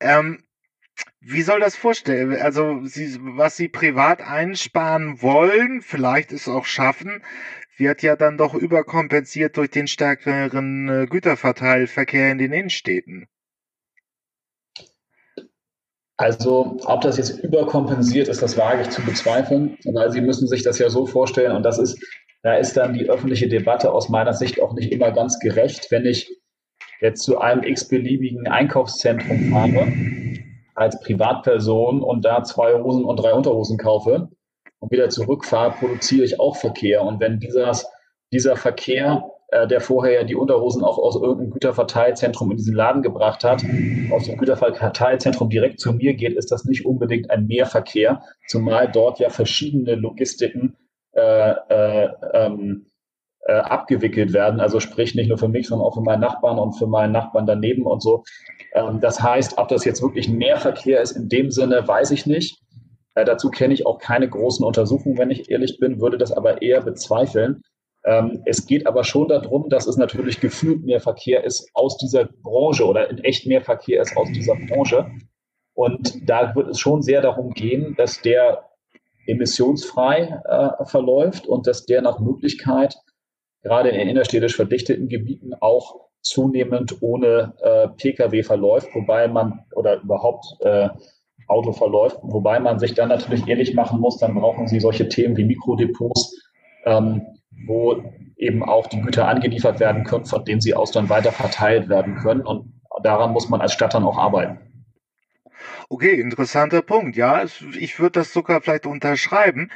Ähm, 0.00 0.42
wie 1.20 1.42
soll 1.42 1.60
das 1.60 1.76
vorstellen? 1.76 2.34
Also, 2.40 2.84
sie, 2.84 3.18
was 3.20 3.56
sie 3.56 3.68
privat 3.68 4.20
einsparen 4.22 5.20
wollen, 5.22 5.82
vielleicht 5.82 6.32
es 6.32 6.48
auch 6.48 6.64
schaffen, 6.64 7.22
wird 7.76 8.02
ja 8.02 8.16
dann 8.16 8.36
doch 8.36 8.54
überkompensiert 8.54 9.56
durch 9.56 9.70
den 9.70 9.86
stärkeren 9.86 10.88
äh, 10.88 11.06
Güterverteilverkehr 11.06 12.32
in 12.32 12.38
den 12.38 12.52
Innenstädten. 12.52 13.28
Also, 16.18 16.76
ob 16.84 17.00
das 17.02 17.16
jetzt 17.16 17.38
überkompensiert 17.44 18.26
ist, 18.26 18.42
das 18.42 18.58
wage 18.58 18.82
ich 18.82 18.90
zu 18.90 19.02
bezweifeln, 19.02 19.78
weil 19.92 20.10
Sie 20.10 20.20
müssen 20.20 20.48
sich 20.48 20.64
das 20.64 20.80
ja 20.80 20.90
so 20.90 21.06
vorstellen 21.06 21.52
und 21.52 21.62
das 21.62 21.78
ist, 21.78 21.96
da 22.42 22.56
ist 22.56 22.76
dann 22.76 22.92
die 22.92 23.08
öffentliche 23.08 23.48
Debatte 23.48 23.92
aus 23.92 24.08
meiner 24.08 24.32
Sicht 24.32 24.60
auch 24.60 24.74
nicht 24.74 24.92
immer 24.92 25.12
ganz 25.12 25.38
gerecht, 25.38 25.90
wenn 25.90 26.04
ich 26.04 26.28
jetzt 27.00 27.22
zu 27.22 27.38
einem 27.38 27.62
x-beliebigen 27.62 28.48
Einkaufszentrum 28.48 29.50
fahre 29.50 29.92
als 30.74 30.98
Privatperson 31.00 32.02
und 32.02 32.24
da 32.24 32.42
zwei 32.42 32.74
Hosen 32.74 33.04
und 33.04 33.16
drei 33.18 33.32
Unterhosen 33.32 33.78
kaufe 33.78 34.28
und 34.80 34.90
wieder 34.90 35.08
zurückfahre, 35.10 35.72
produziere 35.78 36.24
ich 36.24 36.40
auch 36.40 36.56
Verkehr. 36.56 37.02
Und 37.02 37.20
wenn 37.20 37.38
dieser, 37.38 37.72
dieser 38.32 38.56
Verkehr 38.56 39.22
der 39.50 39.80
vorher 39.80 40.12
ja 40.12 40.24
die 40.24 40.34
Unterhosen 40.34 40.84
auch 40.84 40.98
aus 40.98 41.16
irgendeinem 41.16 41.52
Güterverteilzentrum 41.52 42.50
in 42.50 42.58
diesen 42.58 42.74
Laden 42.74 43.00
gebracht 43.00 43.44
hat, 43.44 43.64
aus 44.10 44.24
dem 44.24 44.36
Güterverteilzentrum 44.36 45.48
direkt 45.48 45.80
zu 45.80 45.94
mir 45.94 46.12
geht, 46.12 46.36
ist 46.36 46.52
das 46.52 46.66
nicht 46.66 46.84
unbedingt 46.84 47.30
ein 47.30 47.46
Mehrverkehr, 47.46 48.20
zumal 48.46 48.90
dort 48.92 49.20
ja 49.20 49.30
verschiedene 49.30 49.94
Logistiken 49.94 50.76
äh, 51.12 51.50
äh, 51.50 52.08
ähm, 52.34 52.86
äh, 53.48 53.52
abgewickelt 53.54 54.34
werden. 54.34 54.60
Also 54.60 54.78
sprich 54.78 55.14
nicht 55.14 55.28
nur 55.28 55.38
für 55.38 55.48
mich, 55.48 55.66
sondern 55.66 55.86
auch 55.86 55.94
für 55.94 56.02
meinen 56.02 56.20
Nachbarn 56.20 56.58
und 56.58 56.74
für 56.74 56.86
meinen 56.86 57.12
Nachbarn 57.12 57.46
daneben 57.46 57.86
und 57.86 58.02
so. 58.02 58.24
Ähm, 58.74 59.00
das 59.00 59.22
heißt, 59.22 59.56
ob 59.56 59.68
das 59.68 59.84
jetzt 59.86 60.02
wirklich 60.02 60.28
Mehrverkehr 60.28 61.00
ist 61.00 61.12
in 61.12 61.28
dem 61.28 61.50
Sinne, 61.50 61.88
weiß 61.88 62.10
ich 62.10 62.26
nicht. 62.26 62.60
Äh, 63.14 63.24
dazu 63.24 63.48
kenne 63.48 63.72
ich 63.72 63.86
auch 63.86 63.98
keine 63.98 64.28
großen 64.28 64.64
Untersuchungen, 64.64 65.16
wenn 65.16 65.30
ich 65.30 65.50
ehrlich 65.50 65.78
bin, 65.80 66.00
würde 66.00 66.18
das 66.18 66.30
aber 66.30 66.60
eher 66.60 66.82
bezweifeln. 66.82 67.62
Ähm, 68.04 68.42
es 68.46 68.66
geht 68.66 68.86
aber 68.86 69.04
schon 69.04 69.28
darum, 69.28 69.68
dass 69.68 69.86
es 69.86 69.96
natürlich 69.96 70.40
gefühlt 70.40 70.84
mehr 70.84 71.00
Verkehr 71.00 71.44
ist 71.44 71.70
aus 71.74 71.98
dieser 71.98 72.26
Branche 72.26 72.86
oder 72.86 73.10
in 73.10 73.18
echt 73.18 73.46
mehr 73.46 73.62
Verkehr 73.62 74.00
ist 74.02 74.16
aus 74.16 74.28
dieser 74.32 74.54
Branche. 74.54 75.10
Und 75.74 76.28
da 76.28 76.54
wird 76.54 76.68
es 76.68 76.78
schon 76.80 77.02
sehr 77.02 77.22
darum 77.22 77.52
gehen, 77.52 77.94
dass 77.96 78.20
der 78.20 78.64
emissionsfrei 79.26 80.40
äh, 80.44 80.84
verläuft 80.86 81.46
und 81.46 81.66
dass 81.66 81.86
der 81.86 82.02
nach 82.02 82.18
Möglichkeit 82.18 82.96
gerade 83.62 83.90
in 83.90 84.08
innerstädtisch 84.08 84.56
verdichteten 84.56 85.08
Gebieten 85.08 85.52
auch 85.60 86.08
zunehmend 86.20 87.02
ohne 87.02 87.54
äh, 87.60 87.88
Pkw 87.88 88.42
verläuft, 88.42 88.88
wobei 88.94 89.28
man 89.28 89.64
oder 89.74 90.00
überhaupt 90.00 90.46
äh, 90.60 90.88
Auto 91.46 91.72
verläuft, 91.72 92.18
wobei 92.22 92.60
man 92.60 92.78
sich 92.78 92.94
dann 92.94 93.08
natürlich 93.08 93.46
ehrlich 93.46 93.74
machen 93.74 94.00
muss, 94.00 94.18
dann 94.18 94.34
brauchen 94.34 94.66
Sie 94.66 94.80
solche 94.80 95.08
Themen 95.08 95.36
wie 95.36 95.44
Mikrodepots, 95.44 96.36
ähm, 96.84 97.37
wo 97.66 98.02
eben 98.36 98.62
auch 98.62 98.86
die 98.86 99.00
Güter 99.00 99.28
angeliefert 99.28 99.80
werden 99.80 100.04
können, 100.04 100.24
von 100.24 100.44
denen 100.44 100.60
sie 100.60 100.74
aus 100.74 100.92
dann 100.92 101.08
weiter 101.08 101.32
verteilt 101.32 101.88
werden 101.88 102.16
können. 102.16 102.42
Und 102.42 102.72
daran 103.02 103.32
muss 103.32 103.48
man 103.48 103.60
als 103.60 103.72
Stadt 103.72 103.94
dann 103.94 104.04
auch 104.04 104.18
arbeiten. 104.18 104.58
Okay, 105.88 106.20
interessanter 106.20 106.82
Punkt. 106.82 107.16
Ja, 107.16 107.44
ich 107.78 107.98
würde 107.98 108.20
das 108.20 108.32
sogar 108.32 108.60
vielleicht 108.60 108.86
unterschreiben. 108.86 109.70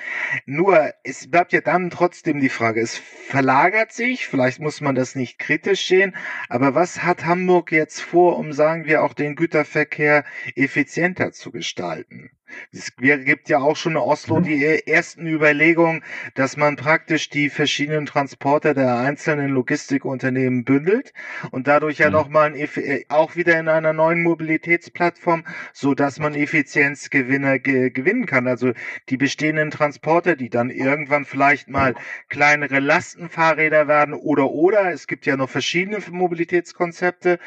Nur, 0.47 0.93
es 1.05 1.30
bleibt 1.30 1.53
ja 1.53 1.61
dann 1.61 1.91
trotzdem 1.91 2.39
die 2.41 2.51
Frage, 2.51 2.80
es 2.80 2.97
verlagert 2.99 3.93
sich, 3.93 4.26
vielleicht 4.26 4.61
muss 4.61 4.80
man 4.80 4.95
das 4.95 5.14
nicht 5.14 5.39
kritisch 5.39 5.87
sehen, 5.87 6.14
aber 6.49 6.74
was 6.74 7.03
hat 7.03 7.24
Hamburg 7.24 7.72
jetzt 7.72 8.01
vor, 8.01 8.39
um, 8.39 8.53
sagen 8.53 8.85
wir, 8.85 9.03
auch 9.03 9.14
den 9.14 9.37
Güterverkehr 9.37 10.24
effizienter 10.55 11.33
zu 11.33 11.51
gestalten? 11.51 12.30
Es 12.72 12.96
gibt 12.96 13.48
ja 13.48 13.59
auch 13.59 13.76
schon 13.76 13.92
in 13.92 13.98
Oslo 13.98 14.40
mhm. 14.40 14.44
die 14.44 14.86
ersten 14.86 15.26
Überlegungen, 15.26 16.03
dass 16.34 16.57
man 16.57 16.76
praktisch 16.76 17.28
die 17.28 17.50
verschiedenen 17.50 18.07
Transporter 18.07 18.74
der 18.74 18.96
einzelnen 18.96 19.50
Logistikunternehmen 19.50 20.64
bündelt 20.64 21.12
und 21.50 21.66
dadurch 21.66 21.98
ja 21.98 22.07
mhm. 22.09 22.12
nochmal 22.12 22.57
äh, 22.57 23.05
auch 23.09 23.36
wieder 23.36 23.59
in 23.59 23.68
einer 23.68 23.92
neuen 23.92 24.22
Mobilitätsplattform, 24.22 25.44
so 25.72 25.94
dass 25.94 26.18
man 26.18 26.34
Effizienzgewinne 26.34 27.61
ge 27.61 27.90
gewinnen 27.90 28.26
kann. 28.26 28.46
Also 28.48 28.72
die 29.09 29.16
bestehenden 29.16 29.70
Transporter, 29.70 30.36
die 30.36 30.50
dann 30.50 30.70
irgendwann 30.70 31.24
vielleicht 31.24 31.68
mal 31.68 31.94
kleinere 32.28 32.80
Lastenfahrräder 32.80 33.88
werden 33.88 34.14
oder 34.14 34.50
oder. 34.50 34.92
Es 34.92 35.07
gibt 35.07 35.26
ja 35.26 35.36
noch 35.36 35.50
verschiedene 35.50 35.98
Mobilitätskonzepte. 36.11 37.38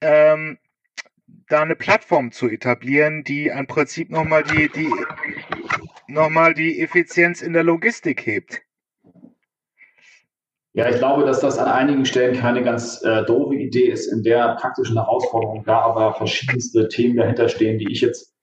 Ähm, 0.00 0.58
da 1.48 1.62
eine 1.62 1.76
Plattform 1.76 2.32
zu 2.32 2.48
etablieren, 2.48 3.24
die 3.24 3.46
im 3.46 3.66
Prinzip 3.66 4.10
nochmal 4.10 4.42
die, 4.42 4.68
die, 4.68 4.90
nochmal 6.08 6.54
die 6.54 6.80
Effizienz 6.80 7.42
in 7.42 7.52
der 7.52 7.64
Logistik 7.64 8.26
hebt. 8.26 8.62
Ja, 10.72 10.90
ich 10.90 10.98
glaube, 10.98 11.24
dass 11.24 11.40
das 11.40 11.58
an 11.58 11.68
einigen 11.68 12.04
Stellen 12.04 12.36
keine 12.36 12.62
ganz 12.62 13.02
äh, 13.02 13.24
doofe 13.24 13.54
Idee 13.54 13.86
ist, 13.86 14.12
in 14.12 14.22
der 14.22 14.56
praktischen 14.56 14.96
Herausforderung 14.96 15.64
da 15.64 15.80
aber 15.80 16.12
verschiedenste 16.14 16.88
Themen 16.88 17.16
dahinter 17.16 17.48
stehen, 17.48 17.78
die 17.78 17.90
ich 17.90 18.02
jetzt 18.02 18.36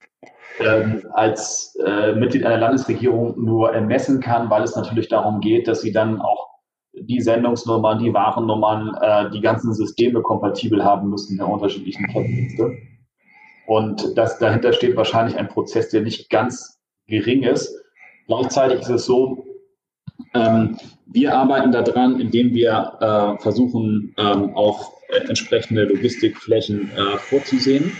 ähm, 0.58 1.06
als 1.12 1.78
äh, 1.84 2.12
Mitglied 2.12 2.44
einer 2.44 2.58
Landesregierung 2.58 3.40
nur 3.40 3.72
ermessen 3.72 4.20
kann, 4.20 4.50
weil 4.50 4.64
es 4.64 4.74
natürlich 4.74 5.08
darum 5.08 5.40
geht, 5.40 5.68
dass 5.68 5.82
sie 5.82 5.92
dann 5.92 6.20
auch 6.20 6.53
die 7.00 7.20
Sendungsnummern, 7.20 7.98
die 7.98 8.12
Warennummern, 8.12 8.94
äh, 9.00 9.30
die 9.30 9.40
ganzen 9.40 9.74
Systeme 9.74 10.22
kompatibel 10.22 10.84
haben 10.84 11.10
müssen 11.10 11.36
der 11.36 11.48
unterschiedlichen 11.48 12.06
Kettendienste. 12.06 12.72
Und 13.66 14.16
das, 14.16 14.38
dahinter 14.38 14.72
steht 14.72 14.96
wahrscheinlich 14.96 15.36
ein 15.36 15.48
Prozess, 15.48 15.88
der 15.88 16.02
nicht 16.02 16.30
ganz 16.30 16.78
gering 17.06 17.42
ist. 17.42 17.74
Gleichzeitig 18.26 18.80
ist 18.80 18.90
es 18.90 19.06
so, 19.06 19.44
ähm, 20.34 20.78
wir 21.06 21.34
arbeiten 21.34 21.72
daran, 21.72 22.20
indem 22.20 22.54
wir 22.54 22.98
äh, 23.00 23.42
versuchen, 23.42 24.14
ähm, 24.18 24.54
auch 24.54 24.92
entsprechende 25.26 25.84
Logistikflächen 25.84 26.90
äh, 26.96 27.18
vorzusehen. 27.18 27.92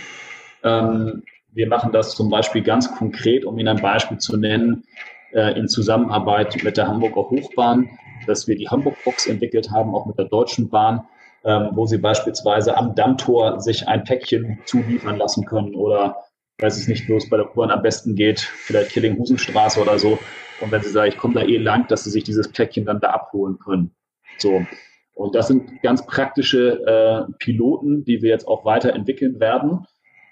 Ähm, 0.63 1.23
wir 1.53 1.67
machen 1.67 1.91
das 1.91 2.15
zum 2.15 2.29
Beispiel 2.29 2.61
ganz 2.61 2.93
konkret, 2.93 3.45
um 3.45 3.57
Ihnen 3.57 3.69
ein 3.69 3.81
Beispiel 3.81 4.17
zu 4.17 4.37
nennen, 4.37 4.83
äh, 5.31 5.57
in 5.57 5.67
Zusammenarbeit 5.67 6.63
mit 6.63 6.77
der 6.77 6.87
Hamburger 6.87 7.29
Hochbahn, 7.29 7.89
dass 8.27 8.47
wir 8.47 8.55
die 8.55 8.67
Hamburg-Box 8.67 9.27
entwickelt 9.27 9.71
haben, 9.71 9.95
auch 9.95 10.05
mit 10.05 10.17
der 10.17 10.25
Deutschen 10.25 10.69
Bahn, 10.69 11.07
ähm, 11.43 11.69
wo 11.73 11.85
sie 11.85 11.97
beispielsweise 11.97 12.75
am 12.77 12.95
Dammtor 12.95 13.59
sich 13.59 13.87
ein 13.87 14.03
Päckchen 14.03 14.59
zuliefern 14.65 15.17
lassen 15.17 15.45
können 15.45 15.75
oder 15.75 16.17
weiß 16.59 16.81
ich 16.81 16.87
nicht, 16.87 17.09
es 17.09 17.29
bei 17.29 17.37
der 17.37 17.51
U-Bahn 17.51 17.71
am 17.71 17.81
besten 17.81 18.15
geht, 18.15 18.39
vielleicht 18.39 18.91
Killinghusenstraße 18.91 19.81
oder 19.81 19.99
so. 19.99 20.17
Und 20.61 20.71
wenn 20.71 20.81
sie 20.81 20.89
sagen, 20.89 21.09
ich 21.09 21.17
komme 21.17 21.33
da 21.33 21.41
eh 21.41 21.57
lang, 21.57 21.87
dass 21.87 22.05
sie 22.05 22.09
sich 22.09 22.23
dieses 22.23 22.51
Päckchen 22.51 22.85
dann 22.85 23.01
da 23.01 23.09
abholen 23.09 23.59
können. 23.59 23.91
So. 24.37 24.65
Und 25.13 25.35
das 25.35 25.47
sind 25.47 25.81
ganz 25.81 26.05
praktische 26.05 26.81
äh, 26.85 27.33
Piloten, 27.39 28.03
die 28.05 28.21
wir 28.21 28.29
jetzt 28.29 28.47
auch 28.47 28.65
weiterentwickeln 28.65 29.39
werden. 29.39 29.85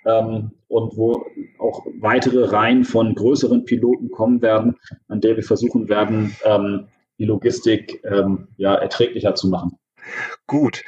Ähm, 0.05 0.51
und 0.67 0.97
wo 0.97 1.25
auch 1.59 1.85
weitere 1.99 2.45
Reihen 2.45 2.83
von 2.83 3.15
größeren 3.15 3.63
Piloten 3.63 4.11
kommen 4.11 4.41
werden, 4.41 4.75
an 5.07 5.21
der 5.21 5.35
wir 5.35 5.43
versuchen 5.43 5.87
werden, 5.87 6.35
ähm, 6.43 6.87
die 7.17 7.25
Logistik 7.25 8.03
ähm, 8.03 8.47
ja, 8.57 8.75
erträglicher 8.75 9.35
zu 9.35 9.49
machen. 9.49 9.77
Gut. 10.47 10.83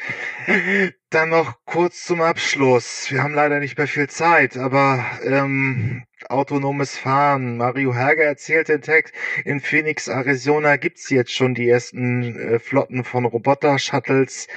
Dann 1.09 1.29
noch 1.29 1.53
kurz 1.65 2.03
zum 2.03 2.21
Abschluss. 2.21 3.07
Wir 3.09 3.23
haben 3.23 3.33
leider 3.33 3.59
nicht 3.59 3.77
mehr 3.77 3.87
viel 3.87 4.09
Zeit, 4.09 4.57
aber 4.57 5.05
ähm, 5.23 6.03
autonomes 6.29 6.97
Fahren. 6.97 7.57
Mario 7.57 7.93
Herger 7.93 8.23
erzählt 8.23 8.69
den 8.69 8.81
Text, 8.81 9.13
in 9.43 9.59
Phoenix, 9.59 10.07
Arizona 10.07 10.77
gibt's 10.77 11.09
jetzt 11.09 11.31
schon 11.31 11.55
die 11.55 11.69
ersten 11.69 12.37
äh, 12.37 12.59
Flotten 12.59 13.03
von 13.03 13.25
Roboter-Shuttles, 13.25 14.47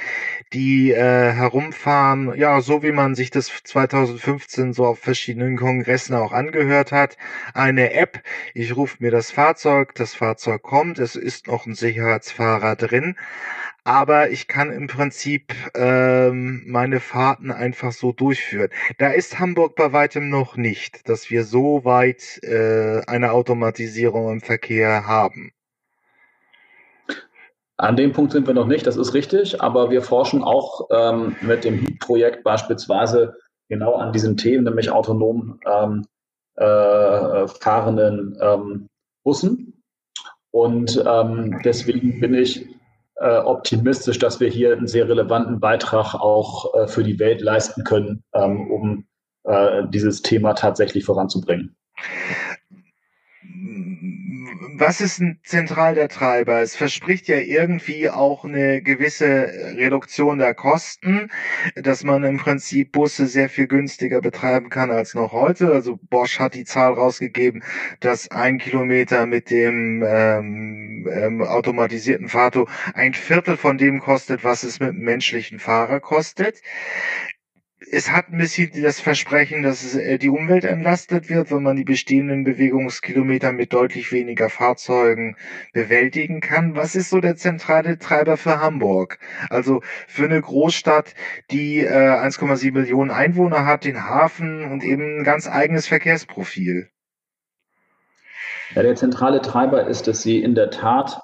die 0.52 0.92
äh, 0.92 1.32
herumfahren. 1.32 2.34
Ja, 2.36 2.60
so 2.60 2.82
wie 2.82 2.92
man 2.92 3.14
sich 3.14 3.30
das 3.30 3.50
2015 3.64 4.72
so 4.72 4.86
auf 4.86 4.98
verschiedenen 4.98 5.56
Kongressen 5.56 6.14
auch 6.14 6.32
angehört 6.32 6.92
hat. 6.92 7.16
Eine 7.54 7.92
App. 7.92 8.22
Ich 8.54 8.76
rufe 8.76 8.96
mir 9.00 9.10
das 9.10 9.30
Fahrzeug, 9.30 9.94
das 9.94 10.14
Fahrzeug 10.14 10.62
kommt, 10.62 10.98
es 10.98 11.16
ist 11.16 11.46
noch 11.46 11.66
ein 11.66 11.74
Sicherheitsfahrer 11.74 12.76
drin 12.76 13.16
aber 13.88 14.28
ich 14.28 14.48
kann 14.48 14.70
im 14.70 14.86
Prinzip 14.86 15.54
ähm, 15.74 16.62
meine 16.66 17.00
Fahrten 17.00 17.50
einfach 17.50 17.92
so 17.92 18.12
durchführen. 18.12 18.68
Da 18.98 19.08
ist 19.08 19.38
Hamburg 19.38 19.76
bei 19.76 19.94
weitem 19.94 20.28
noch 20.28 20.58
nicht, 20.58 21.08
dass 21.08 21.30
wir 21.30 21.44
so 21.44 21.57
weit 21.84 22.42
äh, 22.42 23.02
eine 23.06 23.32
Automatisierung 23.32 24.32
im 24.32 24.40
Verkehr 24.40 25.06
haben. 25.06 25.52
An 27.76 27.96
dem 27.96 28.12
Punkt 28.12 28.32
sind 28.32 28.46
wir 28.46 28.54
noch 28.54 28.66
nicht, 28.66 28.86
das 28.86 28.96
ist 28.96 29.14
richtig, 29.14 29.62
aber 29.62 29.90
wir 29.90 30.02
forschen 30.02 30.42
auch 30.42 30.88
ähm, 30.90 31.36
mit 31.42 31.64
dem 31.64 31.78
HEAT-Projekt 31.78 32.42
beispielsweise 32.42 33.36
genau 33.68 33.94
an 33.94 34.12
diesen 34.12 34.36
Themen, 34.36 34.64
nämlich 34.64 34.90
autonom 34.90 35.60
ähm, 35.64 36.04
äh, 36.56 37.46
fahrenden 37.46 38.36
ähm, 38.40 38.88
Bussen. 39.22 39.80
Und 40.50 41.02
ähm, 41.06 41.60
deswegen 41.64 42.18
bin 42.18 42.34
ich 42.34 42.66
äh, 43.16 43.38
optimistisch, 43.38 44.18
dass 44.18 44.40
wir 44.40 44.48
hier 44.48 44.72
einen 44.72 44.88
sehr 44.88 45.08
relevanten 45.08 45.60
Beitrag 45.60 46.14
auch 46.14 46.74
äh, 46.74 46.88
für 46.88 47.04
die 47.04 47.18
Welt 47.18 47.40
leisten 47.42 47.84
können, 47.84 48.24
ähm, 48.32 48.70
um 48.70 49.06
äh, 49.48 49.82
dieses 49.88 50.22
Thema 50.22 50.54
tatsächlich 50.54 51.04
voranzubringen. 51.04 51.74
Was 54.80 55.00
ist 55.00 55.20
ein 55.20 55.40
zentral 55.42 55.94
der 55.94 56.08
Treiber? 56.08 56.60
Es 56.60 56.76
verspricht 56.76 57.26
ja 57.28 57.38
irgendwie 57.38 58.10
auch 58.10 58.44
eine 58.44 58.82
gewisse 58.82 59.50
Reduktion 59.76 60.38
der 60.38 60.54
Kosten, 60.54 61.30
dass 61.74 62.04
man 62.04 62.22
im 62.24 62.36
Prinzip 62.36 62.92
Busse 62.92 63.26
sehr 63.26 63.48
viel 63.48 63.66
günstiger 63.66 64.20
betreiben 64.20 64.68
kann 64.68 64.90
als 64.90 65.14
noch 65.14 65.32
heute. 65.32 65.72
Also 65.72 65.98
Bosch 66.10 66.38
hat 66.38 66.54
die 66.54 66.64
Zahl 66.64 66.92
rausgegeben, 66.92 67.64
dass 68.00 68.30
ein 68.30 68.58
Kilometer 68.58 69.26
mit 69.26 69.50
dem 69.50 70.04
ähm, 70.06 71.08
ähm, 71.10 71.42
automatisierten 71.42 72.28
Fahrto 72.28 72.68
ein 72.94 73.14
Viertel 73.14 73.56
von 73.56 73.78
dem 73.78 73.98
kostet, 74.00 74.44
was 74.44 74.62
es 74.62 74.78
mit 74.78 74.94
menschlichen 74.94 75.58
Fahrer 75.58 76.00
kostet. 76.00 76.62
Es 77.80 78.10
hat 78.10 78.30
ein 78.30 78.38
bisschen 78.38 78.70
das 78.82 79.00
Versprechen, 79.00 79.62
dass 79.62 79.94
äh, 79.94 80.18
die 80.18 80.28
Umwelt 80.28 80.64
entlastet 80.64 81.28
wird, 81.28 81.50
wenn 81.50 81.62
man 81.62 81.76
die 81.76 81.84
bestehenden 81.84 82.42
Bewegungskilometer 82.44 83.52
mit 83.52 83.72
deutlich 83.72 84.10
weniger 84.10 84.50
Fahrzeugen 84.50 85.36
bewältigen 85.72 86.40
kann. 86.40 86.74
Was 86.74 86.96
ist 86.96 87.10
so 87.10 87.20
der 87.20 87.36
zentrale 87.36 87.98
Treiber 87.98 88.36
für 88.36 88.60
Hamburg? 88.60 89.18
Also 89.48 89.80
für 90.08 90.24
eine 90.24 90.40
Großstadt, 90.40 91.14
die 91.50 91.80
äh, 91.80 91.88
1,7 91.88 92.72
Millionen 92.72 93.10
Einwohner 93.10 93.64
hat, 93.64 93.84
den 93.84 94.04
Hafen 94.04 94.64
und 94.64 94.82
eben 94.82 95.20
ein 95.20 95.24
ganz 95.24 95.48
eigenes 95.48 95.86
Verkehrsprofil. 95.86 96.88
Ja, 98.74 98.82
der 98.82 98.96
zentrale 98.96 99.40
Treiber 99.40 99.86
ist, 99.86 100.08
dass 100.08 100.22
sie 100.22 100.42
in 100.42 100.54
der 100.54 100.70
Tat, 100.70 101.20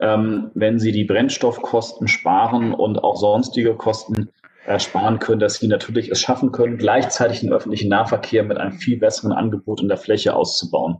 ähm, 0.00 0.50
wenn 0.54 0.78
sie 0.78 0.90
die 0.90 1.04
Brennstoffkosten 1.04 2.08
sparen 2.08 2.72
und 2.72 2.98
auch 3.04 3.16
sonstige 3.16 3.76
Kosten 3.76 4.30
ersparen 4.68 5.18
können, 5.18 5.40
dass 5.40 5.54
sie 5.54 5.66
natürlich 5.66 6.10
es 6.10 6.20
schaffen 6.20 6.52
können, 6.52 6.78
gleichzeitig 6.78 7.40
den 7.40 7.52
öffentlichen 7.52 7.88
Nahverkehr 7.88 8.44
mit 8.44 8.58
einem 8.58 8.72
viel 8.72 8.98
besseren 8.98 9.32
Angebot 9.32 9.80
in 9.80 9.88
der 9.88 9.96
Fläche 9.96 10.34
auszubauen. 10.34 10.98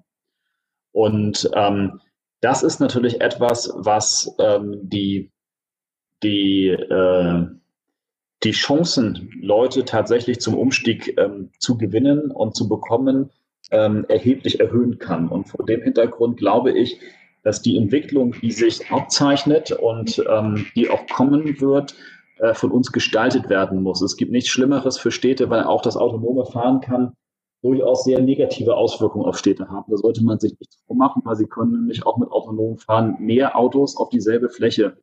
Und 0.93 1.51
ähm, 1.55 2.01
das 2.41 2.62
ist 2.62 2.81
natürlich 2.81 3.21
etwas, 3.21 3.73
was 3.77 4.35
ähm, 4.39 4.81
die, 4.83 5.31
die, 6.23 6.69
äh, 6.69 7.47
die 8.43 8.53
Chancen, 8.53 9.31
Leute 9.43 9.85
tatsächlich 9.85 10.41
zum 10.41 10.57
Umstieg 10.57 11.19
ähm, 11.19 11.51
zu 11.59 11.77
gewinnen 11.77 12.31
und 12.31 12.57
zu 12.57 12.69
bekommen, 12.69 13.31
ähm, 13.71 14.07
erheblich 14.09 14.61
erhöhen 14.61 14.99
kann. 14.99 15.29
Und 15.29 15.49
vor 15.49 15.66
dem 15.66 15.83
Hintergrund 15.83 16.39
glaube 16.39 16.73
ich, 16.73 17.01
dass 17.43 17.62
die 17.62 17.77
Entwicklung, 17.77 18.35
die 18.41 18.53
sich 18.53 18.91
abzeichnet 18.91 19.73
und 19.73 20.23
ähm, 20.29 20.66
die 20.75 20.89
auch 20.89 21.07
kommen 21.09 21.61
wird, 21.61 21.95
äh, 22.39 22.55
von 22.55 22.70
uns 22.70 22.93
gestaltet 22.93 23.49
werden 23.49 23.82
muss. 23.82 24.03
Es 24.03 24.16
gibt 24.16 24.32
nichts 24.32 24.51
Schlimmeres 24.51 24.99
für 24.99 25.11
Städte, 25.11 25.51
weil 25.51 25.64
auch 25.64 25.82
das 25.82 25.97
autonome 25.97 26.47
Fahren 26.47 26.80
kann 26.80 27.12
durchaus 27.62 28.05
sehr 28.05 28.20
negative 28.20 28.76
Auswirkungen 28.76 29.24
auf 29.24 29.39
Städte 29.39 29.68
haben. 29.68 29.91
Da 29.91 29.97
sollte 29.97 30.22
man 30.22 30.39
sich 30.39 30.59
nicht 30.59 30.78
vormachen, 30.86 31.22
weil 31.24 31.36
sie 31.36 31.47
können 31.47 31.72
nämlich 31.72 32.07
auch 32.07 32.16
mit 32.16 32.30
autonomem 32.30 32.78
Fahren 32.78 33.16
mehr 33.18 33.57
Autos 33.57 33.97
auf 33.97 34.11
dieselbe 34.11 34.49
Fläche 34.49 34.97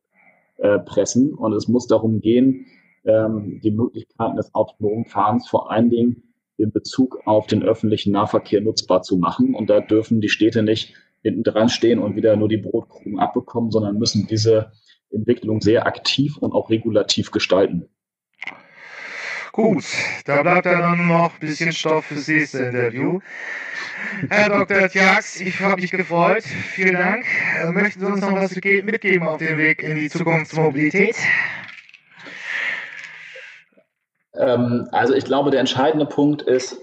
äh, 0.56 0.78
pressen. 0.78 1.34
Und 1.34 1.52
es 1.52 1.68
muss 1.68 1.86
darum 1.86 2.20
gehen, 2.20 2.66
ähm, 3.04 3.60
die 3.62 3.70
Möglichkeiten 3.70 4.36
des 4.36 4.54
autonomen 4.54 5.04
Fahrens 5.04 5.48
vor 5.48 5.70
allen 5.70 5.90
Dingen 5.90 6.22
in 6.56 6.72
Bezug 6.72 7.20
auf 7.26 7.46
den 7.46 7.62
öffentlichen 7.62 8.12
Nahverkehr 8.12 8.62
nutzbar 8.62 9.02
zu 9.02 9.18
machen. 9.18 9.54
Und 9.54 9.68
da 9.68 9.80
dürfen 9.80 10.22
die 10.22 10.30
Städte 10.30 10.62
nicht 10.62 10.94
hinten 11.22 11.42
dran 11.42 11.68
stehen 11.68 11.98
und 11.98 12.16
wieder 12.16 12.36
nur 12.36 12.48
die 12.48 12.56
Brotkrumen 12.56 13.18
abbekommen, 13.18 13.70
sondern 13.70 13.98
müssen 13.98 14.26
diese 14.26 14.72
Entwicklung 15.10 15.60
sehr 15.60 15.86
aktiv 15.86 16.36
und 16.38 16.52
auch 16.52 16.70
regulativ 16.70 17.30
gestalten. 17.30 17.88
Gut, 19.52 19.84
da 20.26 20.42
bleibt 20.42 20.66
dann 20.66 21.08
noch 21.08 21.32
ein 21.32 21.40
bisschen 21.40 21.72
Stoff 21.72 22.04
fürs 22.04 22.28
nächste 22.28 22.58
Interview. 22.58 23.20
Herr 24.28 24.50
Dr. 24.50 24.88
Tjax, 24.90 25.40
ich 25.40 25.60
habe 25.60 25.80
mich 25.80 25.90
gefreut. 25.90 26.42
Vielen 26.42 26.94
Dank. 26.94 27.24
Äh, 27.62 27.72
möchten 27.72 28.00
Sie 28.00 28.06
uns 28.06 28.20
noch 28.20 28.32
was 28.32 28.54
mitgeben 28.54 29.26
auf 29.26 29.38
dem 29.38 29.56
Weg 29.56 29.82
in 29.82 29.96
die 29.96 30.10
Zukunftsmobilität? 30.10 31.16
Ähm, 34.34 34.88
also 34.92 35.14
ich 35.14 35.24
glaube, 35.24 35.50
der 35.50 35.60
entscheidende 35.60 36.04
Punkt 36.04 36.42
ist, 36.42 36.78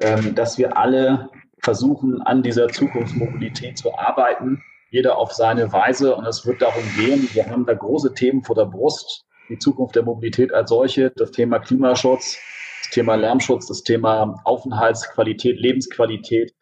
ähm, 0.00 0.34
dass 0.34 0.58
wir 0.58 0.76
alle 0.76 1.30
versuchen, 1.62 2.20
an 2.22 2.42
dieser 2.42 2.68
Zukunftsmobilität 2.68 3.78
zu 3.78 3.96
arbeiten 3.96 4.62
jeder 4.90 5.18
auf 5.18 5.32
seine 5.32 5.72
Weise. 5.72 6.14
Und 6.14 6.26
es 6.26 6.46
wird 6.46 6.62
darum 6.62 6.84
gehen, 6.96 7.28
wir 7.32 7.46
haben 7.46 7.66
da 7.66 7.74
große 7.74 8.14
Themen 8.14 8.42
vor 8.42 8.56
der 8.56 8.66
Brust, 8.66 9.24
die 9.48 9.58
Zukunft 9.58 9.96
der 9.96 10.02
Mobilität 10.02 10.52
als 10.52 10.70
solche, 10.70 11.10
das 11.16 11.30
Thema 11.30 11.58
Klimaschutz, 11.58 12.38
das 12.82 12.90
Thema 12.90 13.14
Lärmschutz, 13.14 13.66
das 13.66 13.82
Thema 13.82 14.40
Aufenthaltsqualität, 14.44 15.58
Lebensqualität, 15.58 16.52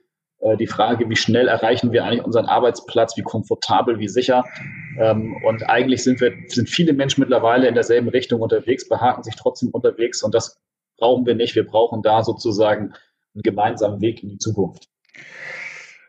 äh, 0.40 0.56
die 0.56 0.66
Frage, 0.66 1.08
wie 1.08 1.16
schnell 1.16 1.48
erreichen 1.48 1.92
wir 1.92 2.04
eigentlich 2.04 2.24
unseren 2.24 2.46
Arbeitsplatz, 2.46 3.16
wie 3.16 3.22
komfortabel, 3.22 3.98
wie 3.98 4.08
sicher. 4.08 4.44
Ähm, 4.98 5.36
und 5.44 5.68
eigentlich 5.68 6.02
sind 6.02 6.20
wir, 6.20 6.32
sind 6.48 6.68
viele 6.68 6.92
Menschen 6.92 7.20
mittlerweile 7.20 7.68
in 7.68 7.74
derselben 7.74 8.08
Richtung 8.08 8.40
unterwegs, 8.40 8.88
behaken 8.88 9.22
sich 9.22 9.34
trotzdem 9.36 9.70
unterwegs 9.70 10.22
und 10.22 10.34
das 10.34 10.60
brauchen 10.98 11.26
wir 11.26 11.34
nicht. 11.34 11.54
Wir 11.54 11.66
brauchen 11.66 12.02
da 12.02 12.22
sozusagen 12.22 12.94
einen 13.34 13.42
gemeinsamen 13.42 14.00
Weg 14.00 14.22
in 14.22 14.30
die 14.30 14.38
Zukunft. 14.38 14.88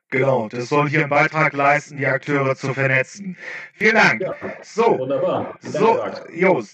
Genau, 0.09 0.47
das 0.47 0.69
soll 0.69 0.87
hier 0.89 1.01
einen 1.01 1.09
Beitrag 1.09 1.51
leisten, 1.51 1.97
die 1.97 2.05
Akteure 2.05 2.55
zu 2.55 2.73
vernetzen. 2.73 3.35
Vielen 3.73 3.95
Dank. 3.95 4.21
Ja, 4.21 4.35
so, 4.61 4.97
wunderbar. 4.99 5.57
So, 5.61 5.99
Jos, 6.31 6.65